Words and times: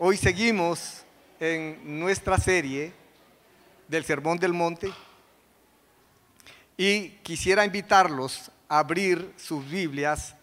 Hoy 0.00 0.16
seguimos 0.16 1.02
en 1.40 1.98
nuestra 1.98 2.38
serie 2.38 2.92
del 3.88 4.04
Sermón 4.04 4.38
del 4.38 4.52
Monte 4.52 4.92
y 6.76 7.08
quisiera 7.24 7.64
invitarlos 7.64 8.52
a 8.68 8.78
abrir 8.78 9.34
sus 9.36 9.68
Biblias 9.68 10.36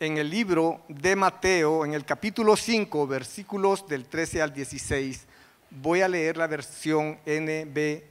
en 0.00 0.16
el 0.16 0.30
libro 0.30 0.80
de 0.88 1.16
Mateo, 1.16 1.84
en 1.84 1.92
el 1.92 2.06
capítulo 2.06 2.56
5, 2.56 3.06
versículos 3.06 3.86
del 3.86 4.06
13 4.06 4.40
al 4.40 4.54
16. 4.54 5.26
Voy 5.68 6.00
a 6.00 6.08
leer 6.08 6.38
la 6.38 6.46
versión 6.46 7.18
NBLA. 7.26 8.02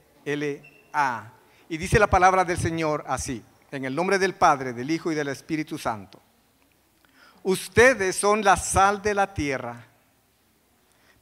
Y 1.68 1.76
dice 1.76 1.98
la 1.98 2.06
palabra 2.06 2.44
del 2.44 2.58
Señor 2.58 3.04
así, 3.08 3.42
en 3.72 3.84
el 3.84 3.96
nombre 3.96 4.20
del 4.20 4.36
Padre, 4.36 4.72
del 4.72 4.92
Hijo 4.92 5.10
y 5.10 5.16
del 5.16 5.26
Espíritu 5.26 5.76
Santo. 5.76 6.22
Ustedes 7.42 8.14
son 8.14 8.44
la 8.44 8.56
sal 8.56 9.02
de 9.02 9.14
la 9.14 9.34
tierra. 9.34 9.88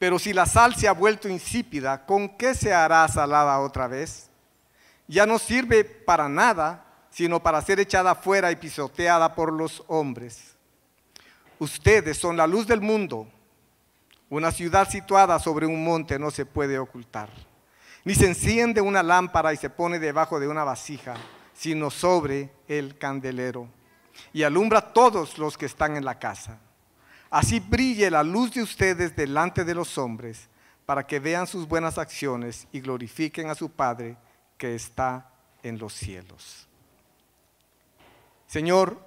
Pero 0.03 0.19
si 0.19 0.33
la 0.33 0.47
sal 0.47 0.75
se 0.75 0.89
ha 0.89 0.93
vuelto 0.93 1.29
insípida, 1.29 2.05
¿con 2.05 2.31
qué 2.31 2.57
se 2.57 2.75
hará 2.75 3.07
salada 3.07 3.61
otra 3.61 3.87
vez? 3.87 4.29
Ya 5.07 5.27
no 5.27 5.39
sirve 5.39 5.85
para 5.85 6.29
nada, 6.29 6.85
sino 7.09 7.41
para 7.41 7.63
ser 7.63 7.79
echada 7.79 8.17
fuera 8.17 8.51
y 8.51 8.57
pisoteada 8.57 9.33
por 9.37 9.53
los 9.53 9.85
hombres. 9.87 10.57
Ustedes 11.61 12.19
son 12.19 12.37
la 12.37 12.49
luz 12.49 12.67
del 12.67 12.81
mundo. 12.81 13.29
Una 14.29 14.51
ciudad 14.51 14.91
situada 14.91 15.39
sobre 15.39 15.67
un 15.67 15.85
monte 15.85 16.19
no 16.19 16.33
se 16.33 16.47
puede 16.47 16.81
ocultar. 16.81 17.29
Ni 18.03 18.17
se 18.17 18.27
enciende 18.27 18.81
una 18.81 19.05
lámpara 19.05 19.53
y 19.53 19.57
se 19.57 19.71
pone 19.71 20.01
debajo 20.01 20.41
de 20.41 20.49
una 20.49 20.65
vasija, 20.65 21.15
sino 21.55 21.91
sobre 21.91 22.51
el 22.67 22.99
candelero. 22.99 23.69
Y 24.33 24.43
alumbra 24.43 24.81
a 24.81 24.93
todos 24.93 25.39
los 25.39 25.57
que 25.57 25.67
están 25.67 25.97
en 25.97 26.05
la 26.05 26.19
casa. 26.19 26.59
Así 27.33 27.61
brille 27.61 28.11
la 28.11 28.23
luz 28.23 28.53
de 28.53 28.63
ustedes 28.63 29.17
delante 29.17 29.65
de 29.65 29.75
los 29.75 29.97
hombres, 29.97 30.51
para 30.85 31.07
que 31.07 31.19
vean 31.19 31.47
sus 31.47 31.67
buenas 31.67 31.97
acciones 31.97 32.69
y 32.73 32.81
glorifiquen 32.81 33.49
a 33.49 33.55
su 33.55 33.71
Padre 33.71 34.19
que 34.59 34.75
está 34.75 35.31
en 35.63 35.79
los 35.79 35.95
cielos. 35.95 36.69
Señor, 38.47 39.03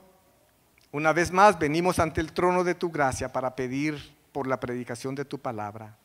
una 0.91 1.13
vez 1.13 1.31
más 1.31 1.59
venimos 1.59 1.99
ante 1.99 2.19
el 2.19 2.33
trono 2.33 2.63
de 2.63 2.73
tu 2.73 2.89
gracia 2.89 3.31
para 3.31 3.55
pedir 3.55 4.15
por 4.31 4.47
la 4.47 4.59
predicación 4.59 5.13
de 5.13 5.25
tu 5.25 5.37
palabra, 5.37 5.95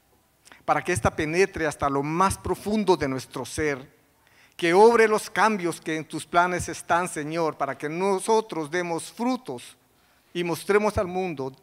para 0.66 0.84
que 0.84 0.92
ésta 0.92 1.16
penetre 1.16 1.66
hasta 1.66 1.88
lo 1.88 2.02
más 2.02 2.36
profundo 2.36 2.98
de 2.98 3.08
nuestro 3.08 3.46
ser, 3.46 3.96
que 4.58 4.74
obre 4.74 5.08
los 5.08 5.30
cambios 5.30 5.80
que 5.80 5.96
en 5.96 6.04
tus 6.04 6.26
planes 6.26 6.68
están, 6.68 7.08
Señor, 7.08 7.56
para 7.56 7.78
que 7.78 7.88
nosotros 7.88 8.70
demos 8.70 9.10
frutos 9.10 9.78
y 10.34 10.44
mostremos 10.44 10.98
al 10.98 11.06
mundo 11.06 11.56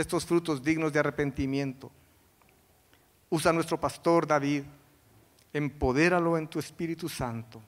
estos 0.00 0.26
frutos 0.26 0.62
dignos 0.62 0.92
de 0.92 0.98
arrepentimiento. 0.98 1.90
Usa 3.28 3.52
nuestro 3.52 3.78
pastor 3.78 4.26
David, 4.26 4.64
empodéralo 5.52 6.36
en 6.36 6.48
tu 6.48 6.58
Espíritu 6.58 7.08
Santo 7.08 7.62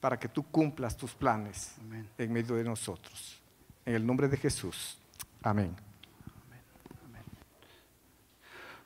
para 0.00 0.18
que 0.18 0.28
tú 0.28 0.44
cumplas 0.44 0.96
tus 0.96 1.14
planes 1.14 1.74
en 2.16 2.32
medio 2.32 2.54
de 2.56 2.64
nosotros. 2.64 3.40
En 3.84 3.94
el 3.94 4.06
nombre 4.06 4.28
de 4.28 4.36
Jesús. 4.36 4.98
Amén. 5.42 5.76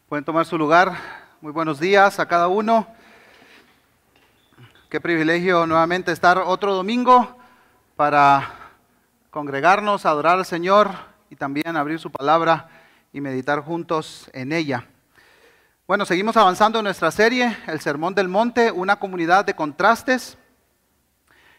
Pueden 0.08 0.24
tomar 0.24 0.44
su 0.44 0.58
lugar. 0.58 0.94
Muy 1.40 1.52
buenos 1.52 1.80
días 1.80 2.20
a 2.20 2.28
cada 2.28 2.48
uno. 2.48 2.86
Qué 4.90 5.00
privilegio 5.00 5.66
nuevamente 5.66 6.12
estar 6.12 6.36
otro 6.36 6.74
domingo 6.74 7.38
para 7.96 8.72
congregarnos, 9.30 10.04
adorar 10.04 10.38
al 10.38 10.44
Señor 10.44 11.11
y 11.32 11.36
también 11.36 11.78
abrir 11.78 11.98
su 11.98 12.10
palabra 12.10 12.68
y 13.10 13.22
meditar 13.22 13.60
juntos 13.60 14.28
en 14.34 14.52
ella. 14.52 14.86
Bueno, 15.86 16.04
seguimos 16.04 16.36
avanzando 16.36 16.78
en 16.78 16.84
nuestra 16.84 17.10
serie, 17.10 17.56
El 17.66 17.80
Sermón 17.80 18.14
del 18.14 18.28
Monte, 18.28 18.70
una 18.70 18.96
comunidad 18.96 19.46
de 19.46 19.54
contrastes. 19.54 20.36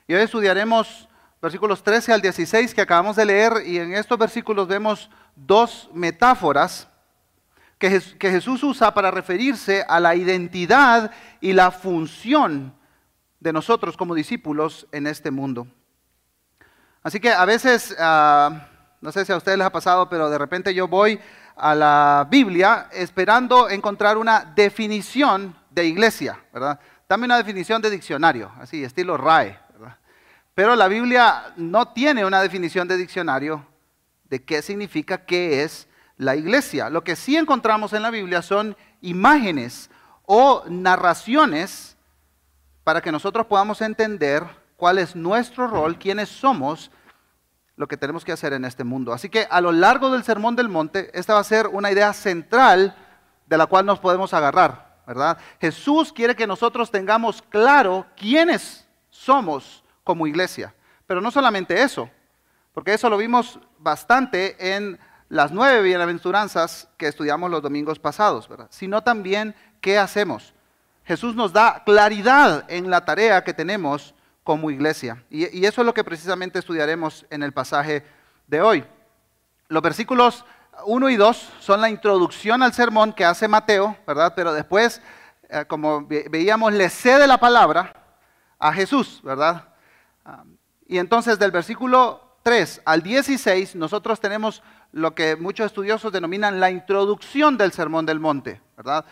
Y 0.08 0.14
hoy 0.14 0.22
estudiaremos 0.22 1.10
versículos 1.42 1.82
13 1.82 2.14
al 2.14 2.22
16 2.22 2.76
que 2.76 2.82
acabamos 2.82 3.16
de 3.16 3.26
leer 3.26 3.64
y 3.66 3.80
en 3.80 3.96
estos 3.96 4.16
versículos 4.20 4.68
vemos 4.68 5.10
dos 5.36 5.90
metáforas 5.92 6.88
que, 7.80 8.00
Jesús 8.20 8.62
usa 8.62 8.94
para 8.94 9.10
referirse 9.10 9.84
a 9.90 10.00
la 10.00 10.14
identidad 10.14 11.10
y 11.42 11.52
la 11.52 11.72
función 11.72 12.76
de 13.40 13.52
nosotros 13.52 13.98
como 13.98 14.14
discípulos 14.14 14.86
en 14.92 15.08
este 15.08 15.32
mundo. 15.32 15.66
Así 17.02 17.20
que 17.20 17.32
a 17.32 17.46
veces... 17.46 17.96
Ah, 17.98 18.68
no 19.04 19.12
sé 19.12 19.26
si 19.26 19.34
a 19.34 19.38
ustedes 19.38 19.58
les 19.58 19.68
ha 19.68 19.72
pasado, 19.72 20.08
pero 20.08 20.30
de 20.30 20.38
repente 20.38 20.74
yo 20.74 20.88
voy 20.88 21.20
a 21.58 21.76
la 21.76 22.26
Biblia 22.32 22.88
esperando 22.94 23.70
encontrar 23.70 24.18
una 24.18 24.54
definición 24.56 25.54
de 25.70 25.86
iglesia, 25.86 26.40
¿verdad? 26.54 26.80
Dame 27.10 27.26
una 27.26 27.36
definición 27.36 27.82
de 27.82 27.90
diccionario, 27.90 28.50
así, 28.62 28.82
estilo 28.82 29.18
RAE, 29.18 29.60
¿verdad? 29.78 29.98
Pero 30.56 30.78
la 30.78 30.88
Biblia 30.88 31.52
no 31.58 31.90
tiene 31.90 32.26
una 32.26 32.42
definición 32.42 32.88
de 32.88 32.96
diccionario 32.96 33.66
de 34.30 34.42
qué 34.42 34.62
significa 34.62 35.26
qué 35.26 35.64
es 35.64 35.90
la 36.16 36.38
iglesia. 36.38 36.90
Lo 36.90 37.04
que 37.04 37.18
sí 37.18 37.36
encontramos 37.36 37.92
en 37.92 38.04
la 38.04 38.10
Biblia 38.10 38.42
son 38.42 38.78
imágenes 39.02 39.90
o 40.26 40.64
narraciones 40.70 41.98
para 42.86 43.02
que 43.02 43.12
nosotros 43.12 43.48
podamos 43.48 43.82
entender 43.82 44.46
cuál 44.78 44.98
es 44.98 45.14
nuestro 45.14 45.68
rol, 45.68 46.00
quiénes 46.00 46.30
somos 46.30 46.90
lo 47.76 47.88
que 47.88 47.98
tenemos 47.98 48.24
que 48.24 48.32
hacer 48.32 48.54
en 48.54 48.66
este 48.66 48.84
mundo. 48.84 49.14
Así 49.14 49.30
que 49.30 49.48
a 49.50 49.62
lo 49.62 49.72
largo 49.72 50.12
del 50.12 50.24
Sermón 50.24 50.56
del 50.56 50.70
Monte, 50.70 51.10
esta 51.14 51.34
va 51.34 51.40
a 51.40 51.46
ser 51.46 51.68
una 51.68 51.92
idea 51.92 52.14
central 52.14 52.96
de 53.48 53.58
la 53.58 53.66
cual 53.66 53.86
nos 53.86 54.00
podemos 54.00 54.34
agarrar, 54.34 55.02
¿verdad? 55.08 55.38
Jesús 55.60 56.14
quiere 56.14 56.36
que 56.36 56.48
nosotros 56.48 56.92
tengamos 56.92 57.42
claro 57.42 58.06
quiénes 58.16 58.88
somos 59.10 59.84
como 60.04 60.28
iglesia. 60.28 60.74
Pero 61.08 61.22
no 61.22 61.32
solamente 61.32 61.82
eso, 61.82 62.10
porque 62.74 62.94
eso 62.94 63.10
lo 63.10 63.18
vimos 63.18 63.60
bastante 63.78 64.76
en 64.76 65.00
las 65.30 65.52
nueve 65.52 65.82
bienaventuranzas 65.82 66.90
que 66.98 67.08
estudiamos 67.08 67.50
los 67.50 67.62
domingos 67.62 68.00
pasados, 68.00 68.48
¿verdad? 68.48 68.68
Sino 68.70 69.02
también 69.02 69.56
qué 69.82 69.98
hacemos. 69.98 70.54
Jesús 71.06 71.36
nos 71.36 71.52
da 71.52 71.84
claridad 71.86 72.66
en 72.70 72.90
la 72.90 73.04
tarea 73.04 73.44
que 73.44 73.54
tenemos 73.54 74.14
como 74.44 74.72
iglesia. 74.72 75.24
Y, 75.30 75.66
eso 75.66 75.82
es 75.82 75.86
lo 75.86 75.94
que 75.94 76.04
precisamente 76.04 76.60
estudiaremos 76.60 77.26
en 77.30 77.44
el 77.44 77.54
pasaje 77.54 78.04
de 78.48 78.62
hoy. 78.62 78.86
Los 79.68 79.82
versículos 79.82 80.46
1 80.86 81.10
y 81.10 81.16
2 81.16 81.54
son 81.60 81.82
la 81.82 81.90
introducción 81.90 82.62
al 82.62 82.74
sermón 82.74 83.14
que 83.14 83.26
hace 83.26 83.48
Mateo, 83.48 83.98
¿verdad? 84.06 84.34
Pero 84.36 84.54
después, 84.54 85.02
eh, 85.50 85.66
como 85.68 86.06
veíamos, 86.06 86.74
le 86.74 86.90
cede 86.90 87.28
la 87.28 87.40
palabra 87.40 87.94
a 88.60 88.74
Jesús, 88.74 89.22
¿verdad? 89.24 89.70
Y 90.88 90.98
entonces 90.98 91.40
del 91.40 91.52
versículo 91.52 92.38
3 92.44 92.82
al 92.86 93.02
16 93.02 93.76
nosotros 93.76 94.20
tenemos 94.20 94.62
lo 94.92 95.16
que 95.16 95.36
muchos 95.36 95.66
estudiosos 95.66 96.12
denominan 96.12 96.60
la 96.60 96.70
introducción 96.70 97.58
del 97.58 97.72
sermón 97.72 98.06
del 98.06 98.20
monte, 98.20 98.62
¿verdad? 98.78 99.06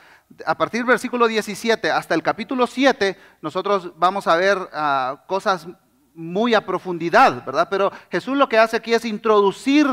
A 0.46 0.58
partir 0.58 0.82
del 0.82 0.88
versículo 0.88 1.28
17 1.28 1.92
hasta 1.92 2.16
el 2.16 2.24
capítulo 2.24 2.68
7, 2.68 3.18
nosotros 3.42 3.92
vamos 3.98 4.28
a 4.28 4.36
ver 4.36 4.58
ah, 4.74 5.24
cosas 5.28 5.68
muy 6.14 6.54
a 6.54 6.66
profundidad, 6.66 7.46
¿verdad? 7.46 7.68
Pero 7.70 7.92
Jesús 8.10 8.38
lo 8.38 8.50
que 8.50 8.58
hace 8.58 8.78
aquí 8.78 8.94
es 8.94 9.06
introducir 9.06 9.88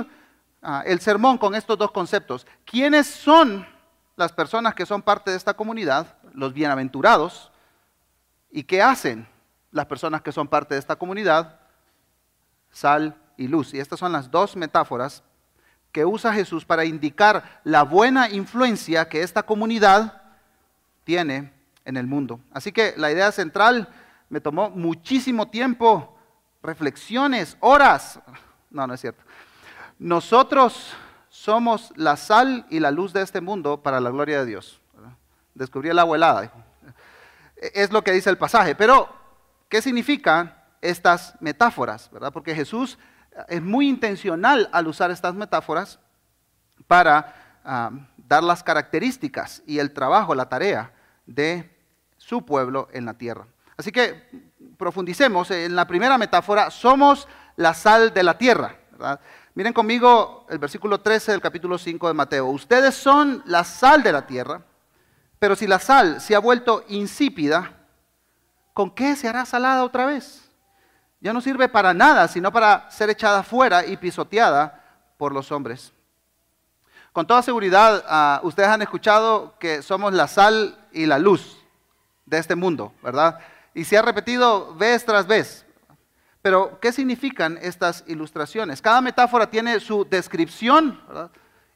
ah, 0.63 0.83
el 0.87 1.01
sermón 1.01 1.39
con 1.39 1.55
estos 1.55 1.79
dos 1.79 1.91
conceptos. 1.91 2.47
¿Quiénes 2.65 3.07
son 3.07 3.67
las 4.17 4.33
personas 4.33 4.75
que 4.75 4.87
son 4.87 5.03
parte 5.03 5.31
de 5.31 5.37
esta 5.37 5.55
comunidad, 5.55 6.17
los 6.33 6.53
bienaventurados? 6.53 7.51
¿Y 8.51 8.65
qué 8.65 8.83
hacen 8.83 9.29
las 9.71 9.87
personas 9.87 10.23
que 10.23 10.33
son 10.33 10.49
parte 10.49 10.75
de 10.75 10.81
esta 10.81 10.97
comunidad? 10.97 11.61
Sal 12.71 13.17
y 13.37 13.49
luz. 13.49 13.75
Y 13.75 13.81
estas 13.81 13.99
son 13.99 14.13
las 14.13 14.31
dos 14.31 14.57
metáforas 14.57 15.23
que 15.93 16.05
usa 16.05 16.35
Jesús 16.35 16.65
para 16.65 16.85
indicar 16.85 17.61
la 17.65 17.83
buena 17.83 18.29
influencia 18.29 19.09
que 19.09 19.23
esta 19.23 19.43
comunidad 19.43 20.18
tiene 21.09 21.51
en 21.87 21.97
el 21.97 22.07
mundo. 22.07 22.39
Así 22.53 22.71
que 22.71 22.93
la 22.99 23.11
idea 23.11 23.33
central 23.33 23.89
me 24.29 24.43
tomó 24.43 24.69
muchísimo 24.69 25.49
tiempo, 25.49 26.19
reflexiones, 26.63 27.57
horas. 27.61 28.21
No, 28.69 28.87
no 28.87 28.93
es 28.93 29.01
cierto. 29.01 29.25
Nosotros 29.99 30.93
somos 31.31 31.95
la 31.97 32.19
sal 32.19 32.67
y 32.69 32.79
la 32.79 32.91
luz 32.91 33.15
de 33.15 33.23
este 33.23 33.41
mundo 33.41 33.83
para 33.83 34.01
la 34.01 34.11
gloria 34.11 34.41
de 34.41 34.45
Dios. 34.45 34.83
Descubrí 35.55 35.89
el 35.89 35.99
agua 35.99 36.19
helada. 36.19 36.53
Es 37.57 37.91
lo 37.91 38.05
que 38.05 38.13
dice 38.13 38.29
el 38.29 38.37
pasaje. 38.37 38.75
Pero, 38.75 39.09
¿qué 39.71 39.81
significan 39.81 40.55
estas 40.83 41.37
metáforas? 41.41 42.11
¿verdad? 42.13 42.35
Porque 42.35 42.55
Jesús 42.55 42.99
es 43.49 43.63
muy 43.63 43.89
intencional 43.89 44.69
al 44.73 44.87
usar 44.87 45.11
estas 45.11 45.33
metáforas 45.35 46.01
para 46.87 47.61
ah, 47.65 47.93
dar 48.19 48.45
las 48.45 48.63
características 48.63 49.63
y 49.67 49.79
el 49.79 49.95
trabajo, 49.95 50.35
la 50.35 50.51
tarea 50.51 50.93
de 51.29 51.71
su 52.17 52.45
pueblo 52.45 52.89
en 52.93 53.05
la 53.05 53.15
tierra. 53.15 53.47
Así 53.77 53.93
que 53.93 54.29
profundicemos 54.77 55.51
en 55.51 55.77
la 55.77 55.87
primera 55.87 56.19
metáfora, 56.19 56.71
somos 56.71 57.29
la 57.57 57.75
sal 57.75 58.13
de 58.13 58.23
la 58.25 58.37
tierra. 58.37 58.77
Miren 59.55 59.73
conmigo 59.73 60.47
el 60.49 60.59
versículo 60.59 61.01
13 61.01 61.33
del 61.33 61.41
capítulo 61.41 61.79
5 61.79 62.09
de 62.09 62.15
Mateo. 62.15 62.47
Ustedes 62.47 62.95
son 62.95 63.43
la 63.47 63.63
sal 63.63 64.03
de 64.03 64.13
la 64.13 64.27
tierra, 64.27 64.63
pero 65.39 65.55
si 65.55 65.67
la 65.67 65.79
sal 65.79 66.21
se 66.21 66.35
ha 66.35 66.41
vuelto 66.41 66.85
insípida, 66.89 67.73
¿con 68.73 68.91
qué 68.91 69.15
se 69.15 69.29
hará 69.29 69.45
salada 69.45 69.85
otra 69.85 70.07
vez? 70.07 70.51
Ya 71.21 71.33
no 71.33 71.41
sirve 71.41 71.69
para 71.69 71.93
nada, 71.95 72.27
sino 72.29 72.53
para 72.53 72.91
ser 72.91 73.11
echada 73.11 73.43
fuera 73.43 73.85
y 73.85 73.97
pisoteada 73.97 74.83
por 75.17 75.33
los 75.33 75.53
hombres. 75.53 75.93
Con 77.13 77.27
toda 77.27 77.43
seguridad, 77.43 78.05
ah, 78.07 78.41
ustedes 78.45 78.69
han 78.69 78.83
escuchado 78.83 79.59
que 79.59 79.83
somos 79.83 80.13
la 80.13 80.29
sal 80.29 80.78
y 80.93 81.07
la 81.07 81.19
luz 81.19 81.59
de 82.27 82.39
este 82.39 82.55
mundo, 82.55 82.93
¿verdad? 83.03 83.39
Y 83.75 83.85
se 83.85 83.97
ha 83.97 84.03
repetido 84.03 84.75
vez 84.75 85.05
tras 85.05 85.27
vez. 85.27 85.65
Pero, 86.43 86.79
¿qué 86.81 86.93
significan 86.93 87.59
estas 87.61 88.05
ilustraciones? 88.07 88.81
Cada 88.81 89.01
metáfora 89.01 89.51
tiene 89.51 89.81
su 89.81 90.07
descripción 90.09 91.01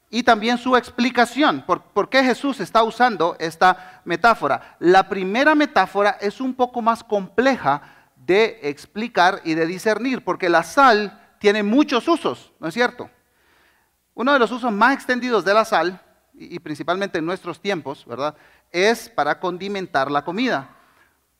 y 0.09 0.23
también 0.23 0.57
su 0.57 0.75
explicación. 0.75 1.63
¿Por, 1.65 1.81
¿Por, 1.81 2.09
qué 2.09 2.23
Jesús 2.23 2.59
está 2.59 2.83
usando 2.83 3.35
esta 3.39 4.01
metáfora? 4.05 4.77
La 4.79 5.09
primera 5.09 5.53
metáfora 5.55 6.17
es 6.21 6.39
un 6.39 6.53
poco 6.53 6.81
más 6.81 7.03
compleja 7.03 7.81
de 8.15 8.59
explicar 8.63 9.41
y 9.43 9.53
de 9.53 9.65
discernir, 9.65 10.23
porque 10.23 10.49
la 10.49 10.63
sal 10.63 11.19
tiene 11.39 11.61
muchos 11.61 12.07
usos, 12.07 12.53
¿no 12.59 12.69
es 12.69 12.73
cierto? 12.73 13.09
Uno 14.13 14.31
de 14.31 14.39
los 14.39 14.51
usos 14.51 14.71
más 14.71 14.93
extendidos 14.93 15.43
de 15.43 15.53
la 15.53 15.65
sal, 15.65 16.01
y, 16.33 16.59
principalmente 16.59 17.19
en 17.19 17.25
nuestros 17.25 17.59
tiempos, 17.59 18.05
¿verdad? 18.05 18.35
Es 18.73 19.07
para 19.07 19.39
condimentar 19.39 20.11
la 20.11 20.25
comida. 20.25 20.69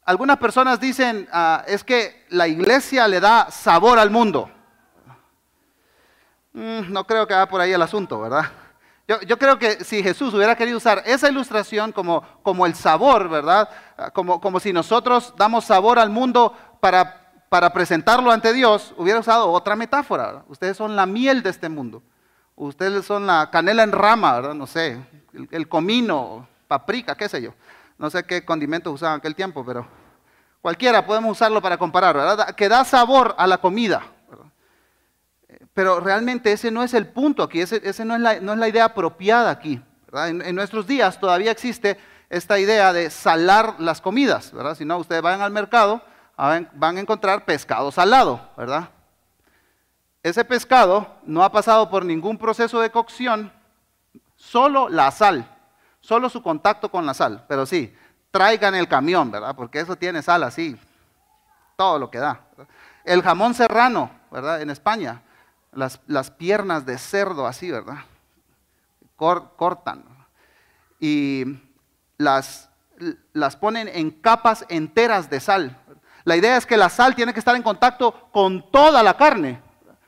Algunas 0.06 0.38
personas 0.38 0.80
dicen, 0.80 1.28
ah, 1.34 1.66
es 1.68 1.84
que 1.84 2.26
la 2.30 2.48
iglesia 2.48 3.10
le 3.10 3.20
da 3.20 3.52
sabor 3.52 4.00
al 4.00 4.10
mundo. 4.10 4.50
Mm, 6.54 6.94
no 6.94 7.06
creo 7.06 7.28
que 7.28 7.34
vaya 7.34 7.50
por 7.50 7.60
ahí 7.60 7.74
el 7.74 7.82
asunto, 7.82 8.22
¿verdad? 8.22 8.46
Yo, 9.06 9.38
creo 9.38 9.60
que 9.60 9.84
si 9.84 10.02
Jesús 10.02 10.34
hubiera 10.34 10.56
querido 10.56 10.78
usar 10.78 11.04
esa 11.06 11.30
ilustración 11.30 11.92
como, 11.92 12.24
como 12.42 12.66
el 12.66 12.74
sabor, 12.74 13.28
¿verdad? 13.28 13.70
Ah, 13.98 14.12
como, 14.12 14.40
como, 14.40 14.62
si 14.62 14.72
nosotros 14.72 15.34
damos 15.36 15.66
sabor 15.66 16.00
al 16.00 16.10
mundo 16.10 16.56
para, 16.80 17.34
para 17.50 17.74
presentarlo 17.74 18.32
ante 18.32 18.54
Dios, 18.54 18.94
hubiera 18.98 19.20
usado 19.20 19.52
otra 19.52 19.76
metáfora. 19.76 20.46
Ustedes 20.48 20.78
son 20.78 20.96
la 20.96 21.06
miel 21.06 21.44
de 21.44 21.50
este 21.50 21.68
mundo. 21.68 22.02
Ustedes 22.56 23.06
son 23.06 23.28
la 23.28 23.50
canela 23.52 23.84
en 23.84 23.92
rama, 23.92 24.34
¿verdad? 24.36 24.54
No 24.54 24.68
sé, 24.68 25.04
el, 25.52 25.68
comino, 25.68 26.48
paprika, 26.80 27.16
qué 27.16 27.30
sé 27.30 27.42
yo. 27.42 27.54
No 27.98 28.10
sé 28.10 28.24
qué 28.24 28.44
condimentos 28.44 28.94
usaban 28.94 29.16
en 29.16 29.20
aquel 29.20 29.36
tiempo, 29.36 29.64
pero 29.64 29.86
cualquiera 30.62 31.06
podemos 31.06 31.32
usarlo 31.32 31.62
para 31.62 31.78
comparar, 31.78 32.16
¿verdad? 32.16 32.56
Que 32.56 32.68
da 32.68 32.84
sabor 32.84 33.36
a 33.38 33.46
la 33.46 33.60
comida. 33.60 34.02
Pero 35.74 36.00
realmente 36.00 36.52
ese 36.52 36.72
no 36.72 36.84
es 36.84 36.94
el 36.94 37.08
punto 37.08 37.44
aquí, 37.44 37.62
ese, 37.62 38.06
no, 38.06 38.16
es 38.16 38.42
la, 38.42 38.68
idea 38.68 38.86
apropiada 38.86 39.52
aquí. 39.52 39.82
En, 40.14 40.56
nuestros 40.56 40.88
días 40.88 41.20
todavía 41.20 41.52
existe 41.52 42.00
esta 42.30 42.60
idea 42.60 42.94
de 42.94 43.10
salar 43.10 43.76
las 43.80 44.02
comidas, 44.02 44.52
¿verdad? 44.52 44.76
Si 44.76 44.86
no, 44.86 44.98
ustedes 44.98 45.22
van 45.22 45.42
al 45.42 45.52
mercado, 45.52 46.02
van 46.38 46.98
a 46.98 47.00
encontrar 47.00 47.46
pescado 47.46 47.92
salado, 47.92 48.50
¿verdad? 48.58 48.90
ese 50.24 50.46
pescado 50.46 51.06
no 51.26 51.44
ha 51.44 51.52
pasado 51.52 51.90
por 51.90 52.06
ningún 52.06 52.38
proceso 52.38 52.80
de 52.80 52.90
cocción, 52.90 53.52
solo 54.38 54.88
la 54.88 55.12
sal, 55.12 55.53
solo 56.04 56.30
su 56.30 56.44
contacto 56.44 56.92
con 56.92 57.08
la 57.08 57.16
sal. 57.16 57.46
Pero 57.48 57.66
sí, 57.66 57.96
traigan 58.30 58.76
el 58.76 58.88
camión, 58.88 59.32
¿verdad? 59.32 59.56
Porque 59.56 59.80
eso 59.80 59.96
tiene 59.96 60.22
sal 60.22 60.44
así, 60.44 60.80
todo 61.76 61.98
lo 61.98 62.12
que 62.12 62.20
da. 62.20 62.42
El 63.04 63.24
jamón 63.24 63.56
serrano, 63.56 64.12
¿verdad? 64.30 64.62
En 64.62 64.70
España, 64.70 65.24
las, 65.72 66.32
piernas 66.32 66.86
de 66.86 66.98
cerdo 66.98 67.48
así, 67.48 67.72
¿verdad? 67.72 67.98
cortan. 69.16 70.04
Y 71.00 71.46
las, 72.18 72.70
las 73.32 73.56
ponen 73.56 73.88
en 73.88 74.12
capas 74.12 74.66
enteras 74.70 75.30
de 75.30 75.40
sal. 75.40 75.78
La 76.26 76.36
idea 76.36 76.58
es 76.58 76.66
que 76.66 76.78
la 76.78 76.90
sal 76.90 77.16
tiene 77.16 77.34
que 77.34 77.40
estar 77.40 77.56
en 77.56 77.64
contacto 77.64 78.30
con 78.32 78.70
toda 78.72 79.04
la 79.04 79.16
carne, 79.16 79.62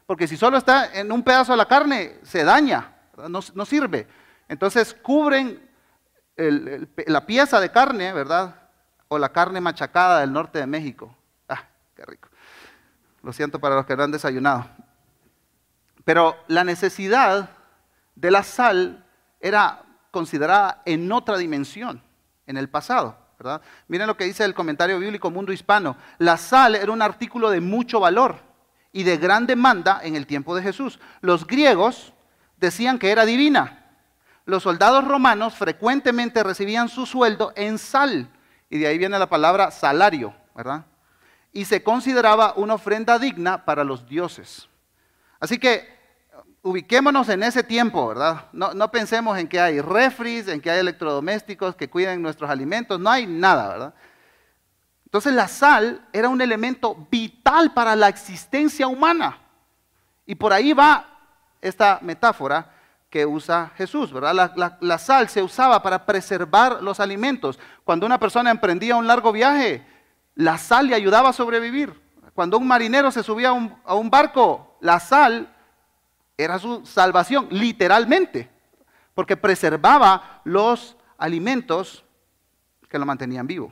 porque 0.06 0.28
si 0.28 0.38
solo 0.38 0.58
está 0.58 0.94
en 0.94 1.12
un 1.12 1.24
pedazo 1.24 1.54
de 1.54 1.58
la 1.58 1.68
carne, 1.68 2.20
se 2.24 2.44
daña, 2.44 2.94
no, 3.28 3.66
sirve. 3.66 4.08
Entonces 4.48 4.94
cubren 4.94 5.65
la 6.38 7.26
pieza 7.26 7.60
de 7.60 7.72
carne, 7.72 8.14
¿verdad? 8.14 8.56
O 9.08 9.18
la 9.18 9.30
carne 9.30 9.62
machacada 9.62 10.20
del 10.20 10.34
norte 10.34 10.60
de 10.60 10.68
México. 10.68 11.16
Ah, 11.48 11.64
qué 11.96 12.04
rico. 12.06 12.30
Lo 13.24 13.34
siento 13.34 13.60
para 13.60 13.76
los 13.76 13.86
que 13.86 13.96
no 13.96 14.04
han 14.04 14.12
desayunado. 14.12 14.68
Pero 16.04 16.36
la 16.48 16.64
necesidad 16.64 17.50
de 18.16 18.32
la 18.32 18.44
sal 18.44 19.06
era 19.40 19.84
considerada 20.12 20.82
en 20.86 21.12
otra 21.12 21.38
dimensión, 21.38 22.02
en 22.48 22.58
el 22.58 22.70
pasado. 22.70 23.18
¿verdad? 23.38 23.62
Miren 23.88 24.08
lo 24.08 24.16
que 24.16 24.24
dice 24.24 24.46
el 24.46 24.54
comentario 24.54 25.00
bíblico 25.00 25.32
Mundo 25.32 25.52
Hispano. 25.52 25.98
La 26.20 26.38
sal 26.38 26.76
era 26.76 26.92
un 26.92 27.02
artículo 27.02 27.50
de 27.50 27.62
mucho 27.62 28.00
valor 28.00 28.38
y 28.92 29.04
de 29.04 29.18
gran 29.18 29.46
demanda 29.46 30.00
en 30.04 30.16
el 30.16 30.26
tiempo 30.26 30.56
de 30.56 30.64
Jesús. 30.64 31.00
Los 31.22 31.46
griegos 31.46 32.14
decían 32.58 32.98
que 32.98 33.12
era 33.12 33.26
divina. 33.26 33.85
Los 34.46 34.64
soldados 34.64 35.06
romanos 35.08 35.56
frecuentemente 35.56 36.44
recibían 36.44 36.88
su 36.88 37.06
sueldo 37.06 37.52
en 37.56 37.78
sal, 37.78 38.30
y 38.70 38.78
de 38.80 38.88
ahí 38.88 38.98
viene 38.98 39.18
la 39.18 39.30
palabra 39.30 39.72
salario, 39.72 40.36
¿verdad? 40.56 40.86
Y 41.52 41.66
se 41.66 41.84
consideraba 41.84 42.54
una 42.56 42.76
ofrenda 42.76 43.18
digna 43.18 43.66
para 43.66 43.84
los 43.84 44.08
dioses. 44.08 44.70
Así 45.40 45.58
que 45.58 45.96
ubiquémonos 46.62 47.30
en 47.30 47.44
ese 47.44 47.64
tiempo, 47.64 48.08
¿verdad? 48.08 48.46
No, 48.52 48.92
pensemos 48.92 49.38
en 49.38 49.48
que 49.48 49.60
hay 49.60 49.82
refris, 49.82 50.48
en 50.48 50.60
que 50.60 50.72
hay 50.72 50.80
electrodomésticos 50.80 51.76
que 51.76 51.90
cuiden 51.90 52.22
nuestros 52.22 52.50
alimentos, 52.50 53.00
no 53.00 53.10
hay 53.10 53.28
nada, 53.28 53.68
¿verdad? 53.68 53.94
Entonces 55.06 55.34
la 55.34 55.48
sal 55.48 56.06
era 56.12 56.28
un 56.28 56.42
elemento 56.42 57.08
vital 57.10 57.74
para 57.74 57.96
la 57.96 58.10
existencia 58.10 58.88
humana. 58.88 59.38
Y 60.26 60.36
por 60.36 60.52
ahí 60.52 60.74
va 60.74 61.06
esta 61.62 62.00
metáfora 62.02 62.75
que 63.16 63.26
usa 63.26 63.72
Jesús, 63.78 64.12
¿verdad? 64.12 64.78
La, 64.82 64.98
sal 64.98 65.30
se 65.30 65.42
usaba 65.42 65.82
para 65.82 66.06
preservar 66.06 66.84
los 66.84 67.00
alimentos. 67.00 67.58
Cuando 67.86 68.06
una 68.06 68.20
persona 68.20 68.52
emprendía 68.52 68.98
un 68.98 69.08
largo 69.08 69.32
viaje, 69.32 69.88
la 70.36 70.58
sal 70.58 70.88
le 70.88 70.96
ayudaba 70.96 71.30
a 71.30 71.32
sobrevivir. 71.32 71.98
Cuando 72.34 72.58
un 72.58 72.68
marinero 72.68 73.12
se 73.12 73.24
subía 73.24 73.48
a 73.48 73.54
un, 73.54 73.74
a 73.86 73.96
un 73.96 74.10
barco, 74.10 74.78
la 74.82 75.00
sal 75.00 75.48
era 76.38 76.60
su 76.60 76.86
salvación, 76.86 77.48
literalmente, 77.52 78.52
porque 79.14 79.38
preservaba 79.38 80.42
los 80.44 80.98
alimentos 81.18 82.04
que 82.90 83.00
lo 83.00 83.06
mantenían 83.06 83.48
vivo. 83.48 83.72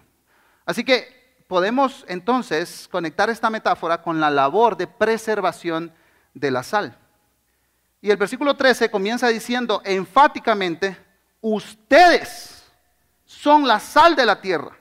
Así 0.66 0.86
que 0.86 1.44
podemos 1.50 2.06
entonces 2.08 2.88
conectar 2.90 3.30
esta 3.30 3.50
metáfora 3.50 4.02
con 4.02 4.22
la 4.22 4.30
labor 4.30 4.78
de 4.78 4.88
preservación 4.88 5.92
de 6.34 6.50
la 6.50 6.64
sal. 6.64 6.98
Y 8.04 8.12
el 8.12 8.18
versículo 8.18 8.54
13 8.54 8.92
comienza 8.92 9.30
diciendo 9.30 9.82
enfáticamente, 9.86 10.98
ustedes 11.40 12.70
son 13.24 13.66
la 13.66 13.80
sal 13.80 14.14
de 14.14 14.26
la 14.26 14.42
tierra. 14.42 14.78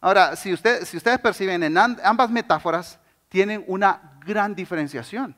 Ahora, 0.00 0.36
si, 0.36 0.52
ustedes 0.52 1.18
perciben 1.20 1.64
en 1.64 1.76
ambas 1.76 2.30
metáforas, 2.30 3.00
tienen 3.28 3.64
una 3.66 4.16
gran 4.24 4.54
diferenciación. 4.54 5.34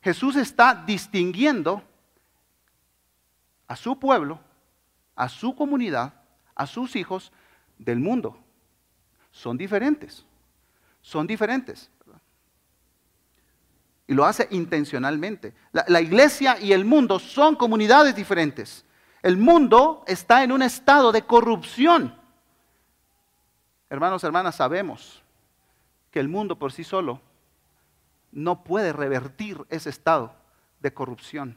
Jesús 0.00 0.36
está 0.36 0.76
distinguiendo 0.86 1.82
a 3.66 3.74
su 3.74 3.98
pueblo, 3.98 4.38
a 5.16 5.28
su 5.28 5.56
comunidad, 5.56 6.14
a 6.54 6.68
sus 6.68 6.94
hijos, 6.94 7.32
del 7.78 7.98
mundo. 7.98 8.38
Son 9.32 9.58
diferentes. 9.58 10.24
Son 11.02 11.26
diferentes. 11.26 11.90
Y 14.08 14.14
lo 14.14 14.24
hace 14.24 14.48
intencionalmente. 14.50 15.54
La, 15.70 16.00
iglesia 16.00 16.58
y 16.58 16.72
el 16.72 16.86
mundo 16.86 17.18
son 17.18 17.54
comunidades 17.54 18.16
diferentes. 18.16 18.84
El 19.22 19.36
mundo 19.36 20.02
está 20.06 20.42
en 20.42 20.50
un 20.50 20.62
estado 20.62 21.12
de 21.12 21.22
corrupción. 21.22 22.18
Hermanos, 23.90 24.24
hermanas, 24.24 24.56
sabemos 24.56 25.22
que 26.10 26.20
el 26.20 26.28
mundo 26.28 26.58
por 26.58 26.72
sí 26.72 26.84
solo 26.84 27.20
no 28.32 28.64
puede 28.64 28.94
revertir 28.94 29.58
ese 29.68 29.90
estado 29.90 30.34
de 30.80 30.92
corrupción. 30.94 31.56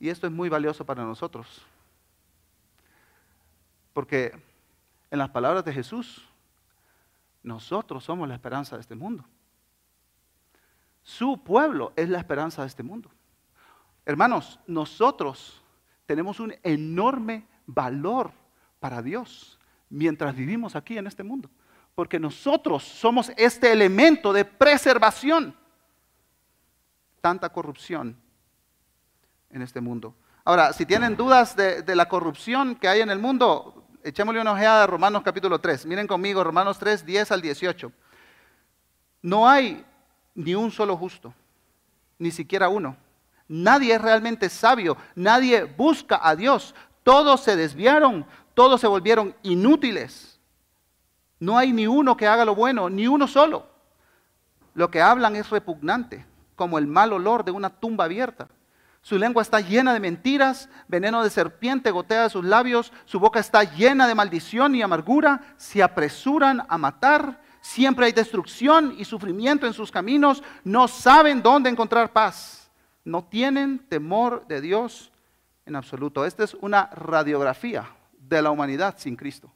Y 0.00 0.08
esto 0.08 0.26
es 0.26 0.32
muy 0.32 0.48
valioso 0.48 0.86
para 0.86 1.04
nosotros. 1.04 1.62
Porque 3.92 4.32
en 5.10 5.18
las 5.18 5.30
palabras 5.30 5.64
de 5.64 5.72
Jesús, 5.72 6.27
nosotros 7.42 8.04
somos 8.04 8.28
la 8.28 8.34
esperanza 8.34 8.76
de 8.76 8.82
este 8.82 8.94
mundo. 8.94 9.24
Su 11.02 11.42
pueblo 11.42 11.92
es 11.96 12.08
la 12.08 12.18
esperanza 12.18 12.62
de 12.62 12.68
este 12.68 12.82
mundo. 12.82 13.10
Hermanos, 14.04 14.58
nosotros 14.66 15.62
tenemos 16.06 16.40
un 16.40 16.54
enorme 16.62 17.46
valor 17.66 18.32
para 18.80 19.02
Dios 19.02 19.58
mientras 19.90 20.34
vivimos 20.34 20.76
aquí 20.76 20.98
en 20.98 21.06
este 21.06 21.22
mundo. 21.22 21.50
porque 21.94 22.20
nosotros 22.20 22.84
somos 22.84 23.32
este 23.36 23.72
elemento 23.72 24.32
de 24.32 24.44
preservación. 24.44 25.52
Tanta 27.20 27.48
corrupción 27.48 28.16
en 29.50 29.62
este 29.62 29.80
mundo. 29.80 30.14
Ahora, 30.44 30.72
si 30.72 30.86
tienen 30.86 31.16
dudas 31.16 31.56
de, 31.56 31.82
de, 31.82 31.96
la 31.96 32.08
corrupción 32.08 32.76
que 32.76 32.86
hay 32.86 33.00
en 33.00 33.10
el 33.10 33.18
mundo, 33.18 33.87
echémosle 34.02 34.40
una 34.40 34.52
ojeada 34.52 34.84
a 34.84 34.86
Romanos 34.86 35.22
capítulo 35.22 35.58
3. 35.58 35.86
Miren 35.86 36.06
conmigo, 36.06 36.42
Romanos 36.44 36.78
3, 36.78 37.04
10 37.04 37.32
al 37.32 37.42
18. 37.42 37.92
No 39.22 39.48
hay 39.48 39.84
ni 40.34 40.54
un 40.54 40.70
solo 40.70 40.96
justo, 40.96 41.34
ni 42.18 42.30
siquiera 42.30 42.68
uno. 42.68 42.96
Nadie 43.48 43.94
es 43.94 44.02
realmente 44.02 44.48
sabio, 44.48 44.96
nadie 45.14 45.64
busca 45.64 46.20
a 46.22 46.36
Dios. 46.36 46.74
Todos 47.02 47.42
se 47.42 47.56
desviaron, 47.56 48.26
todos 48.54 48.80
se 48.80 48.86
volvieron 48.86 49.34
inútiles. 49.42 50.38
No 51.40 51.56
hay 51.56 51.72
ni 51.72 51.86
uno 51.86 52.16
que 52.16 52.26
haga 52.26 52.44
lo 52.44 52.54
bueno, 52.54 52.90
ni 52.90 53.06
uno 53.06 53.26
solo. 53.26 53.66
Lo 54.74 54.90
que 54.90 55.00
hablan 55.00 55.34
es 55.36 55.50
repugnante, 55.50 56.26
como 56.56 56.78
el 56.78 56.86
mal 56.86 57.12
olor 57.12 57.44
de 57.44 57.50
una 57.50 57.70
tumba 57.70 58.04
abierta. 58.04 58.48
Su 59.08 59.18
lengua 59.18 59.40
está 59.40 59.62
llena 59.62 59.94
de 59.94 60.00
mentiras, 60.00 60.68
veneno 60.86 61.24
de 61.24 61.30
serpiente 61.30 61.90
gotea 61.90 62.24
de 62.24 62.28
sus 62.28 62.44
labios, 62.44 62.92
su 63.06 63.18
boca 63.18 63.40
está 63.40 63.64
llena 63.64 64.06
de 64.06 64.14
maldición 64.14 64.74
y 64.74 64.82
amargura, 64.82 65.54
se 65.56 65.82
apresuran 65.82 66.66
a 66.68 66.76
matar, 66.76 67.40
siempre 67.62 68.04
hay 68.04 68.12
destrucción 68.12 68.96
y 68.98 69.06
sufrimiento 69.06 69.66
en 69.66 69.72
sus 69.72 69.90
caminos, 69.90 70.42
no 70.62 70.88
saben 70.88 71.40
dónde 71.40 71.70
encontrar 71.70 72.12
paz, 72.12 72.70
no 73.02 73.24
tienen 73.24 73.78
temor 73.78 74.46
de 74.46 74.60
Dios 74.60 75.10
en 75.64 75.76
absoluto. 75.76 76.26
Esta 76.26 76.44
es 76.44 76.52
una 76.52 76.90
radiografía 76.92 77.88
de 78.12 78.42
la 78.42 78.50
humanidad 78.50 78.96
sin 78.98 79.16
Cristo. 79.16 79.50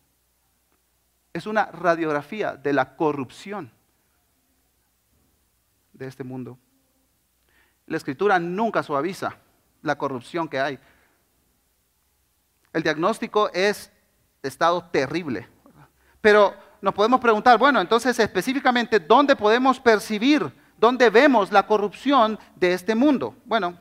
Es 1.35 1.47
una 1.47 1.66
radiografía 1.66 2.56
de 2.56 2.73
la 2.73 2.97
corrupción 2.97 3.71
de 5.92 6.06
este 6.06 6.25
mundo. 6.25 6.56
La 7.87 7.97
escritura 7.97 8.39
nunca 8.39 8.83
suaviza 8.83 9.37
la 9.83 9.97
corrupción 9.97 10.49
que 10.49 10.61
hay. 10.61 10.79
El 12.73 12.83
diagnóstico 12.83 13.51
es 13.53 13.91
estado 14.43 14.83
terrible. 14.85 15.49
Pero 16.21 16.55
nos 16.81 16.95
podemos 16.95 17.21
preguntar, 17.21 17.59
bueno, 17.59 17.81
entonces 17.81 18.19
específicamente, 18.19 18.99
¿dónde 18.99 19.37
podemos 19.37 19.79
percibir, 19.79 20.51
dónde 20.77 21.11
vemos 21.11 21.53
la 21.53 21.67
corrupción 21.67 22.39
de 22.57 22.73
este 22.73 22.95
mundo? 22.95 23.37
Bueno, 23.45 23.77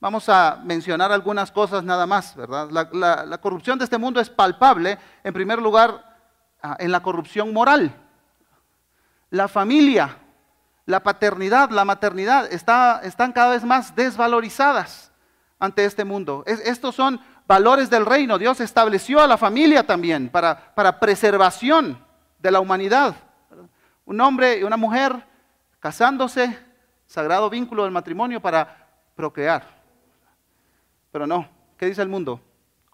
vamos 0.00 0.28
a 0.28 0.60
mencionar 0.64 1.10
algunas 1.10 1.50
cosas 1.50 1.82
nada 1.82 2.06
más, 2.06 2.36
¿verdad? 2.36 2.68
La, 2.70 3.38
corrupción 3.38 3.78
de 3.78 3.84
este 3.84 3.98
mundo 3.98 4.20
es 4.20 4.28
palpable, 4.28 4.98
en 5.24 5.32
primer 5.32 5.60
lugar, 5.60 6.16
ah, 6.62 6.76
en 6.78 6.92
la 6.92 7.00
corrupción 7.00 7.52
moral. 7.52 7.94
La 9.30 9.48
familia 9.48 10.16
la 10.86 11.02
paternidad, 11.02 11.70
la 11.70 11.84
maternidad 11.84 12.50
están 12.52 13.32
cada 13.32 13.50
vez 13.50 13.64
más 13.64 13.94
desvalorizadas 13.94 15.12
ante 15.58 15.84
este 15.84 16.04
mundo. 16.04 16.44
estos 16.46 16.94
son 16.94 17.20
valores 17.46 17.90
del 17.90 18.06
reino. 18.06 18.38
Dios 18.38 18.60
estableció 18.60 19.20
a 19.20 19.26
la 19.26 19.36
familia 19.36 19.84
también 19.84 20.28
para, 20.28 20.74
para 20.74 20.98
preservación 20.98 21.98
de 22.38 22.50
la 22.50 22.60
humanidad. 22.60 23.16
Un 24.04 24.20
hombre 24.20 24.58
y 24.58 24.62
una 24.62 24.76
mujer 24.76 25.26
casándose, 25.80 26.56
sagrado 27.06 27.50
vínculo 27.50 27.82
del 27.82 27.92
matrimonio 27.92 28.40
para 28.40 28.88
procrear. 29.16 29.66
Pero 31.10 31.26
no, 31.26 31.48
¿qué 31.76 31.86
dice 31.86 32.02
el 32.02 32.08
mundo? 32.08 32.40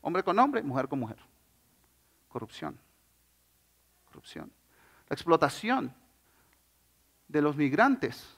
Hombre 0.01 0.23
con 0.23 0.39
hombre, 0.39 0.63
mujer 0.63 0.89
con 0.89 0.99
mujer. 0.99 1.19
Corrupción. 2.29 2.79
Corrupción. 4.07 4.51
La 5.09 5.15
explotación 5.15 5.95
de 7.33 7.41
los 7.41 7.57
migrantes, 7.57 8.37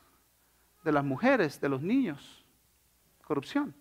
de 0.85 0.93
las 0.93 1.05
mujeres, 1.05 1.61
de 1.61 1.69
los 1.69 1.83
niños. 1.83 2.45
Corrupción. 3.27 3.75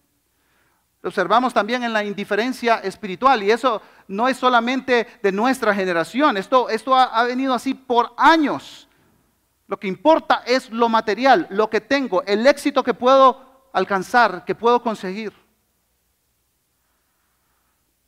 Observamos 1.03 1.53
también 1.53 1.83
en 1.83 1.93
la 1.93 2.03
indiferencia 2.03 2.77
espiritual 2.77 3.43
y 3.43 3.51
eso 3.51 3.81
no 4.07 4.27
es 4.27 4.37
solamente 4.37 5.05
de 5.21 5.31
nuestra 5.31 5.75
generación, 5.75 6.37
esto, 6.37 6.69
esto 6.69 6.95
ha 6.95 7.23
venido 7.25 7.53
así 7.53 7.73
por 7.73 8.13
años. 8.17 8.87
Lo 9.67 9.79
que 9.79 9.87
importa 9.87 10.43
es 10.45 10.69
lo 10.71 10.89
material, 10.89 11.47
lo 11.49 11.69
que 11.69 11.81
tengo, 11.81 12.23
el 12.23 12.47
éxito 12.47 12.83
que 12.83 12.93
puedo 12.93 13.69
alcanzar, 13.73 14.45
que 14.45 14.55
puedo 14.55 14.81
conseguir. 14.81 15.33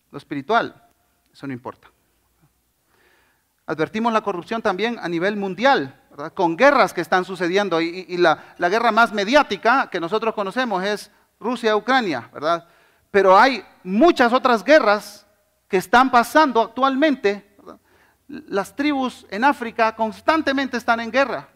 Lo 0.10 0.18
espiritual, 0.18 0.90
eso 1.34 1.46
no 1.46 1.54
importa. 1.54 1.90
Advertimos 3.68 4.14
la 4.14 4.22
corrupción 4.22 4.62
también 4.62 4.98
a 5.00 5.10
nivel 5.10 5.36
mundial 5.36 6.02
con 6.34 6.56
guerras 6.56 6.94
que 6.94 7.02
están 7.02 7.26
sucediendo. 7.26 7.82
Y, 7.82 8.18
la, 8.18 8.38
guerra 8.58 8.92
más 8.92 9.12
mediática 9.12 9.90
que 9.90 10.00
nosotros 10.00 10.34
conocemos 10.34 10.84
es 10.84 11.12
Rusia-Ucrania, 11.40 12.30
¿verdad? 12.34 12.68
Pero 13.12 13.38
hay 13.38 13.64
muchas 13.84 14.34
otras 14.34 14.64
guerras 14.64 15.26
que 15.68 15.78
están 15.78 16.12
pasando 16.12 16.62
actualmente. 16.62 17.56
Las 18.28 18.76
tribus 18.76 19.26
en 19.30 19.44
África 19.44 19.96
constantemente 19.96 20.78
están 20.78 21.00
en 21.00 21.12
guerra. 21.12 21.50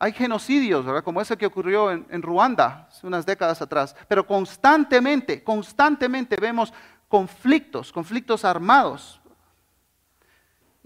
Hay 0.00 0.12
genocidios, 0.12 0.84
¿verdad? 0.84 1.02
como 1.02 1.20
ese 1.20 1.36
que 1.36 1.46
ocurrió 1.46 1.90
en, 1.90 2.06
en 2.10 2.22
Ruanda 2.22 2.86
hace 2.88 3.06
unas 3.06 3.26
décadas 3.26 3.60
atrás. 3.60 3.96
Pero 4.06 4.26
constantemente, 4.26 5.42
constantemente 5.42 6.36
vemos 6.36 6.72
conflictos, 7.08 7.92
conflictos 7.92 8.44
armados. 8.44 9.20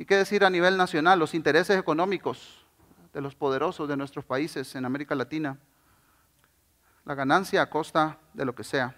¿Y 0.03 0.05
qué 0.05 0.17
decir 0.17 0.45
a 0.45 0.51
nivel 0.51 0.77
nacional? 0.77 1.17
Los 1.17 1.33
intereses 1.33 1.79
económicos 1.79 2.67
de 3.13 3.21
los 3.21 3.37
poderosos 3.37 3.89
de 3.89 3.97
nuestros 3.97 4.25
países 4.25 4.75
en 4.75 4.85
América 4.85 5.15
Latina. 5.15 5.57
La 7.05 7.15
ganancia 7.15 7.63
a 7.63 7.71
costa 7.71 8.19
de 8.35 8.45
lo 8.45 8.53
que 8.53 8.65
sea. 8.65 8.97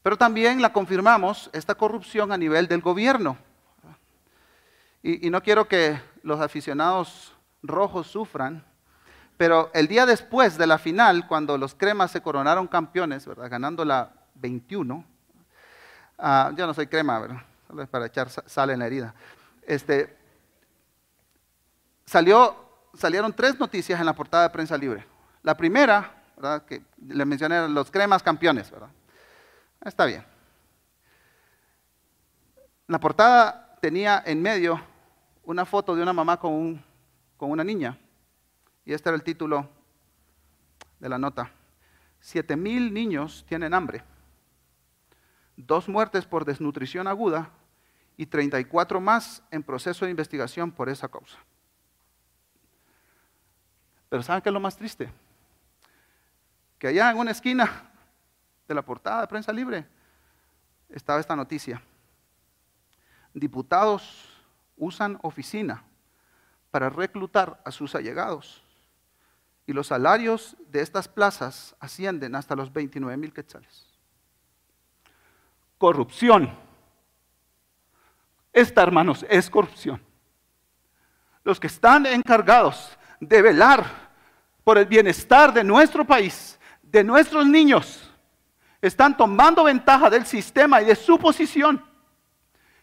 Pero 0.00 0.16
también 0.16 0.62
la 0.62 0.72
confirmamos, 0.72 1.50
esta 1.52 1.74
corrupción 1.74 2.30
a 2.30 2.38
nivel 2.38 2.68
del 2.68 2.82
gobierno. 2.82 3.36
Y, 5.02 5.28
no 5.28 5.42
quiero 5.42 5.66
que 5.66 6.00
los 6.22 6.40
aficionados 6.40 7.34
rojos 7.60 8.06
sufran, 8.06 8.64
pero 9.36 9.72
el 9.74 9.88
día 9.88 10.06
después 10.06 10.56
de 10.56 10.68
la 10.68 10.78
final, 10.78 11.26
cuando 11.26 11.58
los 11.58 11.74
cremas 11.74 12.12
se 12.12 12.22
coronaron 12.22 12.68
campeones, 12.68 13.26
¿verdad? 13.26 13.50
ganando 13.50 13.84
la 13.84 14.12
21, 14.36 15.04
ah, 16.16 16.52
yo 16.54 16.64
no 16.64 16.74
soy 16.74 16.86
crema, 16.86 17.18
¿verdad? 17.18 17.88
Para 17.90 18.06
echar 18.06 18.30
sal 18.30 18.70
en 18.70 18.78
la 18.78 18.86
herida 18.86 19.12
este, 19.68 20.16
salió, 22.06 22.56
salieron 22.94 23.34
tres 23.34 23.60
noticias 23.60 24.00
en 24.00 24.06
la 24.06 24.14
portada 24.14 24.44
de 24.44 24.50
Prensa 24.50 24.78
Libre. 24.78 25.06
La 25.42 25.54
primera, 25.56 26.24
que 26.66 26.82
le 27.06 27.24
mencioné 27.26 27.68
los 27.68 27.90
cremas 27.90 28.22
campeones, 28.22 28.70
¿verdad? 28.70 28.88
Está 29.84 30.06
bien. 30.06 30.24
La 32.86 32.98
portada 32.98 33.76
tenía 33.82 34.22
en 34.24 34.40
medio 34.40 34.80
una 35.44 35.66
foto 35.66 35.94
de 35.94 36.02
una 36.02 36.14
mamá 36.14 36.40
con, 36.40 36.82
con 37.36 37.50
una 37.50 37.62
niña. 37.62 37.98
Y 38.86 38.94
este 38.94 39.10
era 39.10 39.16
el 39.16 39.22
título 39.22 39.68
de 40.98 41.10
la 41.10 41.18
nota. 41.18 41.52
Siete 42.20 42.56
mil 42.56 42.94
niños 42.94 43.44
tienen 43.46 43.74
hambre. 43.74 44.02
Dos 45.56 45.90
muertes 45.90 46.24
por 46.24 46.46
desnutrición 46.46 47.06
aguda 47.06 47.50
y 48.18 48.26
34 48.26 49.00
más 49.00 49.42
en 49.50 49.62
proceso 49.62 50.04
de 50.04 50.10
investigación 50.10 50.72
por 50.72 50.88
esa 50.88 51.08
causa. 51.08 51.38
Pero 54.08 54.22
¿saben 54.24 54.42
qué 54.42 54.48
es 54.48 54.52
lo 54.52 54.60
más 54.60 54.76
triste? 54.76 55.10
Que 56.78 56.88
allá 56.88 57.12
en 57.12 57.16
una 57.16 57.30
esquina 57.30 57.90
de 58.66 58.74
la 58.74 58.82
portada 58.82 59.20
de 59.20 59.28
prensa 59.28 59.52
libre 59.52 59.86
estaba 60.88 61.20
esta 61.20 61.36
noticia. 61.36 61.80
Diputados 63.32 64.28
usan 64.76 65.18
oficina 65.22 65.84
para 66.72 66.90
reclutar 66.90 67.62
a 67.64 67.70
sus 67.70 67.94
allegados 67.94 68.64
y 69.64 69.72
los 69.72 69.86
salarios 69.86 70.56
de 70.70 70.80
estas 70.80 71.06
plazas 71.06 71.76
ascienden 71.78 72.34
hasta 72.34 72.56
los 72.56 72.72
29 72.72 73.16
mil 73.16 73.32
quetzales. 73.32 73.86
Corrupción 75.76 76.67
esta, 78.58 78.82
hermanos, 78.82 79.24
es 79.28 79.48
corrupción. 79.48 80.02
Los 81.44 81.60
que 81.60 81.68
están 81.68 82.06
encargados 82.06 82.98
de 83.20 83.42
velar 83.42 83.84
por 84.64 84.78
el 84.78 84.86
bienestar 84.86 85.52
de 85.52 85.64
nuestro 85.64 86.04
país, 86.04 86.58
de 86.82 87.02
nuestros 87.04 87.46
niños, 87.46 88.10
están 88.80 89.16
tomando 89.16 89.64
ventaja 89.64 90.10
del 90.10 90.26
sistema 90.26 90.82
y 90.82 90.86
de 90.86 90.94
su 90.94 91.18
posición. 91.18 91.84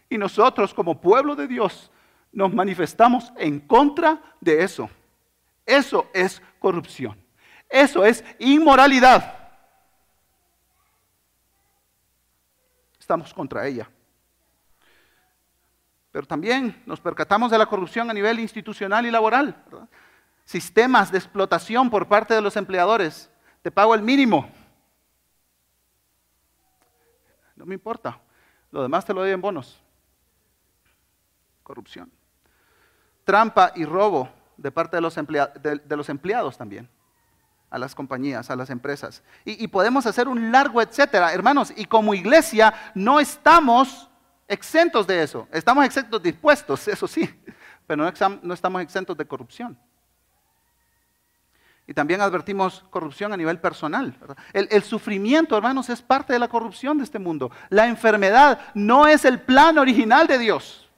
Y 0.08 0.18
nosotros 0.18 0.72
como 0.74 1.00
pueblo 1.00 1.34
de 1.34 1.46
Dios 1.46 1.90
nos 2.32 2.52
manifestamos 2.52 3.32
en 3.36 3.60
contra 3.60 4.20
de 4.40 4.62
eso. 4.62 4.90
Eso 5.64 6.08
es 6.12 6.42
corrupción. 6.58 7.18
Eso 7.68 8.04
es 8.04 8.24
inmoralidad. 8.38 9.50
Estamos 12.98 13.32
contra 13.32 13.66
ella. 13.66 13.88
Pero 16.16 16.26
también 16.26 16.82
nos 16.86 16.98
percatamos 16.98 17.50
de 17.50 17.58
la 17.58 17.66
corrupción 17.66 18.08
a 18.08 18.14
nivel 18.14 18.40
institucional 18.40 19.04
y 19.04 19.10
laboral. 19.10 19.54
Sistemas 20.46 21.12
de 21.12 21.18
explotación 21.18 21.90
por 21.90 22.08
parte 22.08 22.32
de 22.32 22.40
los 22.40 22.56
empleadores. 22.56 23.30
Te 23.60 23.70
pago 23.70 23.94
el 23.94 24.00
mínimo. 24.00 24.48
No 27.54 27.66
me 27.66 27.74
importa. 27.74 28.18
Lo 28.70 28.80
demás 28.80 29.04
te 29.04 29.12
lo 29.12 29.20
doy 29.20 29.32
en 29.32 29.42
bonos. 29.42 29.78
Corrupción. 31.62 32.10
Trampa 33.24 33.72
y 33.74 33.84
robo 33.84 34.30
de 34.56 34.72
parte 34.72 34.96
de 34.96 35.02
los, 35.02 35.16
de 35.16 35.96
los 35.98 36.08
empleados 36.08 36.56
también 36.56 36.88
a 37.68 37.76
las 37.76 37.94
compañías, 37.94 38.48
a 38.48 38.56
las 38.56 38.70
empresas. 38.70 39.22
Y, 39.44 39.68
podemos 39.68 40.06
hacer 40.06 40.28
un 40.28 40.50
largo 40.50 40.80
etcétera, 40.80 41.34
hermanos. 41.34 41.74
Y 41.76 41.84
como 41.84 42.14
iglesia 42.14 42.72
no 42.94 43.20
estamos 43.20 44.08
exentos 44.48 45.06
de 45.06 45.22
eso. 45.22 45.48
Estamos 45.52 45.84
exentos 45.84 46.22
dispuestos, 46.22 46.86
eso 46.88 47.06
sí, 47.06 47.28
pero 47.86 48.02
no, 48.02 48.54
estamos 48.54 48.82
exentos 48.82 49.16
de 49.16 49.26
corrupción. 49.26 49.78
Y 51.88 51.94
también 51.94 52.20
advertimos 52.20 52.84
corrupción 52.90 53.32
a 53.32 53.36
nivel 53.36 53.60
personal. 53.60 54.16
El, 54.52 54.66
el, 54.72 54.82
sufrimiento, 54.82 55.56
hermanos, 55.56 55.88
es 55.88 56.02
parte 56.02 56.32
de 56.32 56.40
la 56.40 56.48
corrupción 56.48 56.98
de 56.98 57.04
este 57.04 57.20
mundo. 57.20 57.52
La 57.68 57.86
enfermedad 57.86 58.58
no 58.74 59.06
es 59.06 59.24
el 59.24 59.40
plan 59.40 59.78
original 59.78 60.26
de 60.26 60.38
Dios. 60.38 60.90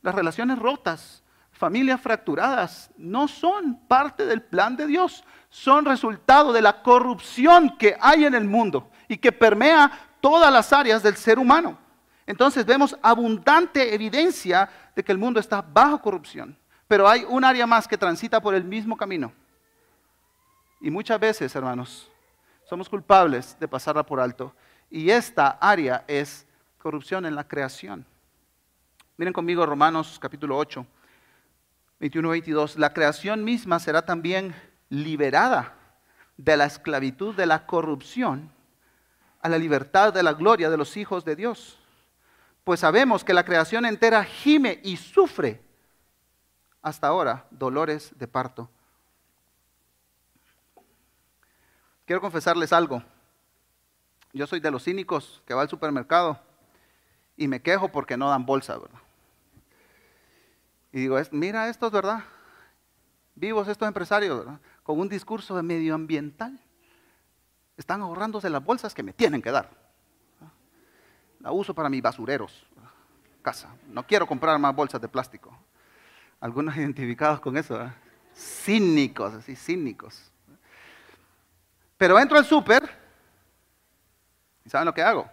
Las 0.00 0.14
relaciones 0.14 0.58
rotas 0.58 1.24
familias 1.54 2.00
fracturadas 2.00 2.90
no 2.96 3.28
son 3.28 3.86
parte 3.86 4.26
del 4.26 4.42
plan 4.42 4.76
de 4.76 4.86
Dios, 4.86 5.24
son 5.54 5.84
resultado 5.84 6.52
de 6.52 6.60
la 6.60 6.82
corrupción 6.82 7.76
que 7.78 7.96
hay 8.00 8.24
en 8.24 8.34
el 8.34 8.42
mundo 8.42 8.90
y 9.06 9.16
que 9.16 9.30
permea 9.30 9.88
todas 10.20 10.52
las 10.52 10.72
áreas 10.72 11.00
del 11.00 11.14
ser 11.14 11.38
humano. 11.38 11.78
Entonces 12.26 12.66
vemos 12.66 12.98
abundante 13.00 13.94
evidencia 13.94 14.68
de 14.96 15.04
que 15.04 15.12
el 15.12 15.18
mundo 15.18 15.38
está 15.38 15.62
bajo 15.62 16.02
corrupción, 16.02 16.58
pero 16.88 17.08
hay 17.08 17.24
un 17.28 17.44
área 17.44 17.68
más 17.68 17.86
que 17.86 17.96
transita 17.96 18.42
por 18.42 18.56
el 18.56 18.64
mismo 18.64 18.96
camino. 18.96 19.32
Y 20.80 20.90
muchas 20.90 21.20
veces, 21.20 21.54
hermanos, 21.54 22.10
somos 22.64 22.88
culpables 22.88 23.56
de 23.60 23.68
pasarla 23.68 24.04
por 24.04 24.18
alto. 24.18 24.52
Y 24.90 25.08
esta 25.08 25.50
área 25.60 26.04
es 26.08 26.48
corrupción 26.78 27.26
en 27.26 27.36
la 27.36 27.46
creación. 27.46 28.04
Miren 29.16 29.32
conmigo 29.32 29.64
Romanos 29.64 30.18
capítulo 30.20 30.58
8. 30.58 30.84
21-22, 32.00 32.74
la 32.74 32.92
creación 32.92 33.44
misma 33.44 33.78
será 33.78 34.04
también 34.04 34.52
liberada 34.88 35.74
de 36.36 36.56
la 36.56 36.66
esclavitud, 36.66 37.34
de 37.34 37.46
la 37.46 37.66
corrupción, 37.66 38.50
a 39.40 39.48
la 39.48 39.58
libertad 39.58 40.12
de 40.12 40.22
la 40.22 40.32
gloria 40.32 40.70
de 40.70 40.76
los 40.76 40.96
hijos 40.96 41.24
de 41.24 41.36
Dios. 41.36 41.78
Pues 42.64 42.80
sabemos 42.80 43.24
que 43.24 43.34
la 43.34 43.44
creación 43.44 43.84
entera 43.84 44.24
gime 44.24 44.80
y 44.82 44.96
sufre 44.96 45.60
hasta 46.80 47.08
ahora 47.08 47.46
dolores 47.50 48.12
de 48.16 48.26
parto. 48.26 48.70
Quiero 52.06 52.20
confesarles 52.20 52.72
algo. 52.72 53.02
Yo 54.32 54.46
soy 54.46 54.60
de 54.60 54.70
los 54.70 54.84
cínicos 54.84 55.42
que 55.46 55.54
va 55.54 55.62
al 55.62 55.68
supermercado 55.68 56.40
y 57.36 57.48
me 57.48 57.62
quejo 57.62 57.88
porque 57.88 58.16
no 58.16 58.28
dan 58.28 58.44
bolsa, 58.46 58.76
¿verdad? 58.76 58.98
Y 60.92 61.00
digo, 61.00 61.18
mira 61.32 61.68
estos, 61.68 61.90
¿verdad? 61.90 62.24
Vivos 63.34 63.68
estos 63.68 63.88
empresarios, 63.88 64.38
¿verdad? 64.38 64.60
Con 64.84 65.00
un 65.00 65.08
discurso 65.08 65.60
medioambiental. 65.60 66.60
Están 67.76 68.02
ahorrándose 68.02 68.48
las 68.48 68.64
bolsas 68.64 68.94
que 68.94 69.02
me 69.02 69.12
tienen 69.12 69.42
que 69.42 69.50
dar. 69.50 69.68
La 71.40 71.50
uso 71.50 71.74
para 71.74 71.88
mis 71.88 72.00
basureros, 72.00 72.64
casa. 73.42 73.74
No 73.88 74.06
quiero 74.06 74.28
comprar 74.28 74.56
más 74.60 74.74
bolsas 74.74 75.00
de 75.00 75.08
plástico. 75.08 75.58
Algunos 76.38 76.76
identificados 76.78 77.40
con 77.40 77.56
eso, 77.56 77.74
¿verdad? 77.74 77.94
Cínicos, 78.32 79.34
así, 79.34 79.56
cínicos. 79.56 80.30
Pero 81.98 82.16
entro 82.18 82.38
al 82.38 82.44
súper 82.44 82.88
y 84.64 84.70
¿saben 84.70 84.86
lo 84.86 84.94
que 84.94 85.02
hago? 85.02 85.28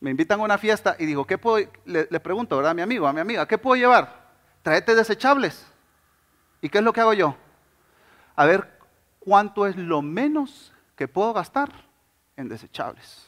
Me 0.00 0.10
invitan 0.10 0.40
a 0.40 0.42
una 0.42 0.58
fiesta 0.58 0.96
y 0.98 1.06
digo, 1.06 1.24
¿qué 1.24 1.38
puedo? 1.38 1.70
Le, 1.84 2.08
le 2.10 2.20
pregunto, 2.20 2.56
¿verdad? 2.56 2.72
A 2.72 2.74
mi 2.74 2.82
amigo, 2.82 3.06
a 3.06 3.12
mi 3.12 3.20
amiga, 3.20 3.46
¿qué 3.46 3.56
puedo 3.56 3.76
llevar? 3.76 4.26
tráete 4.66 4.96
desechables. 4.96 5.64
¿Y 6.60 6.68
qué 6.68 6.78
es 6.78 6.84
lo 6.84 6.92
que 6.92 7.00
hago 7.00 7.12
yo? 7.12 7.36
A 8.36 8.44
ver 8.44 8.78
cuánto 9.18 9.66
es 9.66 9.76
lo 9.76 10.02
menos 10.02 10.72
que 10.94 11.08
puedo 11.08 11.32
gastar 11.32 11.72
en 12.36 12.48
desechables. 12.48 13.26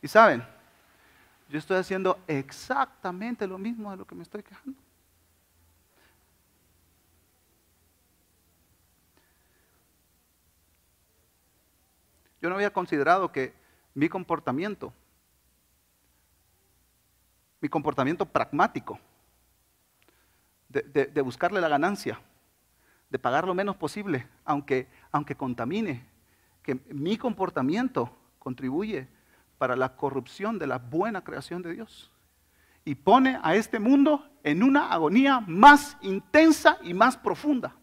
Y 0.00 0.08
saben, 0.08 0.44
yo 1.48 1.58
estoy 1.58 1.78
haciendo 1.78 2.18
exactamente 2.26 3.46
lo 3.46 3.58
mismo 3.58 3.90
de 3.90 3.96
lo 3.96 4.06
que 4.06 4.14
me 4.14 4.22
estoy 4.22 4.42
quejando. 4.42 4.78
Yo 12.40 12.48
no 12.48 12.56
había 12.56 12.72
considerado 12.72 13.30
que 13.30 13.54
mi 13.94 14.08
comportamiento, 14.08 14.92
mi 17.60 17.68
comportamiento 17.68 18.26
pragmático, 18.26 18.98
de, 20.68 21.20
buscarle 21.20 21.60
la 21.60 21.68
ganancia, 21.68 22.18
de 23.12 23.18
pagar 23.18 23.46
lo 23.46 23.54
menos 23.54 23.76
posible, 23.76 24.26
aunque, 24.42 24.88
aunque 25.10 25.36
contamine, 25.36 26.02
que 26.62 26.76
mi 26.88 27.18
comportamiento 27.18 28.10
contribuye 28.38 29.06
para 29.58 29.76
la 29.76 29.96
corrupción 29.96 30.58
de 30.58 30.66
la 30.66 30.78
buena 30.78 31.22
creación 31.22 31.60
de 31.60 31.74
Dios. 31.74 32.10
Y 32.86 32.94
pone 32.94 33.38
a 33.42 33.54
este 33.54 33.78
mundo 33.78 34.26
en 34.42 34.62
una 34.62 34.90
agonía 34.90 35.40
más 35.40 35.98
intensa 36.00 36.78
y 36.82 36.94
más 36.94 37.18
profunda. 37.18 37.76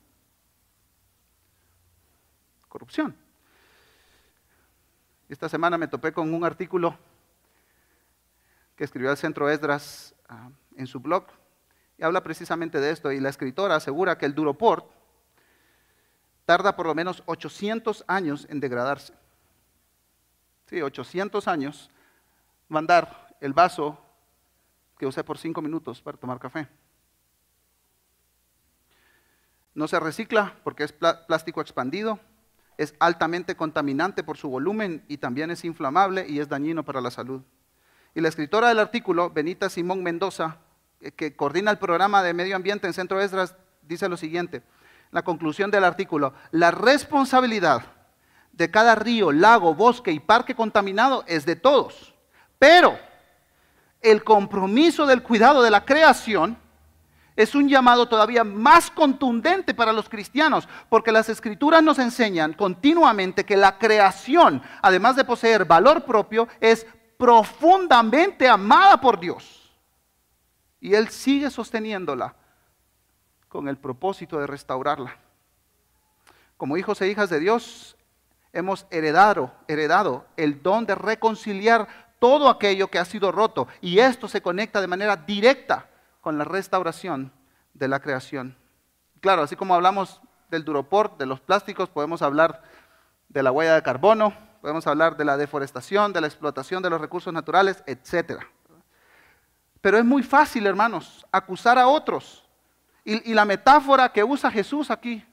Corrupción. 2.68 3.15
Esta 5.30 5.48
semana 5.48 5.78
me 5.78 5.88
topé 5.88 6.12
con 6.12 6.34
un 6.34 6.44
artículo 6.44 6.98
que 8.76 8.84
escribió 8.84 9.12
el 9.12 9.18
Centro 9.18 9.48
Esdras 9.48 10.15
ah, 10.28 10.50
en 10.76 10.88
su 10.88 11.00
blog 11.00 11.28
y 12.00 12.04
habla 12.04 12.24
precisamente 12.24 12.80
de 12.80 12.89
esto. 12.89 13.12
Y 13.12 13.20
la 13.20 13.30
escritora 13.30 13.76
asegura 13.76 14.18
que 14.18 14.26
el 14.26 14.34
Duroport 14.34 14.98
tarda 16.49 16.75
por 16.75 16.88
lo 16.88 16.95
menos 16.95 17.21
800 17.27 18.05
años 18.07 18.47
en 18.49 18.59
degradarse. 18.59 19.13
Sí, 20.65 20.81
800 20.81 21.47
años 21.47 21.91
mandar 22.67 23.38
el 23.39 23.53
vaso 23.53 24.03
que 24.97 25.05
usé 25.05 25.23
por 25.23 25.38
5 25.38 25.62
minutos 25.62 26.01
para 26.01 26.17
tomar 26.17 26.39
café. 26.39 26.67
No 29.75 29.88
se 29.88 29.99
recicla 29.99 30.55
porque 30.63 30.85
es 30.85 30.91
plástico 30.91 31.62
expandido, 31.62 32.19
es 32.79 32.95
altamente 32.97 33.55
contaminante 33.55 34.23
por 34.23 34.35
su 34.35 34.49
volumen 34.49 35.05
y 35.07 35.17
también 35.17 35.51
es 35.51 35.63
inflamable 35.63 36.27
y 36.27 36.39
es 36.39 36.49
dañino 36.49 36.83
para 36.83 36.99
la 36.99 37.12
salud. 37.12 37.43
Y 38.15 38.21
la 38.21 38.29
escritora 38.29 38.69
del 38.69 38.79
artículo, 38.79 39.29
Benita 39.29 39.69
Simón 39.69 40.01
Mendoza, 40.01 40.57
que 41.15 41.35
coordina 41.35 41.69
el 41.69 41.77
programa 41.77 42.23
de 42.23 42.33
medio 42.33 42.55
ambiente 42.55 42.88
en 42.88 42.93
Centro 42.93 43.21
Esdras, 43.21 43.55
dice 43.83 44.09
lo 44.09 44.17
siguiente, 44.17 44.63
la 45.12 45.24
conclusión 45.24 45.72
del 45.72 45.84
artículo, 45.84 46.34
la 46.52 46.72
responsabilidad 46.72 47.84
de 48.52 48.69
cada 48.69 48.95
río, 48.95 49.32
lago, 49.32 49.74
bosque 49.74 50.12
y 50.12 50.19
parque 50.19 50.56
contaminado 50.56 51.24
es 51.28 51.45
de 51.45 51.56
todos, 51.56 52.13
pero 52.58 52.98
el 54.02 54.24
compromiso 54.24 55.06
del 55.06 55.24
cuidado 55.24 55.62
de 55.62 55.72
la 55.72 55.86
creación 55.86 56.58
es 57.36 57.56
un 57.56 57.69
llamado 57.69 58.08
todavía 58.08 58.43
más 58.43 58.91
contundente 58.91 59.74
para 59.74 59.93
los 59.93 60.10
cristianos, 60.10 60.67
porque 60.89 61.12
las 61.12 61.30
escrituras 61.30 61.82
nos 61.82 61.98
enseñan 61.98 62.52
continuamente 62.52 63.45
que 63.45 63.56
la 63.56 63.78
creación, 63.78 64.62
además 64.82 65.15
de 65.15 65.24
poseer 65.24 65.63
valor 65.63 66.04
propio, 66.04 66.50
es 66.60 66.86
profundamente 67.17 68.48
amada 68.48 69.00
por 69.00 69.19
Dios. 69.19 69.72
Y 70.82 70.93
Él 70.93 71.08
sigue 71.08 71.50
sosteniéndola 71.50 72.36
con 73.49 73.67
el 73.67 73.77
propósito 73.77 74.39
de 74.39 74.47
restaurarla. 74.47 75.17
Como 76.55 76.77
hijos 76.77 77.01
e 77.01 77.09
hijas 77.09 77.29
de 77.29 77.39
Dios, 77.39 77.97
hemos 78.53 78.85
heredado, 78.91 79.51
heredado 79.67 80.25
el 80.38 80.62
don 80.62 80.85
de 80.85 80.95
reconciliar 80.95 81.88
todo 82.19 82.49
aquello 82.49 82.89
que 82.89 82.99
ha 82.99 83.05
sido 83.05 83.31
roto. 83.31 83.67
Y 83.81 83.99
esto 83.99 84.27
se 84.27 84.41
conecta 84.41 84.81
de 84.81 84.88
manera 84.88 85.15
directa 85.15 85.89
con 86.21 86.38
la 86.38 86.43
restauración 86.43 87.31
de 87.73 87.88
la 87.88 87.99
creación. 87.99 88.55
Claro, 89.21 89.41
así 89.41 89.55
como 89.55 89.73
hablamos 89.73 90.21
del 90.49 90.63
duroport, 90.65 91.17
de 91.17 91.25
los 91.25 91.39
plásticos, 91.39 91.89
podemos 91.89 92.21
hablar 92.21 92.62
de 93.29 93.43
la 93.43 93.51
huella 93.51 93.75
de 93.75 93.83
carbono, 93.83 94.33
podemos 94.62 94.85
hablar 94.88 95.15
de 95.15 95.25
la 95.25 95.38
deforestación, 95.38 96.12
de 96.12 96.21
la 96.21 96.27
explotación 96.27 96.83
de 96.83 96.89
los 96.89 96.99
recursos 96.99 97.33
naturales, 97.33 97.83
etcétera. 97.85 98.47
Pero 99.81 99.97
es 99.97 100.05
muy 100.05 100.23
fácil, 100.23 100.67
hermanos, 100.67 101.25
acusar 101.31 101.77
a 101.77 101.88
otros. 101.88 102.48
Y, 103.10 103.34
la 103.34 103.43
metáfora 103.43 104.12
que 104.13 104.24
usa 104.24 104.52
Jesús 104.52 104.91
aquí 104.91 105.26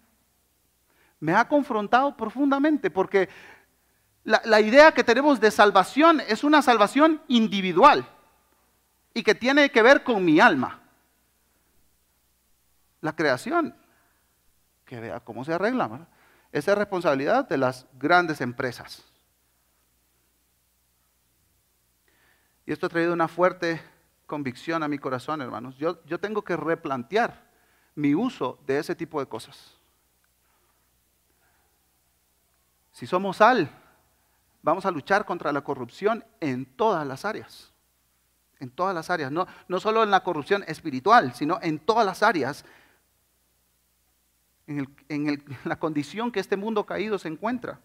me 1.21 1.35
ha 1.35 1.47
confrontado 1.47 2.17
profundamente 2.17 2.91
porque 2.91 3.29
la, 4.25 4.61
idea 4.63 4.93
que 4.93 5.05
tenemos 5.05 5.41
de 5.41 5.51
salvación 5.51 6.23
es 6.27 6.43
una 6.43 6.63
salvación 6.63 7.21
individual 7.29 8.09
y 9.13 9.23
que 9.23 9.35
tiene 9.35 9.71
que 9.71 9.83
ver 9.83 10.03
con 10.05 10.25
mi 10.25 10.41
alma. 10.41 10.81
La 13.03 13.15
creación, 13.15 13.77
que 14.87 14.99
vea 14.99 15.21
cómo 15.21 15.45
se 15.45 15.53
arregla. 15.53 15.87
¿verdad? 15.87 16.09
Esa 16.53 16.73
es 16.73 16.79
responsabilidad 16.79 17.47
de 17.47 17.59
las 17.59 17.87
grandes 17.93 18.41
empresas. 18.41 19.05
Y 22.65 22.73
esto 22.73 22.87
ha 22.87 22.89
traído 22.89 23.13
una 23.13 23.29
fuerte 23.29 23.83
convicción 24.25 24.83
a 24.83 24.89
mi 24.89 24.99
corazón, 24.99 25.43
hermanos. 25.43 25.77
Yo, 25.77 26.03
yo 26.07 26.19
tengo 26.19 26.43
que 26.43 26.57
replantear 26.57 27.46
mi 27.97 28.15
uso 28.15 28.59
de 28.67 28.79
ese 28.79 28.95
tipo 28.95 29.19
de 29.19 29.27
cosas. 29.27 29.75
Si 32.93 33.07
somos 33.07 33.39
sal, 33.39 33.69
vamos 34.63 34.87
a 34.87 34.91
luchar 34.91 35.25
contra 35.25 35.53
la 35.53 35.63
corrupción 35.63 36.25
en 36.41 36.65
todas 36.65 37.07
las 37.07 37.25
áreas. 37.25 37.73
En 38.59 38.71
todas 38.71 38.95
las 38.95 39.11
áreas. 39.11 39.31
No, 39.31 39.47
no 39.69 39.81
solo 39.81 40.03
en 40.03 40.11
la 40.11 40.23
corrupción 40.23 40.65
espiritual, 40.67 41.35
sino 41.35 41.59
en 41.63 41.79
todas 41.79 42.07
las 42.07 42.23
áreas. 42.23 42.65
En, 44.67 44.79
el- 44.81 44.89
en 45.09 45.29
el- 45.29 45.45
la 45.65 45.79
condición 45.79 46.33
que 46.33 46.41
este 46.41 46.57
mundo 46.57 46.87
caído 46.87 47.19
se 47.19 47.29
encuentra. 47.29 47.81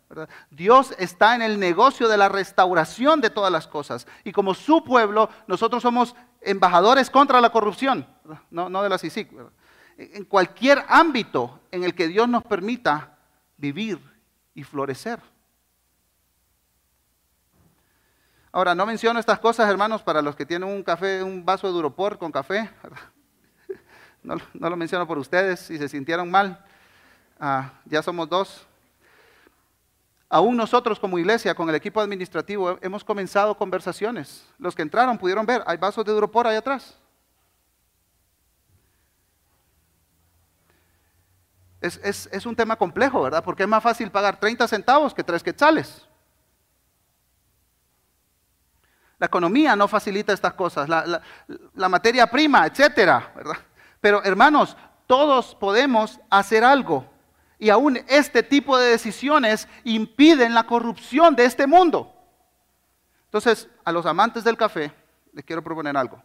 Dios 0.50 0.94
está 0.98 1.36
en 1.36 1.42
el 1.42 1.60
negocio 1.60 2.08
de 2.08 2.18
la 2.18 2.30
restauración 2.30 3.20
de 3.20 3.30
todas 3.30 3.52
las 3.52 3.68
cosas. 3.68 4.08
Y 4.24 4.32
como 4.32 4.54
su 4.54 4.84
pueblo, 4.86 5.30
nosotros 5.48 5.84
somos 5.84 6.16
embajadores 6.42 7.10
contra 7.10 7.40
la 7.42 7.52
corrupción, 7.52 8.08
no, 8.50 8.70
no 8.70 8.82
de 8.82 8.90
la 8.90 8.98
CICIC. 8.98 9.30
En 9.98 10.26
cualquier 10.26 10.84
ámbito 10.88 11.60
en 11.72 11.84
el 11.84 11.94
que 11.94 12.08
Dios 12.08 12.28
nos 12.28 12.44
permita 12.44 13.18
vivir 13.58 14.00
y 14.54 14.64
florecer. 14.64 15.20
Ahora, 18.52 18.76
no 18.76 18.86
menciono 18.86 19.20
estas 19.20 19.40
cosas, 19.40 19.70
hermanos, 19.70 20.02
para 20.02 20.22
los 20.22 20.36
que 20.36 20.46
tienen 20.46 20.68
un 20.68 20.84
café, 20.84 21.24
un 21.24 21.46
vaso 21.46 21.68
de 21.68 21.74
Duropor 21.74 22.18
con 22.18 22.32
café. 22.32 22.70
no 24.24 24.38
lo 24.54 24.76
menciono 24.76 25.08
por 25.08 25.18
ustedes, 25.18 25.60
si 25.62 25.78
se 25.78 25.88
sintieron 25.88 26.30
mal. 26.30 26.64
Ah, 27.40 27.74
ya 27.86 28.04
somos 28.04 28.30
dos. 28.30 28.68
Aún 30.30 30.56
nosotros 30.56 31.00
como 31.00 31.18
iglesia, 31.18 31.56
con 31.56 31.68
el 31.68 31.76
equipo 31.76 32.00
administrativo, 32.00 32.78
hemos 32.82 33.04
comenzado 33.04 33.58
conversaciones. 33.58 34.48
Los 34.60 34.76
que 34.76 34.84
entraron 34.84 35.18
pudieron 35.18 35.46
ver, 35.46 35.64
hay 35.66 35.78
vasos 35.78 36.06
de 36.06 36.12
Duropor 36.14 36.48
ahí 36.48 36.56
atrás. 36.56 37.01
Es, 41.82 42.00
es- 42.04 42.30
es 42.32 42.46
un 42.46 42.56
tema 42.56 42.76
complejo, 42.78 43.22
¿verdad? 43.22 43.44
Porque 43.44 43.64
es 43.64 43.70
más 43.70 43.82
fácil 43.84 44.12
pagar 44.12 44.40
30 44.40 44.68
centavos 44.68 45.14
que 45.14 45.24
3 45.24 45.42
quetzales. 45.44 46.08
La 49.18 49.28
economía 49.28 49.76
no 49.76 49.88
facilita 49.88 50.34
estas 50.34 50.54
cosas, 50.54 50.90
la, 50.90 51.06
la- 51.06 51.22
la 51.76 51.90
materia 51.90 52.28
prima, 52.28 52.66
etcétera, 52.66 53.32
¿verdad? 53.36 53.58
Pero 54.00 54.24
hermanos, 54.24 54.76
todos 55.06 55.54
podemos 55.56 56.20
hacer 56.30 56.64
algo. 56.64 57.06
Y 57.60 57.70
aún 57.70 58.00
este 58.08 58.42
tipo 58.42 58.78
de 58.78 58.90
decisiones 58.90 59.68
impiden 59.84 60.56
la 60.56 60.64
corrupción 60.66 61.36
de 61.36 61.46
este 61.46 61.68
mundo. 61.68 62.12
Entonces, 63.26 63.70
a 63.86 63.92
los 63.92 64.06
amantes 64.08 64.44
del 64.44 64.58
café, 64.58 64.92
les 65.34 65.46
quiero 65.46 65.64
proponer 65.64 65.96
algo. 65.96 66.22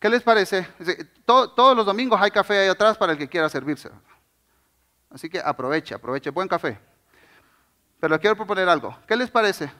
¿Qué 0.00 0.08
les 0.08 0.22
parece? 0.22 0.66
Es 0.80 0.86
decir, 0.86 1.12
to- 1.24 1.50
todos 1.52 1.76
los 1.76 1.86
domingos 1.86 2.20
hay 2.20 2.30
café 2.30 2.58
ahí 2.58 2.68
atrás 2.68 2.96
para 2.98 3.12
el 3.12 3.18
que 3.18 3.28
quiera 3.28 3.48
servirse. 3.48 3.90
Así 5.10 5.28
que 5.28 5.38
aproveche, 5.38 5.94
aproveche, 5.94 6.30
buen 6.30 6.48
café. 6.48 6.80
Pero 8.00 8.18
quiero 8.18 8.34
proponer 8.34 8.68
algo. 8.68 8.96
¿Qué 9.06 9.14
les 9.14 9.30
parece 9.30 9.70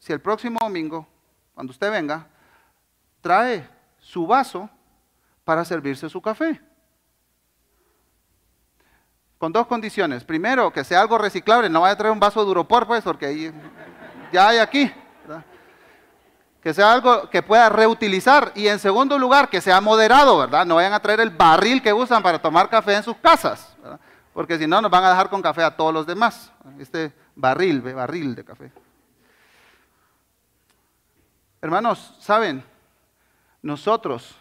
si 0.00 0.12
el 0.12 0.20
próximo 0.20 0.58
domingo, 0.60 1.06
cuando 1.54 1.70
usted 1.70 1.90
venga, 1.92 2.26
trae 3.20 3.68
su 4.00 4.26
vaso 4.26 4.68
para 5.44 5.64
servirse 5.64 6.08
su 6.08 6.20
café? 6.20 6.60
Con 9.38 9.52
dos 9.52 9.68
condiciones. 9.68 10.24
Primero, 10.24 10.72
que 10.72 10.82
sea 10.82 11.00
algo 11.00 11.16
reciclable. 11.18 11.68
No 11.70 11.82
vaya 11.82 11.92
a 11.92 11.96
traer 11.96 12.12
un 12.12 12.18
vaso 12.18 12.40
de 12.40 12.46
Duropor, 12.46 12.86
pues, 12.88 13.04
porque 13.04 13.26
ahí 13.26 13.52
ya 14.32 14.48
hay 14.48 14.58
aquí. 14.58 14.92
Que 16.62 16.74
sea 16.74 16.92
algo 16.92 17.30
que 17.30 17.42
pueda 17.42 17.68
reutilizar. 17.68 18.52
Y 18.54 18.68
en 18.68 18.78
segundo 18.78 19.18
lugar, 19.18 19.48
que 19.48 19.60
sea 19.60 19.80
moderado, 19.80 20.38
¿verdad? 20.38 20.66
No 20.66 20.76
vayan 20.76 20.92
a 20.92 21.00
traer 21.00 21.20
el 21.20 21.30
barril 21.30 21.82
que 21.82 21.92
usan 21.92 22.22
para 22.22 22.40
tomar 22.40 22.68
café 22.68 22.94
en 22.96 23.02
sus 23.02 23.16
casas. 23.16 23.76
¿verdad? 23.82 24.00
Porque 24.32 24.58
si 24.58 24.66
no, 24.66 24.80
nos 24.80 24.90
van 24.90 25.04
a 25.04 25.10
dejar 25.10 25.30
con 25.30 25.42
café 25.42 25.62
a 25.62 25.76
todos 25.76 25.92
los 25.92 26.06
demás. 26.06 26.52
Este 26.78 27.12
barril, 27.34 27.80
barril 27.80 28.34
de 28.34 28.44
café. 28.44 28.72
Hermanos, 31.60 32.14
¿saben? 32.20 32.62
Nosotros 33.62 34.36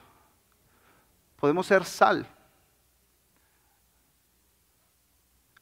podemos 1.38 1.66
ser 1.66 1.84
sal 1.84 2.28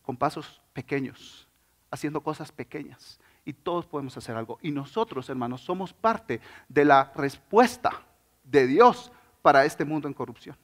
con 0.01 0.17
pasos 0.17 0.61
pequeños, 0.73 1.47
haciendo 1.89 2.21
cosas 2.21 2.51
pequeñas. 2.51 3.19
Y 3.45 3.53
todos 3.53 3.85
podemos 3.85 4.17
hacer 4.17 4.35
algo. 4.35 4.57
Y 4.61 4.71
nosotros, 4.71 5.29
hermanos, 5.29 5.61
somos 5.61 5.93
parte 5.93 6.41
de 6.67 6.83
la 6.83 7.11
respuesta 7.15 8.03
de 8.43 8.67
Dios 8.67 9.11
para 9.41 9.63
este 9.65 9.85
mundo 9.85 10.07
en 10.07 10.13
corrupción. 10.13 10.57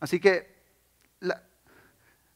Así 0.00 0.18
que 0.18 0.60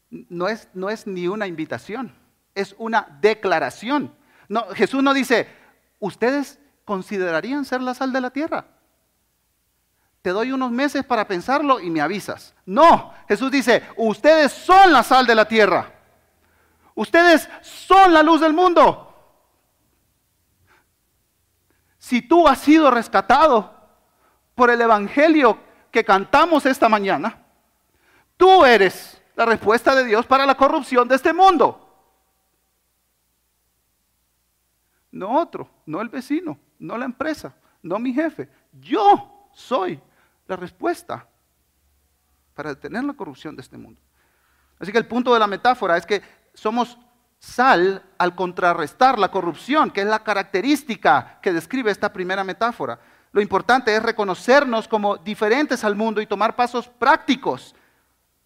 no, 0.09 0.47
es, 0.47 0.69
no 0.73 0.89
es 0.89 1.05
ni 1.05 1.27
una 1.27 1.47
invitación, 1.47 2.15
es 2.53 2.73
una 2.77 3.19
declaración. 3.19 4.15
No, 4.47 4.65
Jesús 4.69 5.03
no 5.03 5.13
dice, 5.13 5.47
¿ustedes 5.99 6.59
considerarían 6.85 7.65
ser 7.65 7.81
la 7.81 7.93
sal 7.93 8.13
de 8.13 8.21
la 8.21 8.29
tierra? 8.29 8.67
te 10.25 10.31
doy 10.31 10.51
unos 10.51 10.71
meses 10.71 11.05
para 11.05 11.27
pensarlo 11.27 11.79
y 11.79 11.91
me 11.91 12.01
avisas. 12.01 12.55
No, 12.65 13.13
Jesús 13.27 13.51
dice, 13.51 13.83
ustedes 13.95 14.51
son 14.51 14.91
la 14.91 15.03
sal 15.03 15.27
de 15.27 15.35
la 15.35 15.47
tierra. 15.47 15.94
Ustedes 16.95 17.49
son 17.61 18.13
la 18.13 18.23
luz 18.23 18.41
del 18.41 18.53
mundo. 18.53 19.13
Si 21.97 22.21
tú 22.21 22.47
has 22.47 22.59
sido 22.59 22.89
rescatado 22.89 23.73
por 24.55 24.69
el 24.69 24.79
Evangelio 24.79 25.59
que 25.91 26.05
cantamos 26.05 26.65
esta 26.65 26.87
mañana, 26.87 27.45
tú 28.37 28.63
eres 28.63 29.21
la 29.35 29.45
respuesta 29.45 29.93
de 29.93 30.05
Dios 30.05 30.25
para 30.25 30.45
la 30.45 30.55
corrupción 30.55 31.07
de 31.07 31.15
este 31.15 31.33
mundo. 31.33 31.81
No 35.11 35.39
otro, 35.39 35.69
no 35.85 36.01
el 36.01 36.09
vecino, 36.09 36.57
no 36.79 36.97
la 36.97 37.05
empresa, 37.05 37.55
no 37.81 37.99
mi 37.99 38.13
jefe. 38.13 38.49
Yo 38.71 39.49
soy 39.53 39.99
la 40.47 40.55
respuesta 40.55 41.27
para 42.53 42.69
detener 42.69 43.03
la 43.03 43.13
corrupción 43.13 43.55
de 43.55 43.61
este 43.61 43.77
mundo. 43.77 44.01
Así 44.79 44.91
que 44.91 44.97
el 44.97 45.07
punto 45.07 45.33
de 45.33 45.39
la 45.39 45.47
metáfora 45.47 45.97
es 45.97 46.05
que 46.05 46.21
somos 46.55 46.97
sal 47.37 48.01
al 48.17 48.33
contrarrestar 48.33 49.19
la 49.19 49.29
corrupción, 49.29 49.91
que 49.91 50.01
es 50.01 50.07
la 50.07 50.23
característica 50.23 51.39
que 51.41 51.53
describe 51.53 51.91
esta 51.91 52.11
primera 52.11 52.43
metáfora. 52.43 52.99
Lo 53.31 53.41
importante 53.41 53.95
es 53.95 54.01
reconocernos 54.01 54.87
como 54.87 55.17
diferentes 55.17 55.83
al 55.83 55.95
mundo 55.95 56.21
y 56.21 56.25
tomar 56.25 56.55
pasos 56.55 56.87
prácticos 56.87 57.75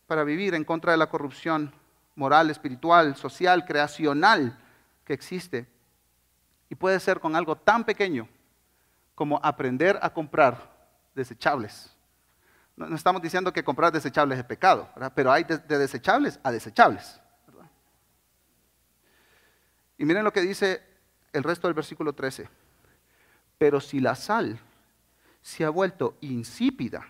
para 0.07 0.23
vivir 0.23 0.53
en 0.55 0.65
contra 0.65 0.91
de 0.91 0.97
la 0.97 1.07
corrupción 1.07 1.71
moral, 2.15 2.49
espiritual, 2.49 3.15
social, 3.15 3.65
creacional 3.65 4.57
que 5.05 5.13
existe. 5.13 5.67
Y 6.69 6.75
puede 6.75 6.99
ser 6.99 7.19
con 7.19 7.35
algo 7.35 7.55
tan 7.55 7.83
pequeño 7.83 8.27
como 9.15 9.39
aprender 9.43 9.97
a 10.01 10.09
comprar 10.09 10.57
desechables. 11.15 11.95
No, 12.75 12.95
estamos 12.95 13.21
diciendo 13.21 13.53
que 13.53 13.63
comprar 13.63 13.91
desechables 13.91 14.39
es 14.39 14.45
pecado, 14.45 14.89
pero 15.13 15.31
hay 15.31 15.43
de 15.43 15.77
desechables 15.77 16.39
a 16.43 16.51
desechables. 16.51 17.19
Y 19.99 20.05
miren 20.05 20.23
lo 20.23 20.33
que 20.33 20.41
dice 20.41 20.81
el 21.33 21.43
resto 21.43 21.67
del 21.67 21.75
versículo 21.75 22.13
13. 22.13 22.49
Pero 23.57 23.81
si 23.81 23.99
la 23.99 24.15
sal 24.15 24.59
se 25.41 25.65
ha 25.65 25.69
vuelto 25.69 26.15
insípida, 26.21 27.05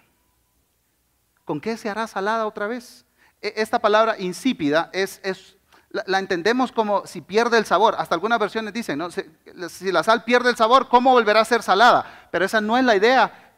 ¿con 1.45 1.61
qué 1.61 1.77
se 1.77 1.89
hará 1.89 2.07
salada 2.07 2.47
otra 2.47 2.67
vez? 2.67 3.05
E- 3.41 3.53
Esta 3.57 3.79
palabra 3.79 4.19
insípida 4.19 4.89
es, 4.91 5.21
es 5.23 5.55
la, 5.91 6.19
entendemos 6.19 6.71
como 6.71 7.05
si 7.05 7.21
pierde 7.21 7.59
el 7.59 7.65
sabor. 7.65 7.95
Hasta 7.97 8.15
algunas 8.15 8.39
versiones 8.39 8.73
dicen, 8.73 8.97
¿no? 8.97 9.09
Si 9.11 9.91
la 9.91 10.03
sal 10.03 10.23
pierde 10.23 10.49
el 10.49 10.55
sabor, 10.57 10.89
¿cómo 10.89 11.11
volverá 11.11 11.41
a 11.41 11.45
ser 11.45 11.61
salada? 11.61 12.27
Pero 12.31 12.43
esa 12.43 12.59
no 12.59 12.75
es 12.77 12.83
la 12.83 12.95
idea 12.95 13.53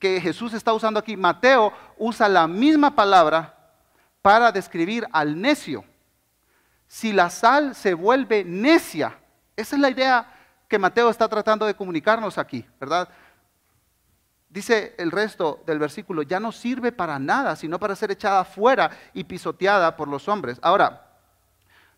que 0.00 0.20
Jesús 0.20 0.52
está 0.52 0.72
usando 0.72 0.98
aquí. 0.98 1.16
Mateo 1.16 1.72
usa 1.96 2.28
la 2.28 2.48
misma 2.48 2.94
palabra 2.94 3.56
para 4.20 4.50
describir 4.50 5.06
al 5.12 5.40
necio. 5.40 5.84
Si 6.94 7.12
la 7.12 7.28
sal 7.28 7.74
se 7.74 7.92
vuelve 7.92 8.44
necia, 8.44 9.18
esa 9.56 9.74
es 9.74 9.82
la 9.82 9.90
idea 9.90 10.32
que 10.68 10.78
Mateo 10.78 11.10
está 11.10 11.26
tratando 11.28 11.66
de 11.66 11.74
comunicarnos 11.74 12.38
aquí, 12.38 12.64
¿verdad? 12.78 13.08
Dice 14.48 14.94
el 14.96 15.10
resto 15.10 15.60
del 15.66 15.80
versículo, 15.80 16.22
ya 16.22 16.38
no 16.38 16.52
sirve 16.52 16.92
para 16.92 17.18
nada, 17.18 17.56
sino 17.56 17.80
para 17.80 17.96
ser 17.96 18.12
echada 18.12 18.44
fuera 18.44 18.92
y 19.12 19.24
pisoteada 19.24 19.96
por 19.96 20.06
los 20.06 20.28
hombres. 20.28 20.60
Ahora, 20.62 21.00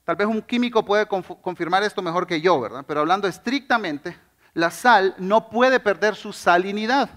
Tal 0.02 0.16
vez 0.16 0.28
un 0.28 0.40
químico 0.40 0.84
puede 0.84 1.06
confirmar 1.06 1.82
esto 1.82 2.00
mejor 2.00 2.26
que 2.26 2.40
yo, 2.40 2.58
¿verdad? 2.60 2.84
Pero 2.86 3.00
hablando 3.00 3.28
estrictamente, 3.28 4.16
la 4.54 4.70
sal 4.70 5.14
no 5.18 5.50
puede 5.50 5.78
perder 5.78 6.14
su 6.14 6.32
salinidad. 6.32 7.10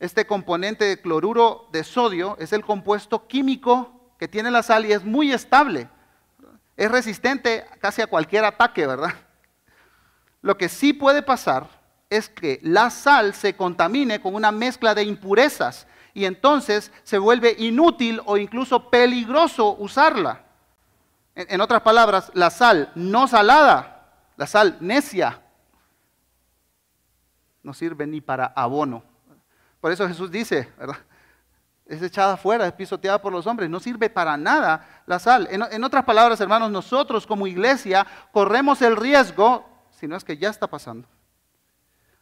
Este 0.00 0.26
componente 0.26 0.84
de 0.84 1.00
cloruro 1.00 1.68
de 1.72 1.82
sodio 1.84 2.36
es 2.40 2.52
el 2.52 2.64
compuesto 2.64 3.26
químico 3.26 4.12
que 4.18 4.28
tiene 4.28 4.50
la 4.50 4.62
sal 4.64 4.84
y 4.84 4.92
es 4.92 5.04
muy 5.04 5.32
estable. 5.32 5.88
Es 6.76 6.90
resistente 6.90 7.66
casi 7.80 8.02
a 8.02 8.06
cualquier 8.06 8.44
ataque, 8.44 8.86
¿verdad? 8.86 9.14
Lo 10.42 10.58
que 10.58 10.68
sí 10.68 10.92
puede 10.92 11.22
pasar 11.22 11.68
es 12.10 12.28
que 12.28 12.60
la 12.62 12.90
sal 12.90 13.34
se 13.34 13.56
contamine 13.56 14.20
con 14.20 14.34
una 14.34 14.52
mezcla 14.52 14.94
de 14.94 15.02
impurezas 15.02 15.86
y 16.12 16.24
entonces 16.24 16.92
se 17.02 17.18
vuelve 17.18 17.54
inútil 17.58 18.20
o 18.26 18.36
incluso 18.36 18.90
peligroso 18.90 19.76
usarla. 19.78 20.44
En, 21.34 21.60
otras 21.60 21.82
palabras, 21.82 22.30
la 22.34 22.50
sal 22.50 22.92
no 22.94 23.26
salada, 23.26 24.12
la 24.36 24.46
sal 24.46 24.76
necia, 24.80 25.42
no 27.62 27.74
sirve 27.74 28.06
ni 28.06 28.20
para 28.20 28.46
abono. 28.46 29.02
Por 29.80 29.90
eso 29.90 30.06
Jesús 30.06 30.30
dice, 30.30 30.72
¿verdad? 30.78 30.98
Es 31.86 32.00
echada 32.00 32.34
afuera, 32.34 32.66
es 32.66 32.72
pisoteada 32.72 33.20
por 33.20 33.32
los 33.32 33.46
hombres, 33.46 33.68
no 33.68 33.78
sirve 33.78 34.08
para 34.08 34.36
nada 34.36 35.02
la 35.06 35.18
sal. 35.18 35.48
En, 35.50 35.84
otras 35.84 36.04
palabras, 36.04 36.40
hermanos, 36.40 36.70
nosotros 36.70 37.26
como 37.26 37.46
iglesia 37.46 38.06
corremos 38.32 38.80
el 38.80 38.96
riesgo, 38.96 39.68
si 39.90 40.08
no 40.08 40.16
es 40.16 40.24
que 40.24 40.38
ya 40.38 40.48
está 40.48 40.66
pasando, 40.66 41.06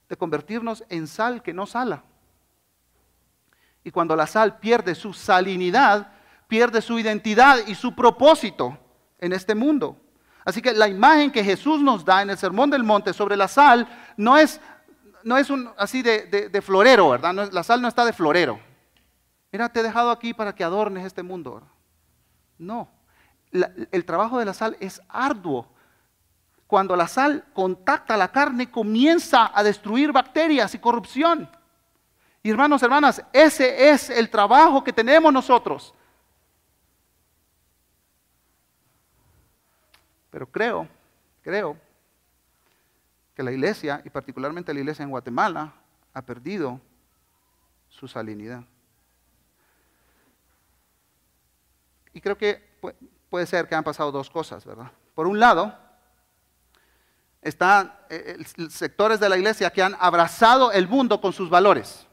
de 0.09 0.17
convertirnos 0.17 0.83
en 0.89 1.07
sal 1.07 1.43
que 1.43 1.53
no 1.53 1.67
sala. 1.67 2.03
Y 3.85 3.93
cuando 3.93 4.17
la 4.17 4.27
sal 4.27 4.59
pierde 4.59 4.97
su 4.97 5.13
salinidad, 5.13 6.11
pierde 6.49 6.83
su 6.83 6.99
identidad 6.99 7.59
y 7.67 7.77
su 7.77 7.95
propósito 7.95 8.77
en 9.19 9.33
este 9.33 9.55
mundo. 9.55 9.97
Así 10.45 10.61
que 10.61 10.73
la 10.73 10.89
imagen 10.89 11.31
que 11.31 11.45
Jesús 11.45 11.81
nos 11.81 12.05
da 12.05 12.23
en 12.23 12.31
el 12.31 12.39
Sermón 12.39 12.69
del 12.69 12.83
Monte 12.83 13.13
sobre 13.13 13.37
la 13.37 13.47
sal 13.47 13.87
no 14.17 14.37
es, 14.37 14.61
no 15.23 15.37
es 15.39 15.51
un, 15.51 15.71
así 15.79 16.03
de, 16.03 16.63
florero, 16.65 17.11
¿verdad? 17.11 17.49
la 17.53 17.63
sal 17.63 17.81
no 17.81 17.87
está 17.87 18.05
de 18.05 18.13
florero. 18.13 18.72
Mira, 19.53 19.69
te 19.69 19.81
he 19.81 19.83
dejado 19.83 20.11
aquí 20.11 20.33
para 20.33 20.55
que 20.55 20.65
adornes 20.65 21.05
este 21.05 21.23
mundo. 21.23 21.63
No, 22.57 22.89
el 23.53 24.05
trabajo 24.07 24.39
de 24.39 24.47
la 24.47 24.55
sal 24.55 24.77
es 24.81 25.01
arduo. 25.09 25.69
Cuando 26.67 26.97
la 26.97 27.07
sal 27.07 27.45
contacta 27.53 28.17
la 28.17 28.33
carne, 28.33 28.71
comienza 28.71 29.51
a 29.55 29.63
destruir 29.63 30.11
bacterias 30.11 30.75
y 30.75 30.79
corrupción. 30.79 31.51
Y 32.43 32.51
hermanos, 32.51 32.83
hermanas, 32.83 33.23
ese 33.31 33.91
es 33.91 34.09
el 34.09 34.31
trabajo 34.31 34.83
que 34.83 34.93
tenemos 34.93 35.31
nosotros. 35.31 35.95
Pero 40.31 40.47
creo, 40.47 40.89
creo 41.43 41.77
que 43.35 43.43
la 43.43 43.53
iglesia, 43.53 44.01
y 44.03 44.09
particularmente 44.09 44.73
la 44.73 44.81
iglesia 44.81 45.03
en 45.03 45.11
Guatemala, 45.11 45.75
ha 46.15 46.23
perdido 46.23 46.81
su 47.91 48.09
salinidad. 48.09 48.65
Y 52.13 52.21
creo 52.21 52.37
que 52.37 52.79
puede 53.31 53.47
ser 53.47 53.69
que 53.69 53.75
han 53.75 53.85
pasado 53.85 54.13
dos 54.13 54.29
cosas, 54.29 54.65
¿verdad? 54.65 54.91
Por 55.15 55.27
un 55.27 55.41
lado, 55.41 55.77
están 57.41 57.93
eh, 58.09 58.37
eh, 58.39 58.71
sectores 58.71 59.19
de 59.19 59.29
la 59.29 59.37
iglesia 59.37 59.71
que 59.71 59.83
han 59.83 59.97
abrazado 59.99 60.73
el 60.73 60.89
mundo 60.89 61.21
con 61.21 61.33
sus 61.33 61.51
valores. 61.51 62.07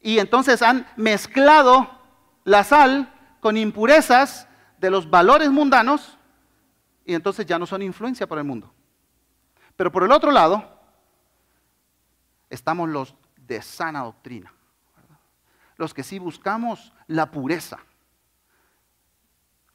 Y 0.00 0.18
entonces 0.18 0.62
han 0.62 0.86
mezclado 0.96 1.90
la 2.44 2.62
sal 2.62 3.12
con 3.40 3.56
impurezas 3.56 4.46
de 4.78 4.90
los 4.90 5.08
valores 5.08 5.50
mundanos 5.50 6.18
y 7.04 7.14
entonces 7.14 7.46
ya 7.46 7.58
no 7.58 7.66
son 7.66 7.82
influencia 7.82 8.26
para 8.26 8.40
el 8.42 8.46
mundo. 8.46 8.72
Pero 9.76 9.90
por 9.90 10.04
el 10.04 10.12
otro 10.12 10.30
lado, 10.30 10.80
estamos 12.50 12.88
los 12.88 13.14
de 13.36 13.62
sana 13.62 14.02
doctrina, 14.02 14.52
los 15.76 15.94
que 15.94 16.02
sí 16.02 16.18
buscamos 16.18 16.92
la 17.06 17.30
pureza, 17.30 17.78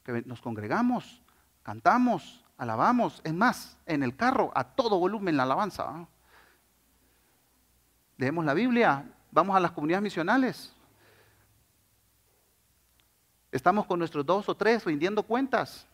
que 0.04 0.22
nos 0.26 0.40
congregamos, 0.40 1.22
cantamos, 1.62 2.44
alabamos, 2.56 3.20
es 3.24 3.34
más, 3.34 3.76
en 3.86 4.02
el 4.02 4.16
carro 4.16 4.52
a 4.54 4.64
todo 4.64 4.98
volumen 4.98 5.36
la 5.36 5.44
alabanza. 5.44 6.06
Leemos 8.16 8.44
la 8.44 8.54
Biblia, 8.54 9.10
vamos 9.30 9.56
a 9.56 9.60
las 9.60 9.72
comunidades 9.72 10.02
misionales. 10.02 10.74
Estamos 13.50 13.86
con 13.86 13.98
nuestros 13.98 14.24
dos 14.24 14.48
o 14.48 14.56
tres 14.56 14.84
rindiendo 14.84 15.22
cuentas. 15.22 15.86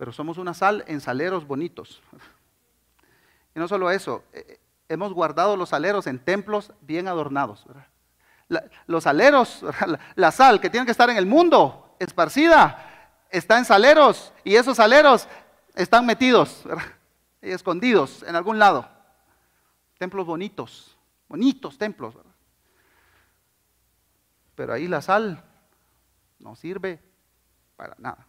pero 0.00 0.12
somos 0.12 0.38
una 0.38 0.54
sal 0.54 0.82
en 0.86 0.98
saleros 1.02 1.46
bonitos. 1.46 2.02
Y 3.54 3.58
no 3.58 3.68
solo 3.68 3.90
eso, 3.90 4.22
eh, 4.32 4.44
eh, 4.48 4.60
hemos 4.88 5.12
guardado 5.12 5.56
los 5.56 5.70
saleros 5.70 6.06
en 6.06 6.20
templos 6.20 6.72
bien 6.80 7.06
adornados. 7.08 7.66
Los 8.86 9.04
saleros, 9.04 9.64
la, 10.14 10.30
sal 10.30 10.60
que 10.60 10.70
tiene 10.70 10.84
que 10.84 10.92
estar 10.92 11.08
en 11.10 11.16
el 11.16 11.26
mundo, 11.26 11.96
esparcida, 11.98 13.16
está 13.30 13.58
en 13.58 13.64
saleros 13.64 14.32
y 14.44 14.56
esos 14.56 14.76
saleros 14.76 15.28
están 15.74 16.04
metidos 16.04 16.64
y 17.42 17.50
escondidos 17.50 18.22
en 18.24 18.36
algún 18.36 18.58
lado. 18.58 18.88
Templos 19.98 20.26
bonitos, 20.26 20.96
bonitos 21.28 21.78
templos. 21.78 22.14
Pero 24.54 24.72
ahí 24.72 24.88
la 24.88 25.00
sal 25.00 25.42
no 26.38 26.56
sirve 26.56 27.00
para 27.76 27.94
nada. 27.98 28.26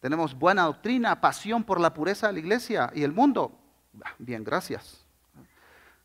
Tenemos 0.00 0.38
buena 0.38 0.62
doctrina, 0.64 1.20
pasión 1.20 1.64
por 1.64 1.80
la 1.80 1.92
pureza 1.92 2.28
de 2.28 2.34
la 2.34 2.38
iglesia 2.38 2.90
y 2.94 3.02
el 3.02 3.12
mundo. 3.12 3.58
Bien, 4.18 4.44
gracias. 4.44 5.07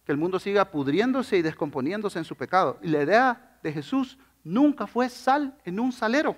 Que 0.06 0.12
el 0.12 0.18
mundo 0.18 0.40
siga 0.40 0.66
pudriéndose 0.66 1.38
y 1.38 1.42
descomponiéndose 1.42 2.20
en 2.20 2.26
su 2.26 2.36
pecado. 2.36 2.78
Y 2.82 2.88
la 2.88 3.04
idea 3.04 3.58
de 3.62 3.72
Jesús 3.72 4.18
nunca 4.44 4.88
fue 4.88 5.10
sal 5.10 5.58
en 5.64 5.80
un 5.80 5.92
salero. 5.92 6.36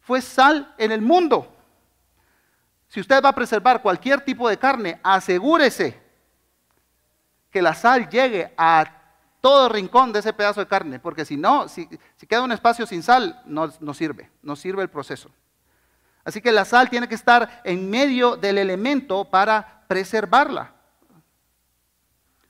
Fue 0.00 0.20
sal 0.20 0.74
en 0.76 0.92
el 0.92 1.00
mundo. 1.00 1.56
Si 2.88 3.00
usted 3.00 3.22
va 3.22 3.28
a 3.28 3.34
preservar 3.34 3.80
cualquier 3.80 4.20
tipo 4.20 4.48
de 4.48 4.58
carne, 4.58 4.98
asegúrese 5.02 5.96
que 7.50 7.62
la 7.62 7.74
sal 7.74 8.08
llegue 8.08 8.52
a 8.56 9.00
todo 9.40 9.68
rincón 9.68 10.12
de 10.12 10.18
ese 10.18 10.32
pedazo 10.32 10.60
de 10.60 10.66
carne, 10.66 10.98
porque 10.98 11.24
si 11.24 11.36
no, 11.36 11.68
si, 11.68 11.86
queda 12.28 12.42
un 12.42 12.52
espacio 12.52 12.86
sin 12.86 13.02
sal, 13.02 13.40
no, 13.46 13.72
no 13.80 13.94
sirve, 13.94 14.30
no 14.42 14.56
sirve 14.56 14.82
el 14.82 14.90
proceso. 14.90 15.30
Así 16.24 16.40
que 16.40 16.52
la 16.52 16.64
sal 16.64 16.90
tiene 16.90 17.08
que 17.08 17.14
estar 17.14 17.62
en 17.64 17.88
medio 17.88 18.36
del 18.36 18.58
elemento 18.58 19.24
para 19.24 19.84
preservarla. 19.88 20.74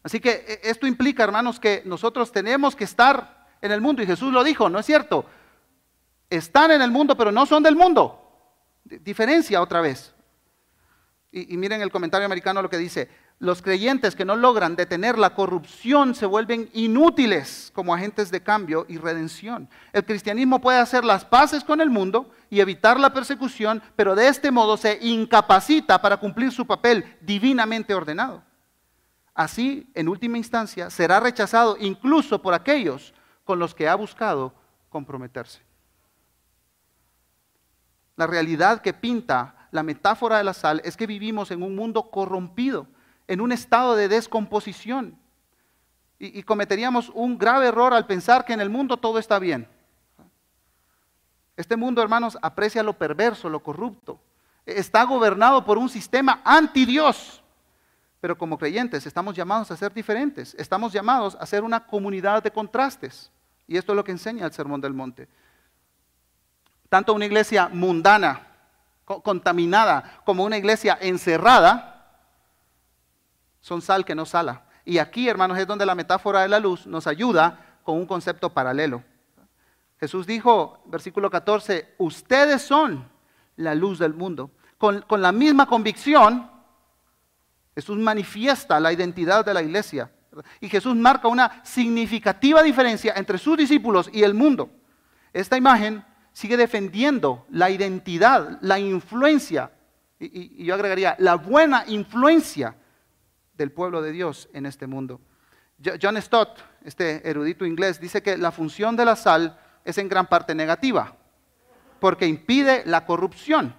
Así 0.02 0.20
que 0.20 0.44
e, 0.46 0.70
esto 0.70 0.86
implica, 0.86 1.24
hermanos, 1.24 1.60
que 1.60 1.82
nosotros 1.84 2.32
tenemos 2.32 2.76
que 2.76 2.84
estar 2.84 3.48
en 3.60 3.72
el 3.72 3.80
mundo. 3.80 4.02
Y 4.02 4.06
Jesús 4.06 4.32
lo 4.32 4.44
dijo, 4.44 4.68
¿no 4.68 4.78
es 4.78 4.86
cierto? 4.86 5.26
Están 6.28 6.70
en 6.70 6.82
el 6.82 6.90
mundo, 6.90 7.16
pero 7.16 7.32
no 7.32 7.46
son 7.46 7.62
del 7.62 7.76
mundo. 7.76 8.16
Diferencia 8.84 9.60
otra 9.60 9.80
vez. 9.80 10.14
Y, 11.32 11.54
y 11.54 11.56
miren 11.56 11.82
el 11.82 11.90
comentario 11.90 12.26
americano 12.26 12.62
lo 12.62 12.70
que 12.70 12.78
dice 12.78 13.08
los 13.40 13.62
creyentes 13.62 14.14
que 14.14 14.26
no 14.26 14.36
logran 14.36 14.76
detener 14.76 15.18
la 15.18 15.34
corrupción 15.34 16.14
se 16.14 16.26
vuelven 16.26 16.68
inútiles 16.74 17.72
como 17.74 17.94
agentes 17.94 18.30
de 18.30 18.42
cambio 18.42 18.84
y 18.86 18.98
redención. 18.98 19.68
El 19.94 20.04
cristianismo 20.04 20.60
puede 20.60 20.78
hacer 20.78 21.06
las 21.06 21.24
paces 21.24 21.64
con 21.64 21.80
el 21.80 21.88
mundo 21.88 22.30
y 22.50 22.60
evitar 22.60 23.00
la 23.00 23.14
persecución, 23.14 23.82
pero 23.96 24.14
de 24.14 24.28
este 24.28 24.50
modo 24.50 24.76
se 24.76 24.98
incapacita 25.00 26.02
para 26.02 26.18
cumplir 26.18 26.52
su 26.52 26.66
papel 26.66 27.16
divinamente 27.22 27.94
ordenado. 27.94 28.42
Así, 29.40 29.90
en 29.94 30.06
última 30.10 30.36
instancia, 30.36 30.90
será 30.90 31.18
rechazado 31.18 31.78
incluso 31.80 32.42
por 32.42 32.52
aquellos 32.52 33.14
con 33.42 33.58
los 33.58 33.74
que 33.74 33.88
ha 33.88 33.94
buscado 33.94 34.52
comprometerse. 34.90 35.62
La 38.16 38.26
realidad 38.26 38.82
que 38.82 38.92
pinta 38.92 39.66
la 39.70 39.82
metáfora 39.82 40.36
de 40.36 40.44
la 40.44 40.52
sal 40.52 40.82
es 40.84 40.94
que 40.94 41.06
vivimos 41.06 41.50
en 41.52 41.62
un 41.62 41.74
mundo 41.74 42.10
corrompido 42.10 42.86
en 43.28 43.40
un 43.40 43.50
estado 43.50 43.96
de 43.96 44.08
descomposición. 44.08 45.18
Y, 46.18 46.42
cometeríamos 46.42 47.08
un 47.14 47.38
grave 47.38 47.68
error 47.68 47.94
al 47.94 48.04
pensar 48.04 48.44
que 48.44 48.52
en 48.52 48.60
el 48.60 48.68
mundo 48.68 48.98
todo 48.98 49.18
está 49.18 49.38
bien. 49.38 49.66
Este 51.56 51.78
mundo, 51.78 52.02
hermanos, 52.02 52.36
aprecia 52.42 52.82
lo 52.82 52.92
perverso, 52.98 53.48
lo 53.48 53.62
corrupto. 53.62 54.20
Está 54.66 55.04
gobernado 55.04 55.64
por 55.64 55.78
un 55.78 55.88
sistema 55.88 56.42
anti 56.44 56.84
Dios. 56.84 57.39
Pero 58.20 58.36
como 58.36 58.58
creyentes 58.58 59.06
estamos 59.06 59.34
llamados 59.34 59.70
a 59.70 59.76
ser 59.76 59.92
diferentes. 59.94 60.54
Estamos 60.58 60.92
llamados 60.92 61.36
a 61.40 61.46
ser 61.46 61.64
una 61.64 61.86
comunidad 61.86 62.42
de 62.42 62.50
contrastes. 62.50 63.30
Y 63.66 63.76
esto 63.76 63.92
es 63.92 63.96
lo 63.96 64.04
que 64.04 64.12
enseña 64.12 64.46
el 64.46 64.52
Sermón 64.52 64.80
del 64.80 64.92
Monte. 64.92 65.28
Tanto 66.88 67.14
una 67.14 67.24
iglesia 67.24 67.68
mundana, 67.72 68.46
contaminada, 69.04 70.20
como 70.24 70.44
una 70.44 70.58
iglesia 70.58 70.98
encerrada, 71.00 72.18
son 73.60 73.80
sal 73.80 74.04
que 74.04 74.14
no 74.14 74.26
sala. 74.26 74.64
Y 74.84 74.98
aquí, 74.98 75.28
hermanos, 75.28 75.58
es 75.58 75.66
donde 75.66 75.86
la 75.86 75.94
metáfora 75.94 76.42
de 76.42 76.48
la 76.48 76.58
luz 76.58 76.86
nos 76.86 77.06
ayuda 77.06 77.78
con 77.84 77.96
un 77.96 78.06
concepto 78.06 78.52
paralelo. 78.52 79.04
Jesús 79.98 80.26
dijo, 80.26 80.82
versículo 80.86 81.30
14, 81.30 81.94
ustedes 81.98 82.62
son 82.62 83.08
la 83.56 83.74
luz 83.74 83.98
del 83.98 84.14
mundo. 84.14 84.50
Con, 84.78 85.02
con 85.02 85.22
la 85.22 85.30
misma 85.30 85.66
convicción, 85.66 86.49
Jesús 87.80 87.96
manifiesta 87.96 88.78
la 88.78 88.92
identidad 88.92 89.42
de 89.42 89.54
la 89.54 89.62
iglesia. 89.62 90.10
Y 90.60 90.68
Jesús 90.68 90.94
marca 90.94 91.28
una 91.28 91.64
significativa 91.64 92.62
diferencia 92.62 93.14
entre 93.16 93.38
sus 93.38 93.56
discípulos 93.56 94.10
y 94.12 94.22
el 94.22 94.34
mundo. 94.34 94.70
Esta 95.32 95.56
imagen 95.56 96.04
sigue 96.34 96.58
defendiendo 96.58 97.46
la 97.48 97.70
identidad, 97.70 98.58
la 98.60 98.78
influencia, 98.78 99.72
y, 100.18 100.62
yo 100.62 100.74
agregaría, 100.74 101.16
la 101.20 101.36
buena 101.36 101.84
influencia 101.86 102.76
del 103.54 103.72
pueblo 103.72 104.02
de 104.02 104.12
Dios 104.12 104.50
en 104.52 104.66
este 104.66 104.86
mundo. 104.86 105.22
John 105.82 106.20
Stott, 106.20 106.60
este 106.84 107.26
erudito 107.26 107.64
inglés, 107.64 107.98
dice 107.98 108.22
que 108.22 108.36
la 108.36 108.52
función 108.52 108.94
de 108.94 109.06
la 109.06 109.16
sal 109.16 109.58
es 109.86 109.96
en 109.96 110.10
gran 110.10 110.26
parte 110.26 110.54
negativa, 110.54 111.16
porque 111.98 112.26
impide 112.26 112.82
la 112.84 113.06
corrupción. 113.06 113.74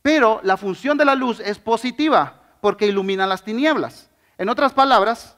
Pero 0.00 0.40
la 0.44 0.56
función 0.56 0.96
de 0.96 1.04
la 1.04 1.16
luz 1.16 1.40
es 1.40 1.58
positiva, 1.58 2.39
porque 2.60 2.86
ilumina 2.86 3.26
las 3.26 3.42
tinieblas. 3.42 4.10
En 4.38 4.48
otras 4.48 4.72
palabras, 4.72 5.36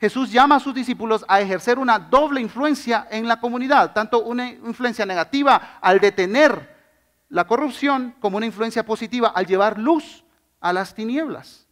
Jesús 0.00 0.32
llama 0.32 0.56
a 0.56 0.60
sus 0.60 0.74
discípulos 0.74 1.24
a 1.28 1.40
ejercer 1.40 1.78
una 1.78 1.98
doble 1.98 2.40
influencia 2.40 3.06
en 3.10 3.28
la 3.28 3.38
comunidad, 3.38 3.92
tanto 3.92 4.22
una 4.22 4.48
influencia 4.48 5.04
negativa 5.04 5.78
al 5.80 6.00
detener 6.00 6.74
la 7.28 7.46
corrupción 7.46 8.14
como 8.20 8.38
una 8.38 8.46
influencia 8.46 8.84
positiva 8.84 9.28
al 9.28 9.46
llevar 9.46 9.78
luz 9.78 10.24
a 10.60 10.72
las 10.72 10.94
tinieblas. 10.94 11.66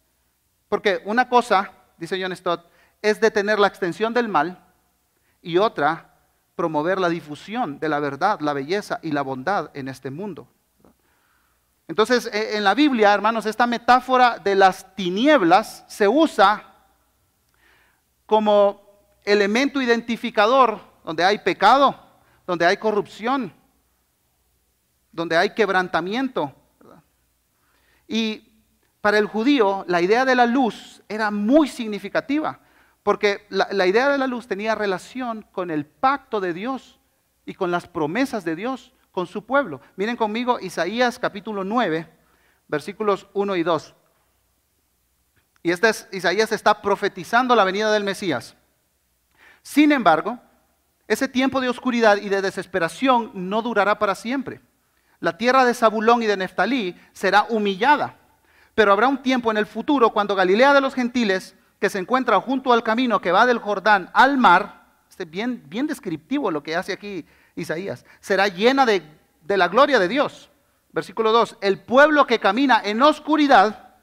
Porque 0.67 1.01
una 1.05 1.27
cosa, 1.27 1.71
dice 1.97 2.21
John 2.21 2.35
Stott, 2.35 2.65
es 3.01 3.19
detener 3.19 3.59
la 3.59 3.67
extensión 3.67 4.13
del 4.13 4.27
mal 4.27 4.63
y 5.41 5.57
otra 5.57 6.13
promover 6.55 6.99
la 6.99 7.09
difusión 7.09 7.79
de 7.79 7.89
la 7.89 7.99
verdad, 7.99 8.41
la 8.41 8.53
belleza 8.53 8.99
y 9.01 9.11
la 9.11 9.21
bondad 9.21 9.71
en 9.73 9.87
este 9.87 10.11
mundo. 10.11 10.47
Entonces, 11.89 12.29
e, 12.31 12.55
en 12.55 12.63
la 12.63 12.75
Biblia, 12.75 13.11
hermanos, 13.11 13.47
esta 13.47 13.65
metáfora 13.65 14.37
de 14.37 14.53
las 14.53 14.95
tinieblas 14.95 15.83
se 15.87 16.07
usa 16.07 16.63
como 18.27 18.79
elemento 19.25 19.81
identificador 19.81 20.79
donde 21.03 21.25
hay 21.25 21.39
pecado, 21.39 21.99
donde 22.45 22.67
hay 22.67 22.77
corrupción, 22.77 23.51
donde 25.11 25.35
hay 25.35 25.55
quebrantamiento. 25.55 26.53
Y 28.07 28.43
para 29.01 29.17
el 29.17 29.25
judío, 29.25 29.83
la 29.87 29.99
idea 29.99 30.25
de 30.25 30.35
la 30.35 30.45
luz 30.45 31.01
era 31.09 31.31
muy 31.31 31.67
significativa. 31.67 32.59
Porque 33.01 33.47
la, 33.49 33.87
idea 33.87 34.09
de 34.09 34.19
la 34.19 34.27
luz 34.27 34.45
tenía 34.45 34.75
relación 34.75 35.43
con 35.51 35.71
el 35.71 35.87
pacto 35.87 36.39
de 36.39 36.53
Dios 36.53 36.99
y 37.47 37.55
con 37.55 37.71
las 37.71 37.87
promesas 37.87 38.45
de 38.45 38.55
Dios 38.55 38.93
con 39.11 39.27
su 39.27 39.45
pueblo. 39.45 39.81
Miren 39.95 40.15
conmigo 40.15 40.59
Isaías 40.59 41.19
capítulo 41.19 41.63
9, 41.63 42.09
versículos 42.67 43.27
1 43.33 43.55
y 43.55 43.63
2. 43.63 43.95
Y 45.63 45.71
este 45.71 45.89
es, 45.89 46.07
Isaías 46.11 46.51
está 46.51 46.81
profetizando 46.81 47.55
la 47.55 47.63
venida 47.63 47.91
del 47.91 48.03
Mesías. 48.03 48.55
Sin 49.61 49.91
embargo, 49.91 50.39
ese 51.07 51.27
tiempo 51.27 51.59
de 51.59 51.69
oscuridad 51.69 52.17
y 52.17 52.29
de 52.29 52.41
desesperación 52.41 53.31
no 53.33 53.61
durará 53.61 53.99
para 53.99 54.15
siempre. 54.15 54.61
La 55.19 55.37
tierra 55.37 55.65
de 55.65 55.73
Zabulón 55.73 56.23
y 56.23 56.27
de 56.27 56.37
Neftalí 56.37 56.95
será 57.11 57.45
humillada, 57.49 58.15
pero 58.73 58.93
habrá 58.93 59.07
un 59.07 59.21
tiempo 59.21 59.51
en 59.51 59.57
el 59.57 59.65
futuro 59.65 60.11
cuando 60.11 60.35
Galilea 60.35 60.73
de 60.73 60.81
los 60.81 60.93
gentiles 60.93 61.55
que 61.79 61.89
se 61.89 61.99
encuentra 61.99 62.39
junto 62.39 62.71
al 62.71 62.83
camino 62.83 63.19
que 63.19 63.31
va 63.31 63.45
del 63.45 63.57
Jordán 63.57 64.09
al 64.13 64.37
mar, 64.37 64.85
este 65.09 65.25
bien, 65.25 65.63
bien 65.67 65.87
descriptivo 65.87 66.51
lo 66.51 66.63
que 66.63 66.75
hace 66.75 66.93
aquí 66.93 67.25
Isaías, 67.59 68.05
será 68.19 68.47
llena 68.47 68.85
de, 68.85 69.03
la 69.47 69.67
gloria 69.67 69.99
de 69.99 70.07
Dios. 70.07 70.49
Versículo 70.91 71.31
2, 71.31 71.57
el 71.61 71.79
pueblo 71.79 72.25
que 72.25 72.39
camina 72.39 72.81
en 72.83 73.01
oscuridad 73.01 73.93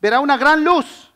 verá 0.00 0.20
una 0.20 0.36
gran 0.36 0.64
luz. 0.64 1.12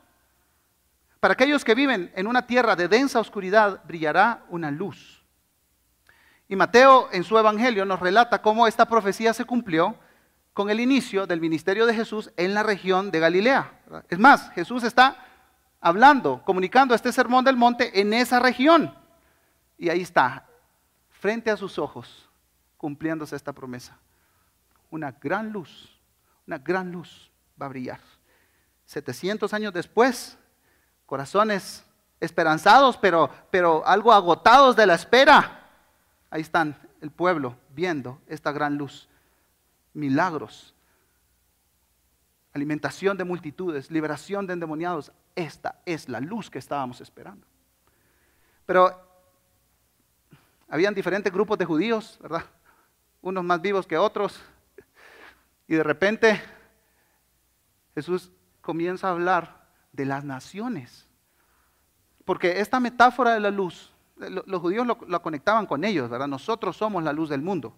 Para 1.21 1.35
aquellos 1.35 1.65
que 1.65 1.75
viven 1.75 2.13
en 2.15 2.27
una 2.27 2.47
tierra 2.47 2.77
de 2.77 2.89
densa 2.89 3.21
oscuridad, 3.21 3.83
brillará 3.85 4.45
una 4.49 4.71
luz. 4.71 5.25
Y 6.49 6.57
Mateo 6.57 7.09
en 7.13 7.25
su 7.25 7.37
evangelio 7.39 7.85
nos 7.85 8.01
relata 8.01 8.41
cómo 8.41 8.67
esta 8.67 8.87
profecía 8.87 9.35
se 9.35 9.45
cumplió 9.45 9.97
con 10.55 10.71
el 10.71 10.81
inicio 10.81 11.27
del 11.27 11.41
ministerio 11.41 11.87
de 11.87 11.95
Jesús 11.95 12.33
en 12.37 12.55
la 12.55 12.63
región 12.63 13.11
de 13.11 13.21
Galilea. 13.21 13.81
Es 14.09 14.19
más, 14.19 14.51
Jesús 14.53 14.83
está 14.83 15.25
hablando, 15.81 16.43
comunicando 16.45 16.95
este 16.95 17.13
sermón 17.13 17.45
del 17.45 17.57
monte 17.57 18.01
en 18.01 18.13
esa 18.13 18.41
región. 18.41 18.95
Y 19.77 19.91
ahí 19.91 20.01
está, 20.01 20.48
frente 21.21 21.51
a 21.51 21.57
sus 21.57 21.79
ojos, 21.79 22.29
cumpliéndose 22.77 23.37
esta 23.37 23.53
promesa. 23.53 23.99
Una 24.91 25.13
gran 25.13 25.53
luz, 25.53 25.91
una 26.47 26.59
gran 26.59 26.93
luz 26.93 27.31
va 27.61 27.67
a 27.67 27.71
brillar. 27.71 28.01
700 28.87 29.53
años 29.53 29.73
después, 29.73 30.39
corazones 31.07 31.85
esperanzados, 32.21 32.97
pero, 32.97 33.31
pero 33.51 33.87
algo 33.87 34.13
agotados 34.13 34.77
de 34.77 34.87
la 34.87 34.95
espera. 34.95 35.69
Ahí 36.31 36.41
están 36.41 36.77
el 37.01 37.11
pueblo 37.11 37.57
viendo 37.75 38.21
esta 38.27 38.53
gran 38.53 38.77
luz. 38.79 39.09
Milagros, 39.93 40.75
alimentación 42.53 43.17
de 43.17 43.25
multitudes, 43.25 43.91
liberación 43.91 44.47
de 44.47 44.53
endemoniados, 44.53 45.13
esta 45.35 45.81
es 45.85 46.09
la 46.09 46.21
luz 46.21 46.51
que 46.51 46.59
estábamos 46.59 47.01
esperando. 47.01 47.47
Pero 48.67 49.08
habían 50.69 50.95
diferentes 50.95 51.33
grupos 51.33 51.59
de 51.59 51.65
judíos, 51.65 52.19
¿verdad? 52.23 52.45
Unos 53.21 53.45
más 53.45 53.61
vivos 53.61 53.87
que 53.87 53.97
otros. 53.97 54.41
Y 55.67 55.75
de 55.75 55.83
repente 55.83 56.41
Jesús 57.95 58.31
comienza 58.61 59.09
a 59.09 59.13
hablar 59.13 59.69
de 59.93 60.07
las 60.07 60.25
naciones. 60.25 61.07
Porque 62.25 62.61
esta 62.61 62.81
metáfora 62.81 63.35
de 63.35 63.41
la 63.41 63.51
luz, 63.51 63.93
los 64.17 64.61
judíos 64.61 64.87
lo, 64.87 65.23
conectaban 65.23 65.67
con 65.67 65.85
ellos, 65.85 66.11
¿verdad? 66.11 66.29
Nosotros 66.29 66.77
somos 66.77 67.03
la 67.03 67.13
luz 67.13 67.29
del 67.29 67.43
mundo. 67.43 67.75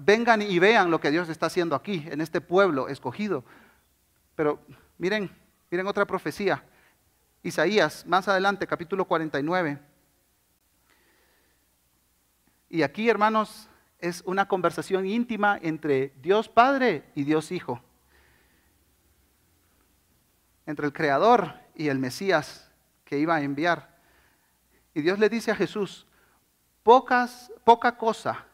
Vengan 0.00 0.42
y 0.42 0.58
vean 0.58 0.90
lo 0.90 1.00
que 1.00 1.10
Dios 1.10 1.28
está 1.28 1.46
haciendo 1.46 1.74
aquí, 1.74 2.06
en 2.08 2.20
este 2.20 2.40
pueblo 2.40 2.88
escogido. 2.88 3.44
Pero 4.36 4.60
miren, 4.98 5.30
Miren 5.72 5.86
otra 5.86 6.04
profecía. 6.04 6.62
Isaías, 7.42 8.04
más 8.06 8.28
adelante, 8.28 8.66
capítulo 8.66 9.06
49. 9.06 9.78
Y 12.72 12.82
aquí, 12.82 13.08
hermanos, 13.08 13.68
es 14.00 14.24
una 14.26 14.48
conversación 14.48 15.06
íntima 15.06 15.56
entre 15.62 16.12
Dios 16.20 16.48
Padre 16.48 17.04
y 17.14 17.22
Dios 17.22 17.52
Hijo. 17.52 17.80
Entre 20.66 20.84
el 20.84 20.92
Creador 20.92 21.54
y 21.76 21.86
el 21.86 22.00
Mesías 22.00 22.68
que 23.04 23.18
iba 23.18 23.36
a 23.36 23.42
enviar. 23.42 23.96
Y 24.92 25.02
Dios 25.02 25.20
le 25.20 25.28
dice 25.28 25.52
a 25.52 25.54
Jesús, 25.54 26.08
Pocas, 26.82 27.52
poca 27.62 27.96
cosa 27.96 28.44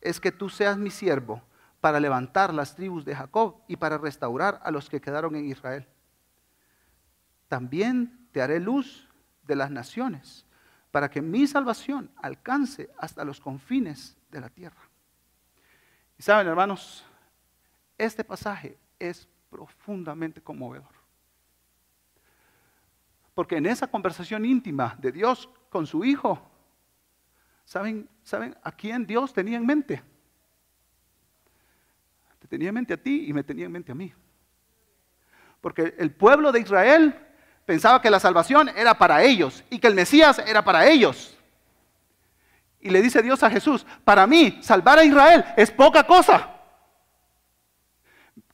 es 0.00 0.18
que 0.18 0.32
tú 0.32 0.48
seas 0.48 0.78
mi 0.78 0.88
siervo 0.90 1.42
para 1.82 2.00
levantar 2.00 2.54
las 2.54 2.74
tribus 2.74 3.04
de 3.04 3.14
Jacob 3.14 3.56
y 3.68 3.76
para 3.76 3.98
restaurar 3.98 4.60
a 4.64 4.70
los 4.70 4.88
que 4.88 5.02
quedaron 5.02 5.36
en 5.36 5.44
Israel 5.44 5.86
también 7.48 8.28
te 8.32 8.42
haré 8.42 8.60
luz 8.60 9.08
de 9.44 9.56
las 9.56 9.70
naciones, 9.70 10.45
para 10.96 11.10
que 11.10 11.20
mi 11.20 11.46
salvación 11.46 12.10
alcance 12.22 12.88
hasta 12.96 13.22
los 13.22 13.38
confines 13.38 14.16
de 14.30 14.40
la 14.40 14.48
tierra. 14.48 14.80
Y 16.16 16.22
saben, 16.22 16.46
hermanos, 16.46 17.04
este 17.98 18.24
pasaje 18.24 18.78
es 18.98 19.28
profundamente 19.50 20.40
conmovedor. 20.40 20.94
Porque 23.34 23.58
en 23.58 23.66
esa 23.66 23.86
conversación 23.86 24.46
íntima 24.46 24.96
de 24.98 25.12
Dios 25.12 25.50
con 25.68 25.86
su 25.86 26.02
Hijo, 26.02 26.40
¿saben, 27.66 28.08
¿saben 28.22 28.56
a 28.62 28.72
quién 28.72 29.06
Dios 29.06 29.34
tenía 29.34 29.58
en 29.58 29.66
mente? 29.66 30.02
Te 32.38 32.48
tenía 32.48 32.70
en 32.70 32.74
mente 32.74 32.94
a 32.94 33.02
ti 33.02 33.26
y 33.28 33.34
me 33.34 33.44
tenía 33.44 33.66
en 33.66 33.72
mente 33.72 33.92
a 33.92 33.94
mí. 33.94 34.14
Porque 35.60 35.94
el 35.98 36.14
pueblo 36.14 36.52
de 36.52 36.60
Israel 36.60 37.25
pensaba 37.66 38.00
que 38.00 38.10
la 38.10 38.20
salvación 38.20 38.70
era 38.70 38.94
para 38.94 39.22
ellos 39.22 39.62
y 39.68 39.78
que 39.78 39.88
el 39.88 39.94
Mesías 39.94 40.38
era 40.38 40.64
para 40.64 40.86
ellos. 40.86 41.36
Y 42.80 42.90
le 42.90 43.02
dice 43.02 43.20
Dios 43.20 43.42
a 43.42 43.50
Jesús, 43.50 43.84
para 44.04 44.26
mí 44.26 44.60
salvar 44.62 44.98
a 45.00 45.04
Israel 45.04 45.44
es 45.56 45.70
poca 45.70 46.04
cosa. 46.04 46.52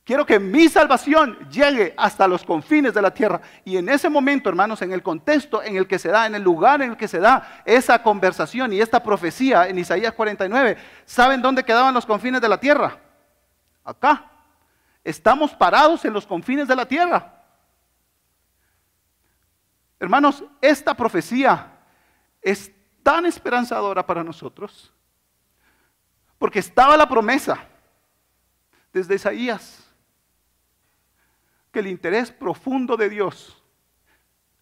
Quiero 0.04 0.26
que 0.26 0.40
mi 0.40 0.68
salvación 0.68 1.38
llegue 1.48 1.94
hasta 1.96 2.26
los 2.26 2.42
confines 2.42 2.92
de 2.92 3.02
la 3.02 3.12
tierra. 3.12 3.40
Y 3.64 3.76
en 3.76 3.88
ese 3.88 4.08
momento, 4.08 4.48
hermanos, 4.48 4.82
en 4.82 4.92
el 4.92 5.02
contexto 5.02 5.62
en 5.62 5.76
el 5.76 5.86
que 5.86 5.98
se 5.98 6.08
da, 6.08 6.26
en 6.26 6.34
el 6.34 6.42
lugar 6.42 6.82
en 6.82 6.90
el 6.90 6.96
que 6.96 7.06
se 7.06 7.20
da 7.20 7.62
esa 7.64 8.02
conversación 8.02 8.72
y 8.72 8.80
esta 8.80 9.02
profecía 9.02 9.68
en 9.68 9.78
Isaías 9.78 10.12
49, 10.14 10.76
¿saben 11.04 11.40
dónde 11.40 11.64
quedaban 11.64 11.94
los 11.94 12.06
confines 12.06 12.40
de 12.40 12.48
la 12.48 12.58
tierra? 12.58 12.98
Acá. 13.84 14.28
Estamos 15.04 15.52
parados 15.52 16.04
en 16.04 16.12
los 16.12 16.26
confines 16.26 16.66
de 16.66 16.76
la 16.76 16.86
tierra. 16.86 17.41
Hermanos, 20.02 20.42
esta 20.60 20.94
profecía 20.94 21.78
es 22.40 22.72
tan 23.04 23.24
esperanzadora 23.24 24.04
para 24.04 24.24
nosotros, 24.24 24.92
porque 26.38 26.58
estaba 26.58 26.96
la 26.96 27.08
promesa 27.08 27.68
desde 28.92 29.14
Isaías 29.14 29.94
que 31.70 31.78
el 31.78 31.86
interés 31.86 32.32
profundo 32.32 32.96
de 32.96 33.10
Dios 33.10 33.62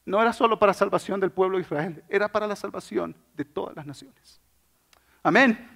no 0.05 0.21
era 0.21 0.35
solo 0.35 0.59
para 0.59 0.75
salvación 0.75 1.19
del 1.21 1.33
pueblo 1.33 1.57
de 1.57 1.63
Israel, 1.63 2.05
era 2.11 2.29
para 2.29 2.47
la 2.47 2.55
salvación 2.55 3.17
de 3.33 3.47
todas 3.47 3.75
las 3.75 3.87
naciones. 3.87 4.43
Amén. 5.23 5.71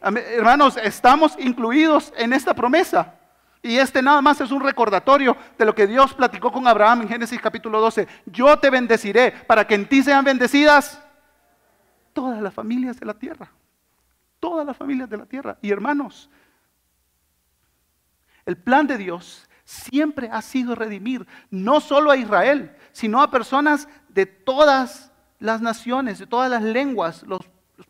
Hermanos, 0.00 0.76
estamos 0.76 1.36
incluidos 1.38 2.12
en 2.16 2.32
esta 2.32 2.52
promesa. 2.52 3.16
Y 3.62 3.78
este 3.78 4.02
nada 4.02 4.20
más 4.20 4.40
es 4.40 4.50
un 4.50 4.60
recordatorio 4.60 5.36
de 5.56 5.64
lo 5.64 5.74
que 5.74 5.86
Dios 5.86 6.12
platicó 6.14 6.50
con 6.50 6.66
Abraham 6.66 7.02
en 7.02 7.08
Génesis 7.08 7.40
capítulo 7.40 7.80
12. 7.80 8.08
Yo 8.26 8.58
te 8.58 8.70
bendeciré 8.70 9.30
para 9.30 9.66
que 9.66 9.76
en 9.76 9.88
ti 9.88 10.02
sean 10.02 10.24
bendecidas 10.24 11.00
todas 12.12 12.42
las 12.42 12.52
familias 12.52 12.98
de 12.98 13.06
la 13.06 13.14
tierra. 13.14 13.50
Todas 14.40 14.66
las 14.66 14.76
familias 14.76 15.08
de 15.08 15.16
la 15.16 15.26
tierra. 15.26 15.58
Y 15.62 15.70
hermanos, 15.70 16.28
el 18.44 18.56
plan 18.56 18.88
de 18.88 18.98
Dios 18.98 19.48
siempre 19.64 20.28
ha 20.30 20.42
sido 20.42 20.74
redimir 20.74 21.26
no 21.50 21.80
solo 21.80 22.10
a 22.10 22.16
Israel, 22.16 22.76
sino 22.90 23.22
a 23.22 23.30
personas 23.30 23.88
de 24.08 24.26
todas 24.26 25.12
las 25.38 25.60
naciones, 25.60 26.18
de 26.18 26.26
todas 26.26 26.50
las 26.50 26.62
lenguas, 26.62 27.22
los, 27.22 27.40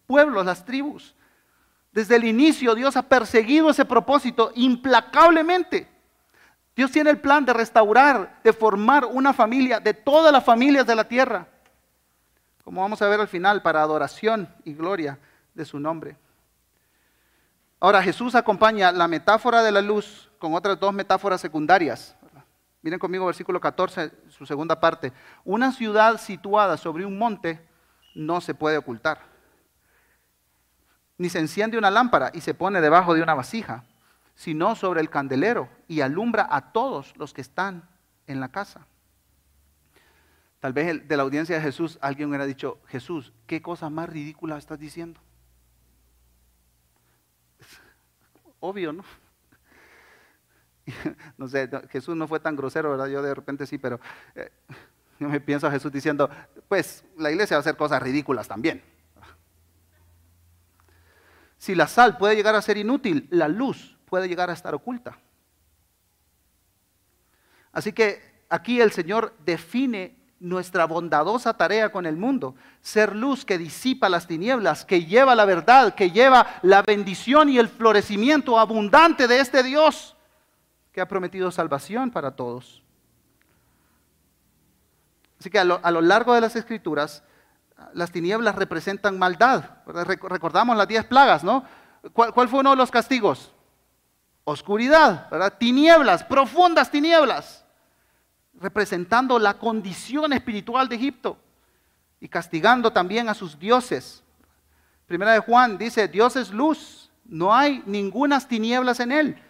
pueblos, 0.07 0.45
las 0.45 0.65
tribus. 0.65 1.15
Desde 1.93 2.17
el 2.17 2.25
inicio 2.25 2.75
Dios 2.75 2.97
ha 2.97 3.03
perseguido 3.03 3.71
ese 3.71 3.85
propósito 3.85 4.51
implacablemente. 4.55 5.89
Dios 6.75 6.91
tiene 6.91 7.11
el 7.11 7.21
plan 7.21 7.45
de 7.45 7.53
restaurar, 7.53 8.41
de 8.43 8.53
formar 8.53 9.05
una 9.05 9.35
familia 9.35 9.79
de 9.79 9.93
todas 9.93 10.33
las 10.33 10.43
familias 10.43 10.87
de 10.87 10.97
la 10.97 11.07
tierra, 11.07 11.47
como 12.65 12.81
vamos 12.81 13.03
a 13.03 13.09
ver 13.09 13.21
al 13.21 13.29
final, 13.29 13.61
para 13.61 13.83
adoración 13.83 14.49
y 14.65 14.73
gloria 14.73 15.19
de 15.53 15.65
su 15.67 15.79
nombre. 15.79 16.17
Ahora 17.79 18.03
Jesús 18.03 18.35
acompaña 18.35 18.93
la 18.93 19.09
metáfora 19.09 19.63
de 19.63 19.73
la 19.73 19.83
luz 19.83 20.31
con 20.39 20.55
otras 20.55 20.79
dos 20.79 20.95
metáforas 20.95 21.41
secundarias. 21.41 22.17
Miren 22.81 22.99
conmigo 22.99 23.27
versículo 23.27 23.61
14, 23.61 24.13
su 24.29 24.47
segunda 24.47 24.81
parte. 24.81 25.13
Una 25.45 25.73
ciudad 25.73 26.19
situada 26.19 26.77
sobre 26.77 27.05
un 27.05 27.19
monte 27.19 27.61
no 28.15 28.41
se 28.41 28.55
puede 28.55 28.79
ocultar. 28.79 29.32
Ni 31.19 31.29
se 31.29 31.39
enciende 31.39 31.79
una 31.79 31.91
lámpara 31.91 32.31
y 32.35 32.41
se 32.41 32.55
pone 32.55 32.81
debajo 32.81 33.15
de 33.15 33.23
una 33.23 33.35
vasija, 33.35 33.85
sino 34.35 34.75
sobre 34.75 35.01
el 35.01 35.11
candelero 35.11 35.69
y 35.89 36.01
alumbra 36.01 36.49
a 36.51 36.73
todos 36.73 37.17
los 37.17 37.33
que 37.33 37.41
están 37.41 37.89
en 38.27 38.41
la 38.41 38.49
casa. 38.51 38.87
Tal 40.61 40.73
vez 40.73 41.07
de 41.09 41.17
la 41.17 41.25
audiencia 41.25 41.57
de 41.57 41.63
Jesús 41.63 41.99
alguien 42.01 42.29
hubiera 42.29 42.47
dicho, 42.47 42.81
Jesús, 42.87 43.33
¿qué 43.47 43.61
cosa 43.61 43.91
más 43.91 44.09
ridícula 44.09 44.57
estás 44.57 44.79
diciendo? 44.79 45.21
Obvio, 48.61 48.93
¿no? 48.93 49.05
no 51.37 51.49
sé, 51.49 51.69
Jesús 51.91 52.17
no 52.17 52.29
fue 52.29 52.41
tan 52.41 52.57
grosero, 52.57 52.91
¿verdad? 52.91 53.09
Yo 53.09 53.23
de 53.23 53.35
repente 53.35 53.67
sí, 53.67 53.79
pero 53.79 54.01
eh, 54.35 54.51
yo 55.19 55.29
me 55.29 55.41
pienso 55.41 55.67
a 55.67 55.71
Jesús 55.71 55.93
diciendo, 55.93 56.31
pues 56.69 57.05
la 57.17 57.31
iglesia 57.31 57.57
va 57.57 57.59
a 57.59 57.63
hacer 57.63 57.77
cosas 57.77 58.03
ridículas 58.03 58.49
también. 58.49 58.83
Si 61.63 61.77
la 61.77 61.87
sal 61.87 62.17
puede 62.17 62.35
llegar 62.35 62.57
a 62.57 62.61
ser 62.61 62.77
inútil, 62.77 63.29
la 63.31 63.47
luz 63.47 63.97
puede 64.07 64.27
llegar 64.27 64.51
a 64.51 64.53
estar 64.53 64.75
oculta. 64.75 65.17
Así 67.71 67.93
que 67.93 68.21
aquí 68.49 68.81
el 68.81 68.91
Señor 68.91 69.37
define 69.45 70.17
nuestra 70.41 70.87
bondadosa 70.87 71.57
tarea 71.57 71.93
con 71.93 72.05
el 72.05 72.17
mundo, 72.17 72.57
ser 72.81 73.15
luz 73.15 73.45
que 73.45 73.59
disipa 73.59 74.09
las 74.09 74.27
tinieblas, 74.27 74.85
que 74.85 75.05
lleva 75.05 75.37
la 75.37 75.45
verdad, 75.45 75.95
que 75.95 76.11
lleva 76.11 76.49
la 76.63 76.83
bendición 76.83 77.49
y 77.49 77.61
el 77.61 77.69
florecimiento 77.69 78.59
abundante 78.59 79.29
de 79.29 79.39
este 79.39 79.63
Dios 79.63 80.17
que 80.91 81.01
ha 81.01 81.07
prometido 81.07 81.53
salvación 81.53 82.11
para 82.11 82.33
todos. 82.33 82.83
Así 85.39 85.49
que 85.49 85.61
a 85.61 85.65
lo, 85.65 86.01
largo 86.01 86.35
de 86.35 86.41
las 86.41 86.57
escrituras, 86.57 87.23
las 87.95 88.11
tinieblas 88.11 88.55
representan 88.57 89.19
maldad. 89.19 89.65
Recordamos 89.87 90.77
las 90.77 90.89
diez 90.89 91.05
plagas, 91.05 91.45
¿no? 91.45 91.65
¿Cuál, 92.13 92.49
fue 92.49 92.61
uno 92.61 92.71
de 92.71 92.77
los 92.77 92.91
castigos? 92.91 93.53
Oscuridad, 94.45 95.29
¿verdad? 95.31 95.57
Tinieblas, 95.59 96.25
profundas 96.25 96.91
tinieblas, 96.91 97.65
representando 98.55 99.39
la 99.39 99.55
condición 99.55 100.33
espiritual 100.33 100.89
de 100.89 100.97
Egipto 100.97 101.39
y 102.21 102.29
castigando 102.29 102.93
también 102.93 103.29
a 103.29 103.35
sus 103.35 103.59
dioses. 103.59 104.23
Primera 105.07 105.33
de 105.33 105.41
Juan 105.41 105.79
dice, 105.79 106.09
Dios 106.09 106.37
es 106.37 106.51
luz, 106.51 107.11
no 107.25 107.55
hay 107.55 107.83
ningunas 107.87 108.49
tinieblas 108.49 109.01
en 109.01 109.13
él. 109.13 109.43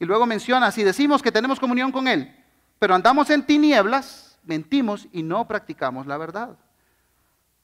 Y 0.00 0.06
luego 0.06 0.24
menciona, 0.24 0.70
si 0.70 0.82
decimos 0.82 1.22
que 1.22 1.30
tenemos 1.30 1.60
comunión 1.60 1.92
con 1.92 2.08
Él, 2.08 2.34
pero 2.78 2.94
andamos 2.94 3.28
en 3.28 3.44
tinieblas, 3.44 4.38
mentimos 4.42 5.06
y 5.12 5.22
no 5.22 5.46
practicamos 5.46 6.06
la 6.06 6.16
verdad. 6.16 6.56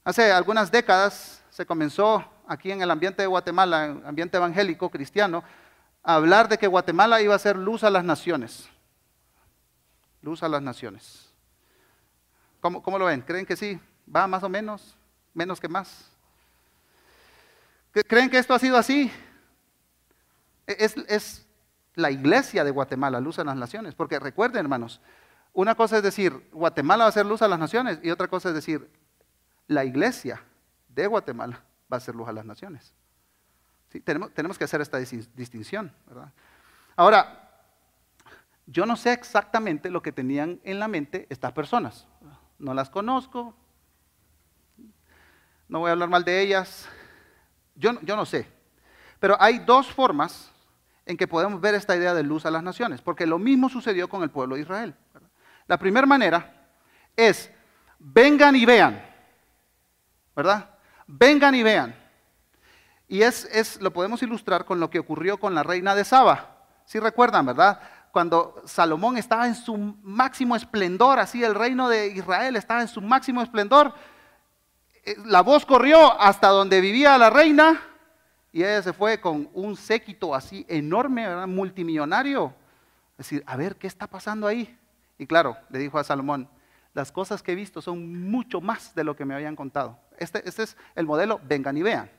Hace 0.07 0.31
algunas 0.31 0.71
décadas 0.71 1.43
se 1.49 1.65
comenzó 1.65 2.23
aquí 2.47 2.71
en 2.71 2.81
el 2.81 2.89
ambiente 2.89 3.23
de 3.23 3.27
Guatemala, 3.27 3.87
en 3.87 3.97
el 3.97 4.05
ambiente 4.05 4.37
evangélico 4.37 4.89
cristiano, 4.89 5.43
a 6.01 6.15
hablar 6.15 6.47
de 6.47 6.57
que 6.57 6.65
Guatemala 6.65 7.21
iba 7.21 7.35
a 7.35 7.39
ser 7.39 7.57
luz 7.57 7.83
a 7.83 7.89
las 7.89 8.05
naciones. 8.05 8.69
Luz 10.21 10.43
a 10.43 10.47
las 10.47 10.61
naciones. 10.61 11.29
¿Cómo, 12.61 12.81
cómo 12.81 12.97
lo 12.97 13.03
ven? 13.03 13.19
¿Creen 13.19 13.45
que 13.45 13.57
sí? 13.57 13.81
¿Va 14.15 14.27
más 14.27 14.43
o 14.43 14.47
menos? 14.47 14.95
¿Menos 15.33 15.59
que 15.59 15.67
más? 15.67 16.09
¿Creen 17.91 18.29
que 18.29 18.37
esto 18.37 18.53
ha 18.53 18.59
sido 18.59 18.77
así? 18.77 19.11
Es, 20.67 20.95
es 21.09 21.45
la 21.95 22.11
iglesia 22.11 22.63
de 22.63 22.71
Guatemala, 22.71 23.19
luz 23.19 23.39
a 23.39 23.43
las 23.43 23.57
naciones. 23.57 23.93
Porque 23.93 24.19
recuerden, 24.19 24.61
hermanos, 24.61 25.01
una 25.51 25.75
cosa 25.75 25.97
es 25.97 26.03
decir, 26.03 26.47
Guatemala 26.53 27.03
va 27.03 27.09
a 27.09 27.11
ser 27.11 27.25
luz 27.25 27.41
a 27.41 27.49
las 27.49 27.59
naciones 27.59 27.99
y 28.01 28.09
otra 28.09 28.29
cosa 28.29 28.47
es 28.47 28.55
decir, 28.55 28.89
la 29.67 29.85
iglesia 29.85 30.41
de 30.87 31.07
Guatemala 31.07 31.63
va 31.91 31.97
a 31.97 31.99
ser 31.99 32.15
luz 32.15 32.27
a 32.27 32.33
las 32.33 32.45
naciones. 32.45 32.93
tenemos, 34.03 34.33
tenemos, 34.33 34.57
que 34.57 34.63
hacer 34.63 34.81
esta 34.81 34.97
distinción. 34.97 35.93
Ahora, 36.95 37.47
yo 38.65 38.85
no 38.85 38.95
sé 38.95 39.13
exactamente 39.13 39.89
lo 39.89 40.01
que 40.01 40.11
tenían 40.11 40.59
en 40.63 40.79
la 40.79 40.87
mente 40.87 41.27
estas 41.29 41.53
personas. 41.53 42.07
No 42.59 42.73
las 42.73 42.89
conozco, 42.89 43.55
no 45.69 45.79
voy 45.79 45.89
a 45.89 45.91
hablar 45.93 46.09
mal 46.09 46.23
de 46.23 46.41
ellas, 46.41 46.87
yo, 47.75 47.99
yo 48.01 48.15
no 48.15 48.25
sé. 48.25 48.47
Pero 49.19 49.35
hay 49.39 49.59
dos 49.59 49.87
formas 49.87 50.51
en 51.05 51.17
que 51.17 51.27
podemos 51.27 51.61
ver 51.61 51.75
esta 51.75 51.95
idea 51.95 52.13
de 52.13 52.23
luz 52.23 52.45
a 52.45 52.51
las 52.51 52.63
naciones, 52.63 53.01
porque 53.01 53.25
lo 53.25 53.39
mismo 53.39 53.69
sucedió 53.69 54.09
con 54.09 54.23
el 54.23 54.29
pueblo 54.29 54.55
de 54.55 54.61
Israel. 54.61 54.95
La 55.67 55.77
primera 55.77 56.05
manera 56.05 56.69
es, 57.15 57.51
vengan 57.99 58.55
y 58.55 58.65
vean, 58.65 59.01
¿verdad? 60.37 60.69
Vengan 61.07 61.55
y 61.55 61.63
vean. 61.63 61.95
Y 63.07 63.23
es, 63.23 63.45
es, 63.45 63.81
lo 63.81 63.91
podemos 63.91 64.21
ilustrar 64.21 64.65
con 64.65 64.79
lo 64.79 64.91
que 64.91 64.99
ocurrió 64.99 65.39
con 65.39 65.55
la 65.55 65.63
reina 65.63 65.95
de 65.95 66.05
Saba. 66.05 66.57
Si 66.85 66.99
recuerdan, 66.99 67.47
¿verdad? 67.47 67.79
Cuando 68.11 68.61
Salomón 68.63 69.17
estaba 69.17 69.47
en 69.47 69.55
su 69.55 69.75
máximo 70.03 70.55
esplendor, 70.55 71.17
así 71.17 71.43
el 71.43 71.55
reino 71.55 71.89
de 71.89 72.09
Israel 72.09 72.55
estaba 72.55 72.81
en 72.81 72.87
su 72.87 73.01
máximo 73.01 73.41
esplendor, 73.41 73.95
eh, 75.03 75.15
la 75.25 75.41
voz 75.41 75.65
corrió 75.65 76.19
hasta 76.21 76.49
donde 76.49 76.81
vivía 76.81 77.17
la 77.17 77.31
reina 77.31 77.81
y 78.53 78.59
ella 78.59 78.83
se 78.83 78.93
fue 78.93 79.19
con 79.19 79.49
un 79.53 79.75
séquito 79.75 80.35
así 80.35 80.67
enorme, 80.69 81.27
¿verdad? 81.27 81.47
multimillonario. 81.47 82.53
Es 83.13 83.25
decir, 83.25 83.43
a 83.47 83.55
ver, 83.55 83.75
¿qué 83.75 83.87
está 83.87 84.05
pasando 84.05 84.45
ahí? 84.45 84.77
Y 85.17 85.25
claro, 85.25 85.57
le 85.71 85.79
dijo 85.79 85.97
a 85.97 86.03
Salomón, 86.03 86.47
las 86.93 87.11
cosas 87.11 87.41
que 87.41 87.53
he 87.53 87.55
visto 87.55 87.81
son 87.81 88.29
mucho 88.29 88.61
más 88.61 88.93
de 88.93 89.03
lo 89.03 89.15
que 89.15 89.25
me 89.25 89.33
habían 89.33 89.55
contado. 89.55 89.97
Este, 90.17 90.47
este 90.47 90.63
es 90.63 90.77
el 90.95 91.05
modelo, 91.05 91.39
vengan 91.43 91.77
y 91.77 91.83
vean. 91.83 92.09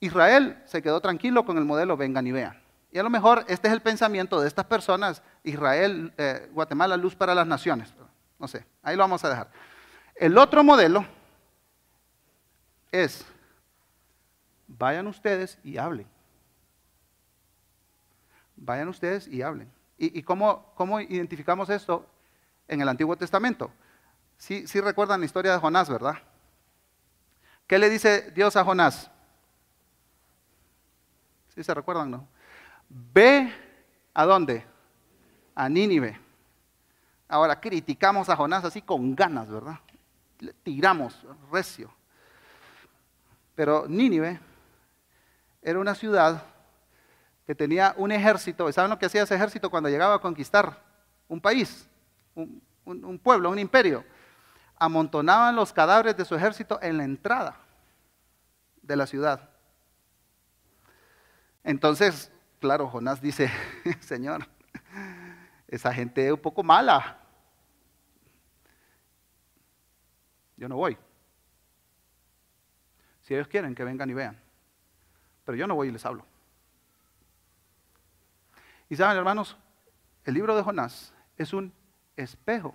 Israel 0.00 0.62
se 0.66 0.82
quedó 0.82 1.00
tranquilo 1.00 1.44
con 1.44 1.56
el 1.56 1.64
modelo, 1.64 1.96
vengan 1.96 2.26
y 2.26 2.32
vean. 2.32 2.60
Y 2.92 2.98
a 2.98 3.02
lo 3.02 3.10
mejor 3.10 3.44
este 3.48 3.68
es 3.68 3.74
el 3.74 3.80
pensamiento 3.80 4.40
de 4.40 4.46
estas 4.46 4.66
personas, 4.66 5.22
Israel, 5.42 6.12
eh, 6.16 6.48
Guatemala, 6.52 6.96
luz 6.96 7.16
para 7.16 7.34
las 7.34 7.46
naciones. 7.46 7.92
No 8.38 8.46
sé, 8.46 8.64
ahí 8.82 8.96
lo 8.96 9.02
vamos 9.02 9.24
a 9.24 9.30
dejar. 9.30 9.50
El 10.14 10.38
otro 10.38 10.62
modelo 10.62 11.04
es, 12.92 13.26
vayan 14.68 15.06
ustedes 15.06 15.58
y 15.64 15.78
hablen. 15.78 16.06
Vayan 18.56 18.88
ustedes 18.88 19.26
y 19.26 19.42
hablen. 19.42 19.72
¿Y, 19.96 20.22
cómo, 20.22 20.72
cómo, 20.74 21.00
identificamos 21.00 21.70
esto 21.70 22.06
en 22.68 22.80
el 22.80 22.88
Antiguo 22.88 23.16
Testamento? 23.16 23.70
Sí, 24.36 24.66
sí 24.66 24.80
recuerdan 24.80 25.20
la 25.20 25.26
historia 25.26 25.52
de 25.52 25.58
Jonás, 25.58 25.88
¿verdad? 25.88 26.16
¿Qué 27.66 27.78
le 27.78 27.88
dice 27.88 28.30
Dios 28.32 28.56
a 28.56 28.64
Jonás? 28.64 29.10
¿Sí 31.54 31.62
se 31.62 31.72
recuerdan, 31.72 32.10
no? 32.10 32.28
Ve 32.88 33.52
a 34.12 34.24
dónde? 34.24 34.64
A 35.54 35.68
Nínive. 35.68 36.20
Ahora 37.28 37.60
criticamos 37.60 38.28
a 38.28 38.36
Jonás 38.36 38.64
así 38.64 38.82
con 38.82 39.14
ganas, 39.14 39.50
¿verdad? 39.50 39.78
Le 40.40 40.52
tiramos 40.52 41.24
recio. 41.50 41.90
Pero 43.54 43.86
Nínive 43.88 44.38
era 45.62 45.78
una 45.78 45.94
ciudad 45.94 46.42
que 47.46 47.54
tenía 47.54 47.94
un 47.96 48.12
ejército. 48.12 48.70
¿Saben 48.72 48.90
lo 48.90 48.98
que 48.98 49.06
hacía 49.06 49.22
ese 49.22 49.34
ejército 49.34 49.70
cuando 49.70 49.88
llegaba 49.88 50.16
a 50.16 50.20
conquistar 50.20 50.82
un 51.28 51.40
país, 51.40 51.88
un, 52.34 52.60
un 52.84 53.18
pueblo, 53.18 53.48
un 53.50 53.58
imperio? 53.58 54.04
Amontonaban 54.76 55.56
los 55.56 55.72
cadáveres 55.72 56.16
de 56.16 56.24
su 56.24 56.34
ejército 56.34 56.78
en 56.82 56.98
la 56.98 57.04
entrada 57.04 57.56
de 58.82 58.96
la 58.96 59.06
ciudad. 59.06 59.48
Entonces, 61.62 62.30
claro, 62.60 62.88
Jonás 62.88 63.20
dice, 63.20 63.50
Señor, 64.00 64.46
esa 65.68 65.92
gente 65.92 66.26
es 66.26 66.32
un 66.32 66.40
poco 66.40 66.62
mala. 66.62 67.18
Yo 70.56 70.68
no 70.68 70.76
voy. 70.76 70.96
Si 73.22 73.34
ellos 73.34 73.48
quieren, 73.48 73.74
que 73.74 73.84
vengan 73.84 74.10
y 74.10 74.14
vean. 74.14 74.38
Pero 75.44 75.56
yo 75.56 75.66
no 75.66 75.74
voy 75.74 75.88
y 75.88 75.92
les 75.92 76.04
hablo. 76.04 76.26
Y 78.88 78.96
saben, 78.96 79.16
hermanos, 79.16 79.56
el 80.24 80.34
libro 80.34 80.54
de 80.54 80.62
Jonás 80.62 81.14
es 81.36 81.52
un 81.52 81.72
espejo 82.16 82.74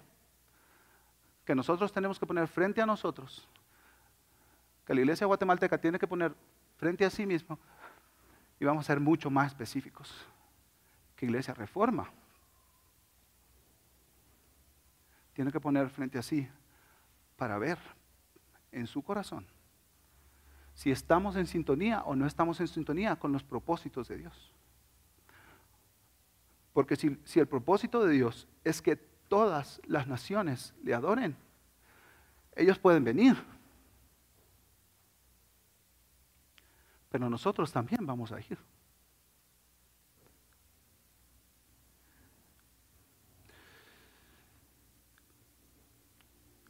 que 1.49 1.55
nosotros 1.55 1.91
tenemos 1.91 2.19
que 2.19 2.27
poner 2.27 2.47
frente 2.47 2.79
a 2.79 2.85
nosotros, 2.85 3.49
que 4.85 4.93
la 4.93 4.99
iglesia 4.99 5.25
guatemalteca 5.25 5.79
tiene 5.79 5.97
que 5.97 6.05
poner 6.05 6.31
frente 6.77 7.03
a 7.03 7.09
sí 7.09 7.25
mismo, 7.25 7.57
y 8.59 8.65
vamos 8.65 8.85
a 8.85 8.93
ser 8.93 8.99
mucho 8.99 9.31
más 9.31 9.47
específicos, 9.47 10.13
que 11.15 11.25
iglesia 11.25 11.55
reforma 11.55 12.07
tiene 15.33 15.51
que 15.51 15.59
poner 15.59 15.89
frente 15.89 16.19
a 16.19 16.21
sí 16.21 16.47
para 17.35 17.57
ver 17.57 17.79
en 18.71 18.85
su 18.85 19.01
corazón 19.01 19.47
si 20.75 20.91
estamos 20.91 21.35
en 21.35 21.47
sintonía 21.47 22.03
o 22.03 22.15
no 22.15 22.27
estamos 22.27 22.59
en 22.59 22.67
sintonía 22.67 23.15
con 23.15 23.31
los 23.31 23.43
propósitos 23.43 24.07
de 24.07 24.19
Dios. 24.19 24.51
Porque 26.73 26.95
si, 26.95 27.19
si, 27.23 27.39
el 27.39 27.47
propósito 27.47 28.05
de 28.05 28.13
Dios 28.13 28.47
es 28.63 28.83
que 28.83 29.08
todas 29.29 29.79
las 29.85 30.07
naciones 30.07 30.73
le 30.83 30.93
adoren, 30.93 31.37
ellos 32.55 32.77
pueden 32.77 33.03
venir. 33.03 33.37
Pero 37.09 37.29
nosotros 37.29 37.71
también 37.71 38.05
vamos 38.05 38.31
a 38.31 38.39
ir. 38.39 38.57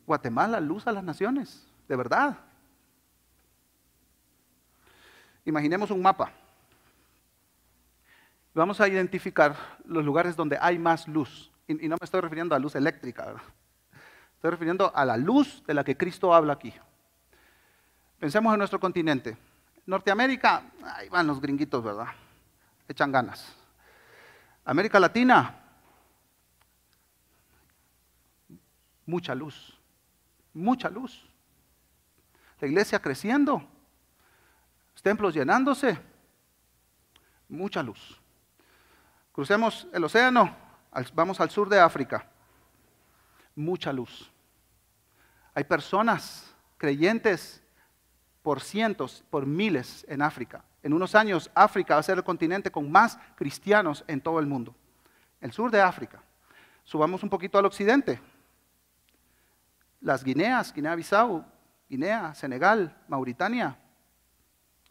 Guatemala, 0.05 0.59
luz 0.59 0.87
a 0.87 0.91
las 0.91 1.03
naciones, 1.03 1.67
de 1.87 1.95
verdad. 1.95 2.37
Imaginemos 5.45 5.91
un 5.91 6.01
mapa. 6.01 6.31
Vamos 8.53 8.81
a 8.81 8.87
identificar 8.87 9.55
los 9.85 10.03
lugares 10.03 10.35
donde 10.35 10.57
hay 10.59 10.79
más 10.79 11.07
luz. 11.07 11.51
Y, 11.69 11.87
no 11.87 11.95
me 11.99 12.03
estoy 12.03 12.19
refiriendo 12.19 12.53
a 12.53 12.59
luz 12.59 12.75
eléctrica, 12.75 13.33
estoy 14.35 14.51
refiriendo 14.51 14.91
a 14.93 15.05
la 15.05 15.15
luz 15.15 15.63
de 15.65 15.73
la 15.73 15.85
que 15.85 15.95
Cristo 15.95 16.33
habla 16.33 16.53
aquí. 16.53 16.73
Pensemos 18.19 18.51
en 18.51 18.57
nuestro 18.57 18.79
continente. 18.79 19.37
Norteamérica, 19.85 20.63
ahí 20.83 21.07
van 21.07 21.27
los 21.27 21.39
gringuitos, 21.39 21.81
¿verdad? 21.81 22.07
Echan 22.87 23.11
ganas. 23.11 23.55
América 24.65 24.99
Latina, 24.99 25.55
mucha 29.05 29.33
luz 29.33 29.79
mucha 30.53 30.89
luz. 30.89 31.25
La 32.59 32.67
iglesia 32.67 32.99
creciendo, 33.01 33.63
los 34.93 35.01
templos 35.01 35.33
llenándose, 35.33 35.99
mucha 37.47 37.81
luz. 37.81 38.19
Crucemos 39.31 39.87
el 39.93 40.03
océano, 40.03 40.55
vamos 41.13 41.39
al 41.39 41.49
sur 41.49 41.69
de 41.69 41.79
África, 41.79 42.25
mucha 43.55 43.91
luz. 43.93 44.31
Hay 45.53 45.63
personas 45.63 46.55
creyentes 46.77 47.61
por 48.41 48.61
cientos, 48.61 49.23
por 49.29 49.45
miles 49.45 50.05
en 50.07 50.21
África. 50.21 50.63
En 50.81 50.93
unos 50.93 51.13
años 51.15 51.51
África 51.53 51.95
va 51.95 51.99
a 51.99 52.03
ser 52.03 52.17
el 52.17 52.23
continente 52.23 52.71
con 52.71 52.91
más 52.91 53.17
cristianos 53.35 54.03
en 54.07 54.21
todo 54.21 54.39
el 54.39 54.47
mundo. 54.47 54.75
El 55.41 55.51
sur 55.51 55.71
de 55.71 55.81
África. 55.81 56.21
Subamos 56.83 57.21
un 57.21 57.29
poquito 57.29 57.57
al 57.57 57.65
occidente, 57.65 58.19
las 60.01 60.23
Guineas, 60.23 60.73
Guinea-Bissau, 60.73 61.45
Guinea, 61.89 62.33
Senegal, 62.33 62.95
Mauritania, 63.07 63.77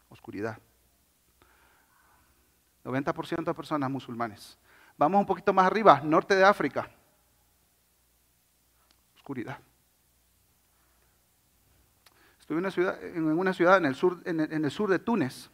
oscuridad. 0.07 0.57
90% 2.83 3.43
de 3.43 3.53
personas 3.53 3.89
musulmanes. 3.89 4.57
Vamos 4.99 5.21
un 5.21 5.25
poquito 5.25 5.53
más 5.53 5.65
arriba, 5.65 6.01
norte 6.03 6.35
de 6.35 6.43
África, 6.43 6.91
oscuridad. 9.15 9.57
Estuve 12.37 12.57
en 12.57 12.65
una 12.65 12.71
ciudad, 12.71 13.03
en, 13.03 13.23
una 13.23 13.53
ciudad 13.53 13.77
en, 13.77 13.85
el 13.85 13.95
sur, 13.95 14.21
en, 14.25 14.65
el 14.65 14.69
sur 14.69 14.89
de 14.89 14.99
Túnez, 14.99 15.49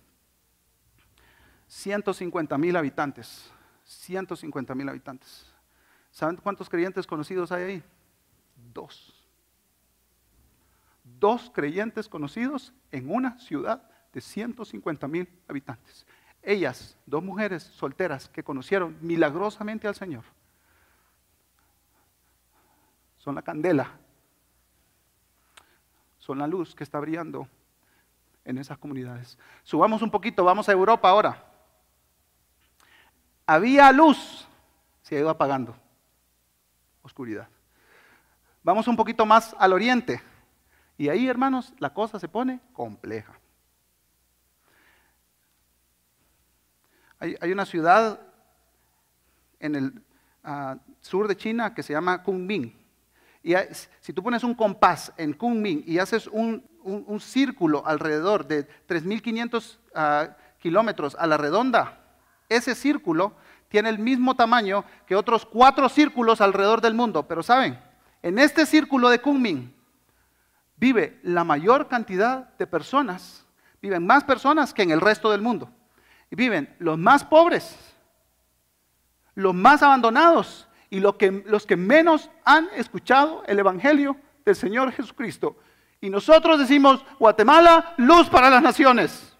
150 1.67 2.57
mil 2.57 2.75
habitantes, 2.75 3.51
150 3.83 4.73
mil 4.73 4.89
habitantes. 4.89 5.45
¿Saben 6.09 6.37
cuántos 6.37 6.67
creyentes 6.67 7.05
conocidos 7.05 7.51
hay 7.51 7.63
ahí? 7.63 7.83
Dos 8.73 9.15
dos 11.19 11.51
creyentes 11.53 12.09
conocidos 12.09 12.73
en 12.91 13.11
una 13.11 13.37
ciudad 13.37 13.87
de 14.11 14.21
150 14.21 15.07
mil 15.07 15.29
habitantes. 15.47 16.05
Ellas, 16.45 16.95
dos 17.05 17.23
mujeres 17.23 17.63
solteras 17.63 18.29
que 18.29 18.43
conocieron 18.43 18.97
milagrosamente 19.01 19.87
al 19.87 19.95
Señor, 19.95 20.23
son 23.17 23.33
la 23.33 23.41
candela, 23.41 23.91
son 26.19 26.37
la 26.37 26.45
luz 26.45 26.75
que 26.75 26.83
está 26.83 26.99
brillando 26.99 27.47
en 28.43 28.59
esas 28.59 28.77
comunidades. 28.77 29.39
Subamos 29.63 30.03
un 30.03 30.11
poquito, 30.11 30.43
vamos 30.43 30.69
a 30.69 30.71
Europa 30.71 31.09
ahora. 31.09 31.43
Había 33.47 33.91
luz, 33.91 34.47
se 35.01 35.15
ha 35.15 35.19
ido 35.19 35.29
apagando. 35.29 35.75
Oscuridad. 37.01 37.47
Vamos 38.63 38.87
un 38.87 38.95
poquito 38.95 39.25
más 39.25 39.55
al 39.59 39.73
oriente. 39.73 40.21
Y 40.97 41.09
ahí, 41.09 41.27
hermanos, 41.27 41.73
la 41.79 41.93
cosa 41.93 42.19
se 42.19 42.27
pone 42.27 42.59
compleja. 42.73 43.33
Hay, 47.41 47.51
una 47.51 47.65
ciudad 47.65 48.19
en 49.59 49.75
el 49.75 50.03
ah, 50.43 50.77
sur 51.01 51.27
de 51.27 51.35
China 51.35 51.73
que 51.73 51.81
se 51.81 51.93
llama 51.93 52.21
Kunming. 52.21 52.71
Y 53.41 53.53
si 53.99 54.13
tú 54.13 54.21
pones 54.21 54.43
un 54.43 54.53
compás 54.53 55.11
en 55.17 55.33
Kunming 55.33 55.83
y 55.87 55.97
haces 55.97 56.27
un, 56.27 56.63
círculo 57.19 57.83
alrededor 57.85 58.45
de 58.45 58.67
3.500 58.87 59.77
ah, 59.95 60.37
kilómetros 60.59 61.15
a 61.19 61.25
la 61.25 61.37
redonda, 61.37 61.99
ese 62.47 62.75
círculo 62.75 63.33
tiene 63.69 63.89
el 63.89 63.97
mismo 63.97 64.35
tamaño 64.35 64.85
que 65.07 65.15
otros 65.15 65.47
cuatro 65.47 65.89
círculos 65.89 66.41
alrededor 66.41 66.79
del 66.79 66.93
mundo. 66.93 67.27
Pero 67.27 67.41
saben, 67.41 67.79
en 68.21 68.37
este 68.37 68.67
círculo 68.67 69.09
de 69.09 69.19
Kunming 69.19 69.73
vive 70.77 71.19
la 71.23 71.43
mayor 71.43 71.87
cantidad 71.87 72.55
de 72.59 72.67
personas, 72.67 73.45
viven 73.81 74.05
más 74.05 74.23
personas 74.23 74.75
que 74.75 74.83
en 74.83 74.91
el 74.91 75.01
resto 75.01 75.31
del 75.31 75.41
mundo. 75.41 75.71
Viven 76.31 76.75
los 76.79 76.97
más 76.97 77.23
pobres, 77.23 77.77
los 79.35 79.53
más 79.53 79.81
abandonados 79.81 80.67
y 80.89 80.99
los 80.99 81.15
que, 81.15 81.43
los 81.45 81.65
que 81.65 81.77
menos 81.77 82.29
han 82.43 82.67
escuchado 82.75 83.43
el 83.47 83.59
Evangelio 83.59 84.17
del 84.43 84.55
Señor 84.55 84.91
Jesucristo. 84.91 85.57
Y 86.01 86.09
nosotros 86.09 86.59
decimos, 86.59 87.05
Guatemala, 87.19 87.93
luz 87.97 88.29
para 88.29 88.49
las 88.49 88.61
naciones. 88.61 89.35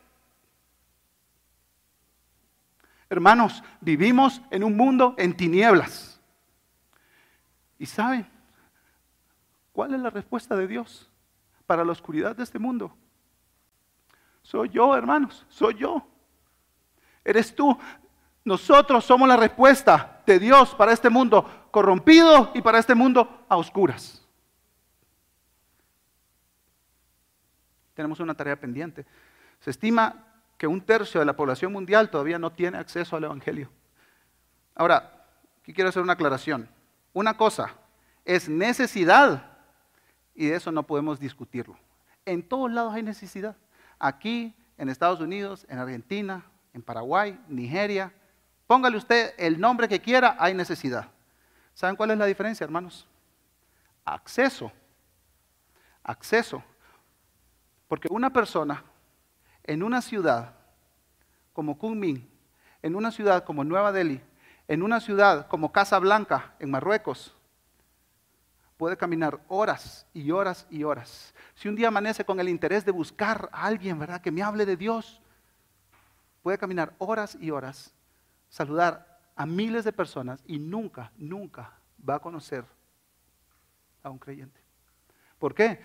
Hermanos, 3.09 3.63
vivimos 3.81 4.41
en 4.51 4.63
un 4.63 4.75
mundo 4.75 5.15
en 5.17 5.36
tinieblas. 5.36 6.19
¿Y 7.77 7.86
saben 7.86 8.25
cuál 9.73 9.93
es 9.93 9.99
la 9.99 10.09
respuesta 10.09 10.55
de 10.55 10.67
Dios? 10.67 11.11
para 11.65 11.83
la 11.83 11.91
oscuridad 11.91 12.36
de 12.36 12.43
este 12.43 12.59
mundo. 12.59 12.95
Soy 14.41 14.69
yo, 14.69 14.95
hermanos, 14.95 15.45
soy 15.49 15.75
yo. 15.75 16.05
Eres 17.26 17.53
tú. 17.53 17.78
Nosotros 18.43 19.03
somos 19.03 19.28
la 19.28 19.36
respuesta 19.36 20.21
de 20.26 20.38
Dios 20.38 20.76
para 20.76 20.93
este 20.93 21.09
mundo 21.09 21.67
corrompido 21.71 22.51
y 22.53 22.61
para 22.61 22.78
este 22.78 22.93
mundo 22.93 23.45
a 23.49 23.57
oscuras. 23.57 24.23
Tenemos 27.95 28.19
una 28.19 28.36
tarea 28.36 28.59
pendiente. 28.59 29.05
Se 29.59 29.71
estima 29.71 30.23
que 30.57 30.67
un 30.67 30.80
tercio 30.80 31.19
de 31.19 31.26
la 31.26 31.36
población 31.36 31.73
mundial 31.73 32.09
todavía 32.09 32.38
no 32.38 32.51
tiene 32.51 32.78
acceso 32.78 33.15
al 33.15 33.23
Evangelio. 33.23 33.69
Ahora, 34.76 35.26
aquí 35.61 35.73
quiero 35.73 35.89
hacer 35.89 36.03
una 36.03 36.13
aclaración. 36.13 36.69
Una 37.13 37.36
cosa 37.36 37.73
es 38.23 38.47
necesidad 38.47 39.57
y 40.36 40.47
de 40.47 40.55
eso 40.55 40.71
no 40.71 40.84
podemos 40.84 41.19
discutirlo. 41.19 41.78
En 42.26 42.47
todos 42.47 42.71
lados 42.71 42.93
hay 42.93 43.03
necesidad. 43.03 43.55
aquí 43.97 44.53
en 44.78 44.89
Estados 44.89 45.21
Unidos, 45.21 45.65
en 45.69 45.80
Argentina, 45.80 46.43
en 46.76 46.84
Paraguay, 46.84 47.39
Nigeria. 47.47 48.13
Póngale 48.67 48.97
usted 48.97 49.34
el 49.38 49.59
nombre 49.59 49.88
que 49.88 50.01
quiera, 50.01 50.36
hay 50.38 50.53
necesidad. 50.53 51.09
¿Saben 51.73 51.95
cuál 51.95 52.11
es 52.11 52.17
la 52.17 52.26
diferencia, 52.26 52.65
hermanos? 52.65 53.07
Acceso. 54.03 54.71
Acceso. 56.03 56.61
Porque 57.88 58.09
una 58.11 58.32
persona 58.32 58.84
en 59.63 59.84
una 59.84 60.01
ciudad 60.01 60.53
como 61.53 61.78
Kunming, 61.78 62.30
en 62.82 62.95
una 62.95 63.09
ciudad 63.09 63.45
como 63.45 63.63
Nueva 63.63 63.93
Delhi, 63.93 64.21
en 64.67 64.84
una 64.84 64.99
ciudad 64.99 65.47
como 65.47 65.71
Casablanca, 65.71 66.55
en 66.59 66.71
Marruecos, 66.71 67.38
puede 68.76 68.97
caminar 68.97 69.39
horas 69.47 70.05
y 70.13 70.30
horas 70.32 70.67
y 70.69 70.84
horas. 70.84 71.34
Si 71.53 71.69
un 71.69 71.76
día 71.76 71.88
amanece 71.88 72.26
con 72.26 72.39
el 72.41 72.49
interés 72.49 72.84
de 72.84 72.91
buscar 72.91 73.49
a 73.53 73.65
alguien, 73.65 73.97
¿verdad? 73.97 74.19
Que 74.19 74.32
me 74.32 74.43
hable 74.43 74.65
de 74.65 74.76
Dios, 74.76 75.21
puede 76.45 76.59
caminar 76.59 76.93
horas 76.99 77.35
y 77.41 77.49
horas, 77.49 77.91
saludar 78.49 79.19
a 79.35 79.47
miles 79.47 79.83
de 79.83 79.91
personas 79.91 80.43
y 80.45 80.59
nunca, 80.59 81.11
nunca 81.17 81.73
va 82.07 82.17
a 82.17 82.19
conocer 82.19 82.63
a 84.03 84.11
un 84.11 84.19
creyente. 84.19 84.61
¿Por 85.39 85.55
qué? 85.55 85.79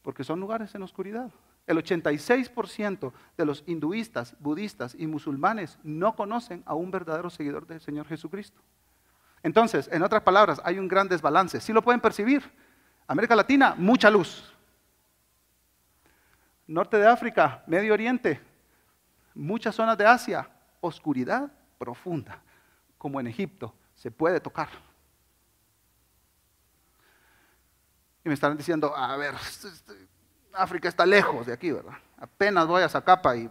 Porque 0.00 0.24
son 0.24 0.40
lugares 0.40 0.74
en 0.74 0.82
oscuridad. 0.82 1.30
El 1.66 1.76
86% 1.76 3.12
de 3.36 3.44
los 3.44 3.62
hinduistas, 3.66 4.34
budistas 4.40 4.96
y 4.98 5.06
musulmanes 5.06 5.78
no 5.82 6.16
conocen 6.16 6.62
a 6.64 6.72
un 6.72 6.90
verdadero 6.90 7.28
seguidor 7.28 7.66
del 7.66 7.82
Señor 7.82 8.06
Jesucristo. 8.06 8.62
Entonces, 9.42 9.86
en 9.92 10.02
otras 10.02 10.22
palabras, 10.22 10.62
hay 10.64 10.78
un 10.78 10.88
gran 10.88 11.08
desbalance. 11.08 11.60
¿Sí 11.60 11.74
lo 11.74 11.82
pueden 11.82 12.00
percibir? 12.00 12.42
América 13.06 13.36
Latina, 13.36 13.74
mucha 13.76 14.08
luz. 14.08 14.50
Norte 16.66 16.96
de 16.96 17.06
África, 17.06 17.62
Medio 17.66 17.92
Oriente, 17.92 18.40
muchas 19.40 19.74
zonas 19.74 19.96
de 19.96 20.06
Asia, 20.06 20.48
oscuridad 20.80 21.50
profunda, 21.78 22.42
como 22.98 23.18
en 23.20 23.26
Egipto, 23.26 23.74
se 23.94 24.10
puede 24.10 24.40
tocar. 24.40 24.68
Y 28.24 28.28
me 28.28 28.34
están 28.34 28.56
diciendo, 28.56 28.94
a 28.94 29.16
ver, 29.16 29.34
África 30.52 30.88
está 30.88 31.06
lejos 31.06 31.46
de 31.46 31.54
aquí, 31.54 31.72
¿verdad? 31.72 31.94
Apenas 32.18 32.66
voy 32.66 32.82
a 32.82 32.88
Zacapa 32.88 33.34
y 33.36 33.48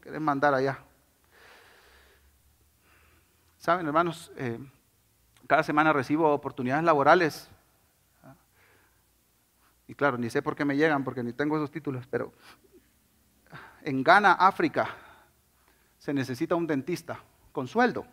quieren 0.00 0.22
mandar 0.22 0.54
allá. 0.54 0.78
Saben, 3.58 3.86
hermanos, 3.86 4.32
eh, 4.36 4.58
cada 5.46 5.62
semana 5.62 5.92
recibo 5.92 6.32
oportunidades 6.32 6.84
laborales. 6.84 7.48
Y 9.86 9.94
claro, 9.94 10.18
ni 10.18 10.30
sé 10.30 10.42
por 10.42 10.56
qué 10.56 10.64
me 10.64 10.76
llegan, 10.76 11.04
porque 11.04 11.22
ni 11.22 11.32
tengo 11.32 11.56
esos 11.56 11.70
títulos, 11.70 12.06
pero 12.08 12.32
en 13.82 14.02
Ghana, 14.02 14.32
África, 14.32 14.96
se 16.02 16.12
necesita 16.12 16.56
un 16.56 16.66
dentista 16.66 17.20
con 17.52 17.68
sueldo 17.68 18.04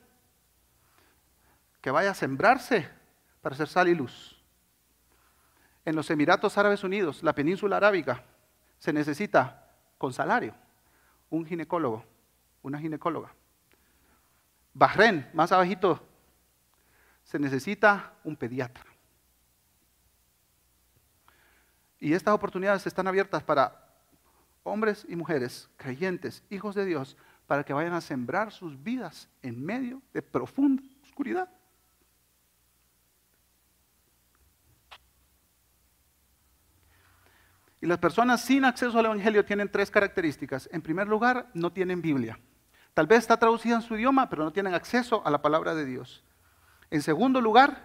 que 1.81 1.89
vaya 1.89 2.11
a 2.11 2.13
sembrarse 2.13 2.87
para 3.41 3.55
hacer 3.55 3.67
sal 3.67 3.87
y 3.87 3.95
luz. 3.95 4.39
En 5.85 5.95
los 5.95 6.07
Emiratos 6.11 6.55
Árabes 6.59 6.83
Unidos, 6.83 7.23
la 7.23 7.33
península 7.33 7.77
arábiga, 7.77 8.23
se 8.77 8.93
necesita 8.93 9.73
con 9.97 10.13
salario 10.13 10.53
un 11.31 11.47
ginecólogo, 11.47 12.05
una 12.61 12.77
ginecóloga. 12.77 13.33
Bahrein, 14.75 15.27
más 15.33 15.51
abajito, 15.51 15.99
se 17.23 17.39
necesita 17.39 18.13
un 18.23 18.35
pediatra. 18.35 18.85
Y 21.99 22.13
estas 22.13 22.35
oportunidades 22.35 22.85
están 22.85 23.07
abiertas 23.07 23.41
para 23.41 23.83
hombres 24.61 25.07
y 25.09 25.15
mujeres, 25.15 25.71
creyentes, 25.75 26.43
hijos 26.51 26.75
de 26.75 26.85
Dios, 26.85 27.17
para 27.49 27.63
que 27.63 27.73
vayan 27.73 27.93
a 27.93 28.01
sembrar 28.01 28.51
sus 28.51 28.83
vidas 28.83 29.27
en 29.41 29.65
medio 29.65 30.03
de 30.13 30.21
profunda 30.21 30.83
oscuridad. 31.01 31.49
Y 37.81 37.87
las 37.87 37.97
personas 37.97 38.41
sin 38.41 38.65
acceso 38.65 38.99
al 38.99 39.05
Evangelio 39.05 39.43
tienen 39.43 39.67
tres 39.67 39.89
características. 39.89 40.69
En 40.71 40.83
primer 40.83 41.07
lugar, 41.07 41.49
no 41.55 41.73
tienen 41.73 42.03
Biblia. 42.03 42.39
Tal 42.93 43.07
vez 43.07 43.21
está 43.21 43.37
traducida 43.37 43.77
en 43.77 43.81
su 43.81 43.95
idioma, 43.95 44.29
pero 44.29 44.43
no 44.43 44.53
tienen 44.53 44.75
acceso 44.75 45.25
a 45.25 45.31
la 45.31 45.41
palabra 45.41 45.73
de 45.73 45.85
Dios. 45.85 46.23
En 46.91 47.01
segundo 47.01 47.41
lugar, 47.41 47.83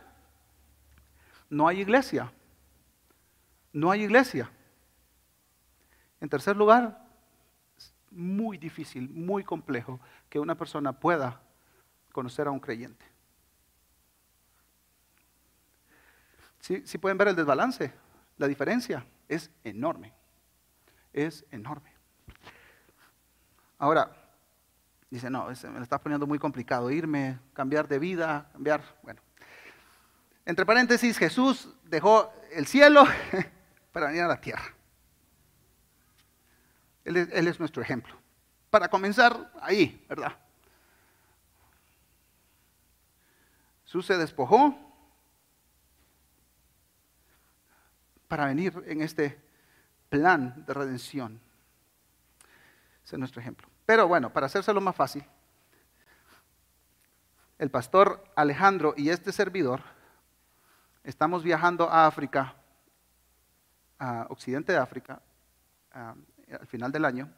no 1.49 1.69
hay 1.69 1.81
iglesia. 1.81 2.31
No 3.73 3.91
hay 3.91 4.03
iglesia. 4.03 4.51
En 6.21 6.29
tercer 6.29 6.55
lugar, 6.55 7.04
muy 8.15 8.59
difícil, 8.59 9.09
muy 9.11 9.45
complejo 9.45 10.01
que 10.29 10.39
una 10.39 10.57
persona 10.57 10.93
pueda 10.93 11.41
conocer 12.13 12.47
a 12.47 12.51
un 12.51 12.61
creyente. 12.61 13.05
Si 16.61 16.99
pueden 16.99 17.19
ver 17.19 17.29
el 17.29 17.37
desbalance, 17.37 17.93
la 18.39 18.49
diferencia 18.49 19.05
es 19.29 19.51
enorme. 19.65 20.15
Es 21.13 21.45
enorme. 21.51 21.93
Ahora, 23.79 24.25
Dice, 25.15 25.31
no, 25.31 25.47
me 25.47 25.79
lo 25.79 25.83
está 25.85 26.01
poniendo 26.01 26.27
muy 26.27 26.41
complicado, 26.41 26.91
irme, 26.91 27.39
cambiar 27.53 27.87
de 27.87 28.01
vida, 28.01 28.49
cambiar, 28.53 28.83
bueno. 29.05 29.23
Entre 30.45 30.67
paréntesis, 30.67 31.17
Jesús 31.17 31.73
dejó 31.85 32.33
el 32.53 32.67
cielo 32.67 33.05
para 33.93 34.09
venir 34.09 34.23
a 34.23 34.27
la 34.27 34.41
tierra. 34.41 34.75
Él 37.05 37.17
es, 37.17 37.61
nuestro 37.61 37.83
ejemplo. 37.83 38.17
Para 38.71 38.89
comenzar 38.89 39.53
ahí, 39.61 40.05
¿verdad? 40.09 40.37
Jesús 43.85 44.07
se 44.07 44.17
despojó 44.17 44.75
para 48.27 48.47
venir 48.47 48.83
en 48.87 49.03
este 49.03 49.41
plan 50.09 50.65
de 50.67 50.75
redención. 50.75 51.41
Ese 53.05 53.17
es 53.17 53.19
nuestro 53.19 53.41
ejemplo. 53.41 53.69
Pero 53.85 54.09
bueno, 54.09 54.33
para 54.33 54.47
hacérselo 54.47 54.81
más 54.81 54.97
fácil, 54.97 55.25
el 57.59 57.71
pastor 57.71 58.25
Alejandro 58.35 58.95
y 58.97 59.11
este 59.11 59.31
servidor 59.31 59.83
estamos 61.05 61.45
viajando 61.45 61.89
a 61.89 62.07
África, 62.07 62.57
a 63.99 64.27
Occidente 64.31 64.73
de 64.73 64.79
África, 64.79 65.21
al 66.53 66.67
final 66.67 66.93
del 66.93 67.05
año. 67.05 67.31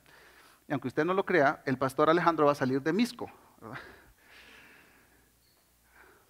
Y 0.68 0.72
aunque 0.72 0.88
usted 0.88 1.04
no 1.04 1.14
lo 1.14 1.24
crea, 1.24 1.62
el 1.64 1.78
pastor 1.78 2.10
Alejandro 2.10 2.46
va 2.46 2.52
a 2.52 2.56
salir 2.56 2.82
de 2.82 2.92
Misco. 2.92 3.30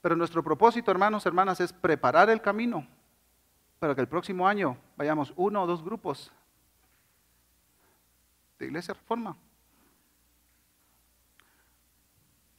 Pero 0.03 0.15
nuestro 0.15 0.43
propósito, 0.43 0.91
hermanos, 0.91 1.27
hermanas, 1.27 1.61
es 1.61 1.73
preparar 1.73 2.31
el 2.31 2.41
camino 2.41 2.87
para 3.79 3.95
que 3.95 4.01
el 4.01 4.09
próximo 4.09 4.47
año 4.47 4.77
vayamos 4.97 5.33
uno 5.37 5.63
o 5.63 5.67
dos 5.67 5.83
grupos 5.83 6.33
de 8.59 8.67
Iglesia 8.67 8.95
Reforma 8.95 9.37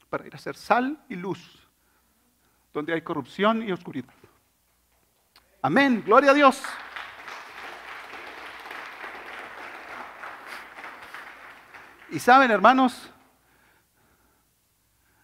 para 0.10 0.26
ir 0.26 0.36
a 0.36 0.38
ser 0.38 0.56
sal 0.56 1.04
y 1.10 1.16
luz, 1.16 1.68
donde 2.74 2.94
hay 2.94 3.02
corrupción 3.02 3.62
y 3.62 3.72
oscuridad. 3.72 4.14
Amén, 5.62 6.04
gloria 6.06 6.32
a 6.32 6.34
Dios. 6.34 6.62
Y 12.10 12.20
saben, 12.20 12.52
hermanos, 12.52 13.12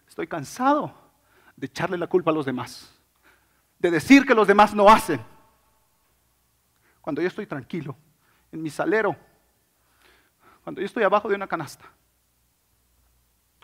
estoy 0.06 0.26
cansado 0.26 0.92
de 1.56 1.66
echarle 1.66 1.96
la 1.96 2.06
culpa 2.06 2.30
a 2.30 2.34
los 2.34 2.46
demás, 2.46 2.92
de 3.78 3.90
decir 3.90 4.26
que 4.26 4.34
los 4.34 4.46
demás 4.46 4.74
no 4.74 4.88
hacen. 4.88 5.20
Cuando 7.00 7.22
yo 7.22 7.28
estoy 7.28 7.46
tranquilo, 7.46 7.96
en 8.52 8.62
mi 8.62 8.70
salero, 8.70 9.16
cuando 10.62 10.80
yo 10.80 10.86
estoy 10.86 11.02
abajo 11.02 11.28
de 11.28 11.34
una 11.34 11.46
canasta, 11.46 11.84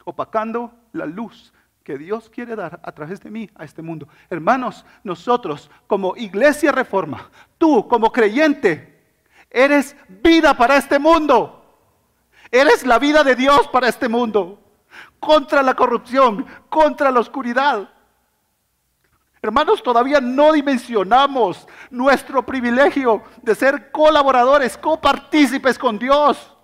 opacando 0.05 0.73
la 0.93 1.07
luz 1.07 1.53
que 1.85 1.97
Dios 1.97 2.29
quiere 2.31 2.57
dar 2.57 2.81
a 2.83 2.93
través 2.93 3.21
de 3.21 3.31
mí 3.31 3.51
a 3.55 3.65
este 3.65 3.83
mundo. 3.83 4.09
Hermanos, 4.29 4.85
nosotros 5.03 5.71
como 5.87 6.17
iglesia 6.17 6.73
reforma, 6.73 7.31
tú 7.59 7.89
como 7.89 8.13
creyente, 8.13 9.03
eres 9.51 9.97
vida 10.09 10.55
para 10.57 10.77
este 10.77 10.99
mundo. 10.99 11.60
Eres 12.51 12.85
la 12.85 12.99
vida 12.99 13.23
de 13.23 13.37
Dios 13.37 13.69
para 13.69 13.89
este 13.89 14.09
mundo. 14.09 14.59
Contra 15.19 15.63
la 15.63 15.75
corrupción, 15.75 16.47
contra 16.69 17.11
la 17.11 17.21
oscuridad. 17.21 17.89
Hermanos, 19.43 19.83
todavía 19.83 20.21
no 20.21 20.53
dimensionamos 20.53 21.67
nuestro 21.91 22.45
privilegio 22.45 23.23
de 23.43 23.55
ser 23.55 23.91
colaboradores, 23.91 24.77
copartícipes 24.77 25.79
con 25.79 25.99
Dios. 25.99 26.55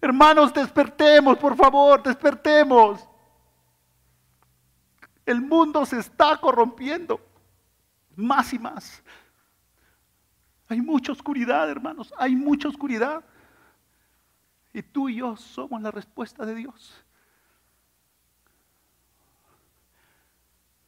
Hermanos, 0.00 0.52
despertemos, 0.52 1.38
por 1.38 1.56
favor, 1.56 2.02
despertemos. 2.02 3.08
El 5.26 5.40
mundo 5.40 5.84
se 5.86 5.98
está 5.98 6.36
corrompiendo 6.36 7.20
más 8.16 8.52
y 8.52 8.58
más. 8.58 9.02
Hay 10.68 10.80
mucha 10.80 11.12
oscuridad, 11.12 11.68
hermanos, 11.68 12.12
hay 12.18 12.34
mucha 12.34 12.68
oscuridad. 12.68 13.24
Y 14.72 14.82
tú 14.82 15.08
y 15.08 15.16
yo 15.16 15.36
somos 15.36 15.80
la 15.82 15.90
respuesta 15.90 16.46
de 16.46 16.54
Dios. 16.54 17.04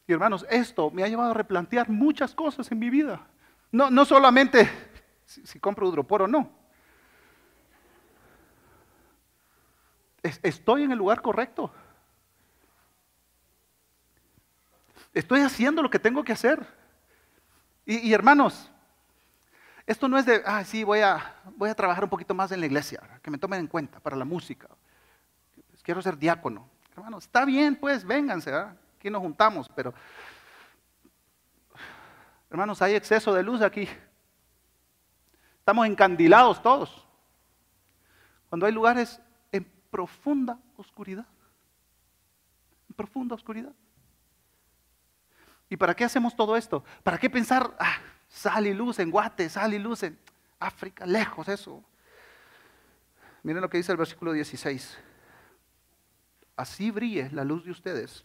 Y 0.07 0.13
hermanos, 0.13 0.45
esto 0.49 0.91
me 0.91 1.03
ha 1.03 1.07
llevado 1.07 1.31
a 1.31 1.35
replantear 1.35 1.89
muchas 1.89 2.33
cosas 2.33 2.71
en 2.71 2.79
mi 2.79 2.89
vida. 2.89 3.27
No, 3.71 3.89
no 3.89 4.05
solamente 4.05 4.69
si, 5.25 5.45
si 5.45 5.59
compro 5.59 5.87
hidropor 5.89 6.23
o 6.23 6.27
no. 6.27 6.51
Es- 10.23 10.39
estoy 10.43 10.83
en 10.83 10.91
el 10.91 10.97
lugar 10.97 11.21
correcto. 11.21 11.71
Estoy 15.13 15.41
haciendo 15.41 15.81
lo 15.81 15.89
que 15.89 15.99
tengo 15.99 16.23
que 16.23 16.33
hacer. 16.33 16.65
Y, 17.85 17.97
y, 18.09 18.13
hermanos, 18.13 18.71
esto 19.85 20.07
no 20.07 20.17
es 20.17 20.25
de, 20.25 20.41
ah, 20.45 20.63
sí, 20.63 20.83
voy 20.83 21.01
a, 21.01 21.35
voy 21.55 21.69
a 21.69 21.75
trabajar 21.75 22.03
un 22.03 22.09
poquito 22.09 22.33
más 22.33 22.51
en 22.51 22.59
la 22.59 22.65
iglesia, 22.65 23.01
que 23.21 23.29
me 23.29 23.37
tomen 23.37 23.59
en 23.59 23.67
cuenta 23.67 23.99
para 23.99 24.15
la 24.15 24.25
música. 24.25 24.67
Pues 25.69 25.83
quiero 25.83 26.01
ser 26.01 26.17
diácono. 26.17 26.67
Hermanos, 26.95 27.25
está 27.25 27.45
bien, 27.45 27.75
pues, 27.75 28.03
vénganse, 28.03 28.51
¿verdad? 28.51 28.75
aquí 28.97 29.09
nos 29.09 29.21
juntamos, 29.21 29.69
pero, 29.75 29.93
hermanos, 32.49 32.81
hay 32.81 32.95
exceso 32.95 33.33
de 33.33 33.43
luz 33.43 33.61
aquí. 33.61 33.87
Estamos 35.59 35.85
encandilados 35.85 36.61
todos. 36.61 37.07
Cuando 38.49 38.65
hay 38.65 38.71
lugares 38.71 39.19
en 39.51 39.63
profunda 39.91 40.57
oscuridad. 40.77 41.25
En 42.89 42.95
profunda 42.95 43.35
oscuridad. 43.35 43.73
¿Y 45.69 45.77
para 45.77 45.95
qué 45.95 46.05
hacemos 46.05 46.35
todo 46.35 46.55
esto? 46.55 46.83
¿Para 47.03 47.17
qué 47.17 47.29
pensar, 47.29 47.75
ah, 47.79 47.97
sal 48.27 48.67
y 48.67 48.73
luz 48.73 48.99
en 48.99 49.11
Guate, 49.11 49.49
sal 49.49 49.73
y 49.73 49.79
luz 49.79 50.03
en 50.03 50.17
África, 50.59 51.05
lejos 51.05 51.47
eso? 51.47 51.83
Miren 53.43 53.61
lo 53.61 53.69
que 53.69 53.77
dice 53.77 53.91
el 53.91 53.97
versículo 53.97 54.31
16. 54.33 54.97
Así 56.57 56.89
brille 56.91 57.29
la 57.31 57.43
luz 57.43 57.65
de 57.65 57.71
ustedes 57.71 58.23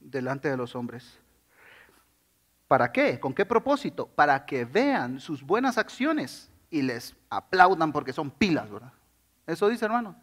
delante 0.00 0.48
de 0.48 0.56
los 0.56 0.74
hombres. 0.74 1.18
¿Para 2.66 2.92
qué? 2.92 3.18
¿Con 3.18 3.34
qué 3.34 3.44
propósito? 3.44 4.06
Para 4.06 4.46
que 4.46 4.64
vean 4.64 5.20
sus 5.20 5.42
buenas 5.42 5.78
acciones 5.78 6.50
y 6.70 6.82
les 6.82 7.16
aplaudan 7.28 7.92
porque 7.92 8.12
son 8.12 8.30
pilas, 8.30 8.70
¿verdad? 8.70 8.92
Eso 9.46 9.68
dice, 9.68 9.84
hermano. 9.84 10.14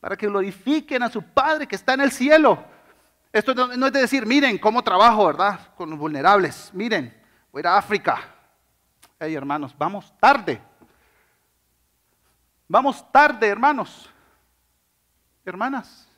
Para 0.00 0.16
que 0.16 0.26
glorifiquen 0.26 1.02
a 1.02 1.10
su 1.10 1.22
Padre 1.22 1.66
que 1.66 1.76
está 1.76 1.94
en 1.94 2.00
el 2.00 2.12
cielo. 2.12 2.64
Esto 3.34 3.52
no, 3.52 3.86
es 3.86 3.92
de 3.92 4.00
decir, 4.00 4.24
miren 4.26 4.58
cómo 4.58 4.80
trabajo, 4.84 5.26
¿verdad? 5.26 5.74
Con 5.74 5.90
los 5.90 5.98
vulnerables. 5.98 6.70
Miren, 6.72 7.12
voy 7.50 7.62
a 7.64 7.76
África. 7.76 8.32
Hey, 9.18 9.34
hermanos, 9.34 9.74
vamos 9.76 10.14
tarde. 10.20 10.62
Vamos 12.68 13.10
tarde, 13.10 13.48
hermanos. 13.48 14.08
Hermanas. 15.44 16.08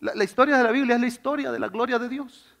La 0.00 0.24
historia 0.24 0.56
de 0.56 0.64
la 0.64 0.70
Biblia 0.70 0.94
es 0.94 1.00
la 1.02 1.06
historia 1.06 1.52
de 1.52 1.58
la 1.58 1.68
gloria 1.68 1.98
de 1.98 2.08
Dios. 2.08 2.56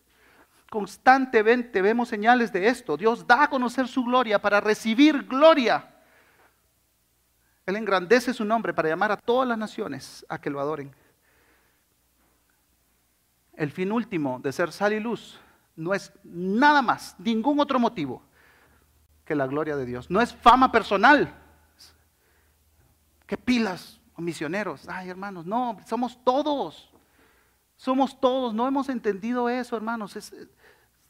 Constantemente 0.68 1.80
vemos 1.80 2.10
señales 2.10 2.52
de 2.52 2.68
esto. 2.68 2.98
Dios 2.98 3.26
da 3.26 3.44
a 3.44 3.48
conocer 3.48 3.88
su 3.88 4.04
gloria 4.04 4.38
para 4.38 4.60
recibir 4.60 5.26
gloria. 5.26 5.94
Él 7.64 7.76
engrandece 7.76 8.34
su 8.34 8.44
nombre 8.44 8.74
para 8.74 8.90
llamar 8.90 9.12
a 9.12 9.16
todas 9.16 9.48
las 9.48 9.56
naciones 9.56 10.26
a 10.28 10.38
que 10.38 10.50
lo 10.50 10.60
adoren. 10.60 10.94
El 13.56 13.70
fin 13.70 13.92
último 13.92 14.40
de 14.40 14.52
ser 14.52 14.72
sal 14.72 14.92
y 14.92 15.00
luz 15.00 15.38
no 15.76 15.94
es 15.94 16.12
nada 16.24 16.82
más, 16.82 17.14
ningún 17.18 17.60
otro 17.60 17.78
motivo 17.78 18.22
que 19.24 19.34
la 19.34 19.46
gloria 19.46 19.76
de 19.76 19.86
Dios. 19.86 20.10
No 20.10 20.20
es 20.20 20.34
fama 20.34 20.70
personal. 20.70 21.32
¿Qué 23.26 23.36
pilas 23.38 24.00
misioneros? 24.16 24.88
Ay, 24.88 25.08
hermanos, 25.08 25.46
no, 25.46 25.78
somos 25.86 26.22
todos. 26.24 26.90
Somos 27.76 28.20
todos. 28.20 28.54
No 28.54 28.66
hemos 28.68 28.88
entendido 28.88 29.48
eso, 29.48 29.76
hermanos. 29.76 30.14
Es- 30.16 30.34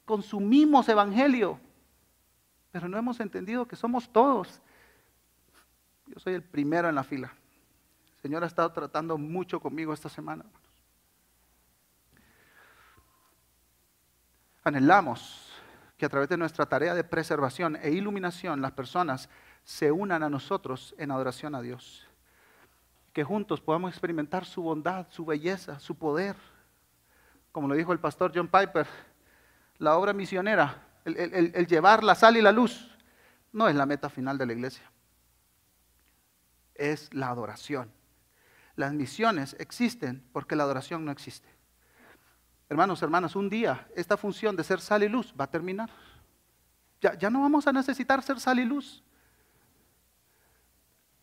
consumimos 0.05 0.89
evangelio, 0.89 1.59
pero 2.71 2.89
no 2.89 2.97
hemos 2.99 3.21
entendido 3.21 3.67
que 3.67 3.77
somos 3.77 4.09
todos. 4.13 4.61
Yo 6.07 6.19
soy 6.21 6.35
el 6.35 6.43
primero 6.43 6.89
en 6.89 6.95
la 6.95 7.05
fila. 7.05 7.33
El 8.17 8.21
Señor 8.23 8.45
ha 8.45 8.47
estado 8.47 8.71
tratando 8.73 9.19
mucho 9.19 9.61
conmigo 9.61 9.93
esta 9.93 10.09
semana. 10.09 10.45
Anhelamos 14.65 15.53
que 15.99 16.07
a 16.07 16.09
través 16.09 16.29
de 16.29 16.39
nuestra 16.39 16.67
tarea 16.67 16.95
de 16.95 17.05
preservación 17.05 17.77
e 17.77 17.91
iluminación 17.91 18.63
las 18.63 18.73
personas 18.73 19.29
se 19.63 19.93
unan 19.93 20.23
a 20.23 20.31
nosotros 20.31 20.95
en 20.99 21.11
adoración 21.11 21.55
a 21.55 21.61
Dios. 21.61 22.07
Que 23.13 23.25
juntos 23.25 23.61
podamos 23.61 23.91
experimentar 23.91 24.45
su 24.45 24.63
bondad, 24.63 25.07
su 25.11 25.25
belleza, 25.25 25.79
su 25.79 25.97
poder. 25.97 26.35
Como 27.53 27.69
lo 27.69 27.75
dijo 27.75 27.93
el 27.93 28.01
pastor 28.01 28.33
John 28.35 28.49
Piper, 28.49 28.87
la 29.79 29.97
obra 29.97 30.13
misionera, 30.13 30.83
el, 31.05 31.67
llevar 31.67 32.03
la 32.03 32.15
sal 32.15 32.37
y 32.37 32.43
la 32.43 32.51
luz, 32.51 32.91
no 33.53 33.69
es 33.69 33.77
la 33.77 33.87
meta 33.87 34.09
final 34.09 34.39
de 34.39 34.47
la 34.47 34.53
iglesia. 34.55 34.91
Es 36.75 37.13
la 37.13 37.29
adoración. 37.29 37.93
Las 38.77 38.93
misiones 38.93 39.55
existen 39.61 40.27
porque 40.33 40.57
la 40.57 40.65
adoración 40.65 41.05
no 41.05 41.13
existe. 41.13 41.54
Hermanos, 42.75 43.01
hermanas, 43.05 43.37
un 43.37 43.49
día 43.49 43.87
esta 43.95 44.17
función 44.17 44.57
de 44.57 44.65
ser 44.65 44.81
sal 44.81 45.05
y 45.05 45.09
luz 45.09 45.33
va 45.41 45.45
a 45.45 45.47
terminar. 45.49 45.89
Ya, 47.01 47.15
ya 47.15 47.31
no 47.31 47.41
vamos 47.43 47.69
a 47.69 47.73
necesitar 47.73 48.21
ser 48.21 48.41
sal 48.41 48.59
y 48.59 48.65
luz. 48.65 49.01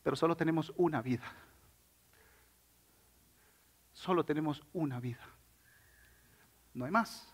Pero 0.02 0.16
solo 0.16 0.38
tenemos 0.38 0.72
una 0.78 1.02
vida. 1.02 1.26
Solo 3.92 4.24
tenemos 4.24 4.64
una 4.72 5.02
vida. 5.02 5.28
No 6.74 6.86
hay 6.86 6.92
más. 6.92 7.28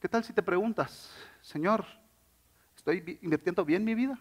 ¿Qué 0.00 0.08
tal 0.08 0.24
si 0.24 0.32
te 0.32 0.42
preguntas, 0.42 1.14
Señor, 1.40 1.86
¿estoy 2.74 3.00
vi- 3.00 3.20
invirtiendo 3.22 3.64
bien 3.64 3.84
mi 3.84 3.94
vida? 3.94 4.18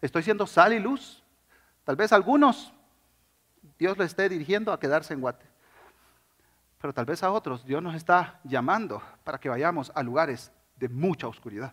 ¿Estoy 0.00 0.22
siendo 0.22 0.46
sal 0.46 0.72
y 0.72 0.78
luz? 0.78 1.22
Tal 1.84 1.96
vez 1.96 2.14
algunos 2.14 2.72
Dios 3.78 3.96
le 3.96 4.04
esté 4.04 4.28
dirigiendo 4.28 4.72
a 4.72 4.80
quedarse 4.80 5.14
en 5.14 5.20
Guate. 5.20 5.46
Pero 6.80 6.92
tal 6.92 7.06
vez 7.06 7.22
a 7.22 7.30
otros 7.30 7.64
Dios 7.64 7.82
nos 7.82 7.94
está 7.94 8.40
llamando 8.44 9.02
para 9.24 9.38
que 9.38 9.48
vayamos 9.48 9.92
a 9.94 10.02
lugares 10.02 10.52
de 10.76 10.88
mucha 10.88 11.26
oscuridad. 11.26 11.72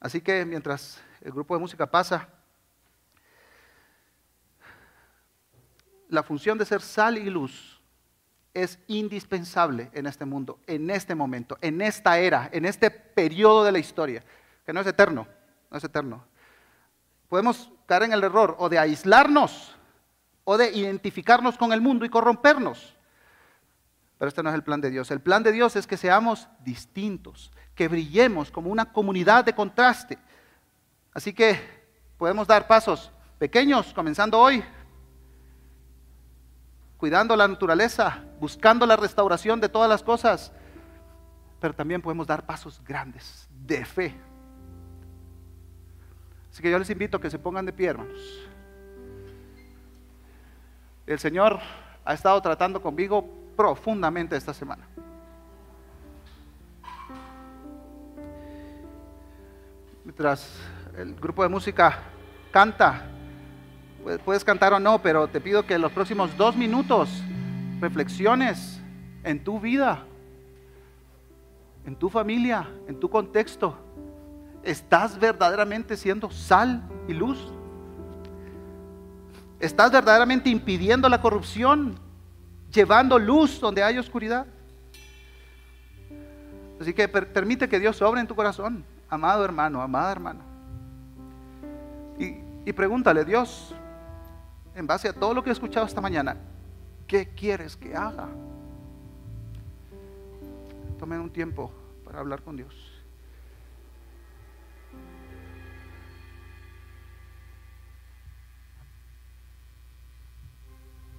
Así 0.00 0.20
que 0.20 0.44
mientras 0.44 1.00
el 1.20 1.32
grupo 1.32 1.54
de 1.54 1.60
música 1.60 1.90
pasa, 1.90 2.28
la 6.08 6.22
función 6.22 6.58
de 6.58 6.64
ser 6.64 6.80
sal 6.80 7.18
y 7.18 7.28
luz 7.28 7.80
es 8.54 8.78
indispensable 8.86 9.90
en 9.92 10.06
este 10.06 10.24
mundo, 10.24 10.60
en 10.66 10.90
este 10.90 11.14
momento, 11.14 11.58
en 11.60 11.80
esta 11.80 12.18
era, 12.18 12.48
en 12.52 12.64
este 12.64 12.90
periodo 12.90 13.64
de 13.64 13.72
la 13.72 13.78
historia, 13.78 14.24
que 14.64 14.72
no 14.72 14.80
es 14.80 14.86
eterno, 14.86 15.26
no 15.70 15.76
es 15.76 15.84
eterno. 15.84 16.24
Podemos 17.28 17.70
caer 17.86 18.04
en 18.04 18.12
el 18.12 18.24
error 18.24 18.56
o 18.58 18.68
de 18.68 18.78
aislarnos 18.78 19.74
o 20.44 20.56
de 20.56 20.70
identificarnos 20.70 21.56
con 21.56 21.72
el 21.72 21.80
mundo 21.80 22.04
y 22.04 22.08
corrompernos. 22.08 22.94
Pero 24.18 24.28
este 24.28 24.42
no 24.42 24.48
es 24.48 24.54
el 24.54 24.62
plan 24.62 24.80
de 24.80 24.90
Dios. 24.90 25.10
El 25.10 25.20
plan 25.20 25.42
de 25.42 25.52
Dios 25.52 25.76
es 25.76 25.86
que 25.86 25.96
seamos 25.96 26.48
distintos, 26.64 27.52
que 27.74 27.88
brillemos 27.88 28.50
como 28.50 28.70
una 28.70 28.92
comunidad 28.92 29.44
de 29.44 29.54
contraste. 29.54 30.18
Así 31.12 31.32
que 31.32 31.60
podemos 32.16 32.46
dar 32.46 32.66
pasos 32.66 33.10
pequeños, 33.38 33.92
comenzando 33.92 34.38
hoy, 34.38 34.64
cuidando 36.96 37.36
la 37.36 37.46
naturaleza, 37.46 38.24
buscando 38.40 38.86
la 38.86 38.96
restauración 38.96 39.60
de 39.60 39.68
todas 39.68 39.88
las 39.88 40.02
cosas, 40.02 40.52
pero 41.60 41.74
también 41.74 42.00
podemos 42.00 42.26
dar 42.26 42.46
pasos 42.46 42.82
grandes 42.82 43.48
de 43.50 43.84
fe. 43.84 44.14
Así 46.56 46.62
que 46.62 46.70
yo 46.70 46.78
les 46.78 46.88
invito 46.88 47.18
a 47.18 47.20
que 47.20 47.28
se 47.28 47.38
pongan 47.38 47.66
de 47.66 47.72
pie, 47.74 47.88
hermanos. 47.88 48.48
El 51.06 51.18
Señor 51.18 51.58
ha 52.02 52.14
estado 52.14 52.40
tratando 52.40 52.80
conmigo 52.80 53.28
profundamente 53.54 54.34
esta 54.34 54.54
semana. 54.54 54.88
Mientras 60.02 60.58
el 60.96 61.14
grupo 61.16 61.42
de 61.42 61.50
música 61.50 61.98
canta, 62.50 63.04
Pu- 64.02 64.18
puedes 64.20 64.42
cantar 64.42 64.72
o 64.72 64.80
no, 64.80 65.02
pero 65.02 65.28
te 65.28 65.42
pido 65.42 65.66
que 65.66 65.74
en 65.74 65.82
los 65.82 65.92
próximos 65.92 66.34
dos 66.38 66.56
minutos 66.56 67.22
reflexiones 67.80 68.80
en 69.24 69.44
tu 69.44 69.60
vida, 69.60 70.06
en 71.84 71.96
tu 71.96 72.08
familia, 72.08 72.66
en 72.88 72.98
tu 72.98 73.10
contexto. 73.10 73.82
¿Estás 74.66 75.16
verdaderamente 75.16 75.96
siendo 75.96 76.28
sal 76.28 76.82
y 77.06 77.14
luz? 77.14 77.38
¿Estás 79.60 79.92
verdaderamente 79.92 80.50
impidiendo 80.50 81.08
la 81.08 81.20
corrupción? 81.20 81.96
¿Llevando 82.72 83.16
luz 83.16 83.60
donde 83.60 83.84
hay 83.84 83.96
oscuridad? 83.96 84.44
Así 86.80 86.92
que 86.92 87.06
permite 87.06 87.68
que 87.68 87.78
Dios 87.78 87.96
sobre 87.96 88.20
en 88.20 88.26
tu 88.26 88.34
corazón, 88.34 88.84
amado 89.08 89.44
hermano, 89.44 89.80
amada 89.80 90.10
hermana. 90.10 90.40
Y, 92.18 92.38
y 92.68 92.72
pregúntale, 92.72 93.24
Dios, 93.24 93.72
en 94.74 94.84
base 94.84 95.08
a 95.08 95.12
todo 95.12 95.32
lo 95.32 95.44
que 95.44 95.50
he 95.50 95.52
escuchado 95.52 95.86
esta 95.86 96.00
mañana, 96.00 96.36
¿qué 97.06 97.28
quieres 97.28 97.76
que 97.76 97.94
haga? 97.94 98.26
Tomen 100.98 101.20
un 101.20 101.30
tiempo 101.30 101.70
para 102.04 102.18
hablar 102.18 102.42
con 102.42 102.56
Dios. 102.56 102.85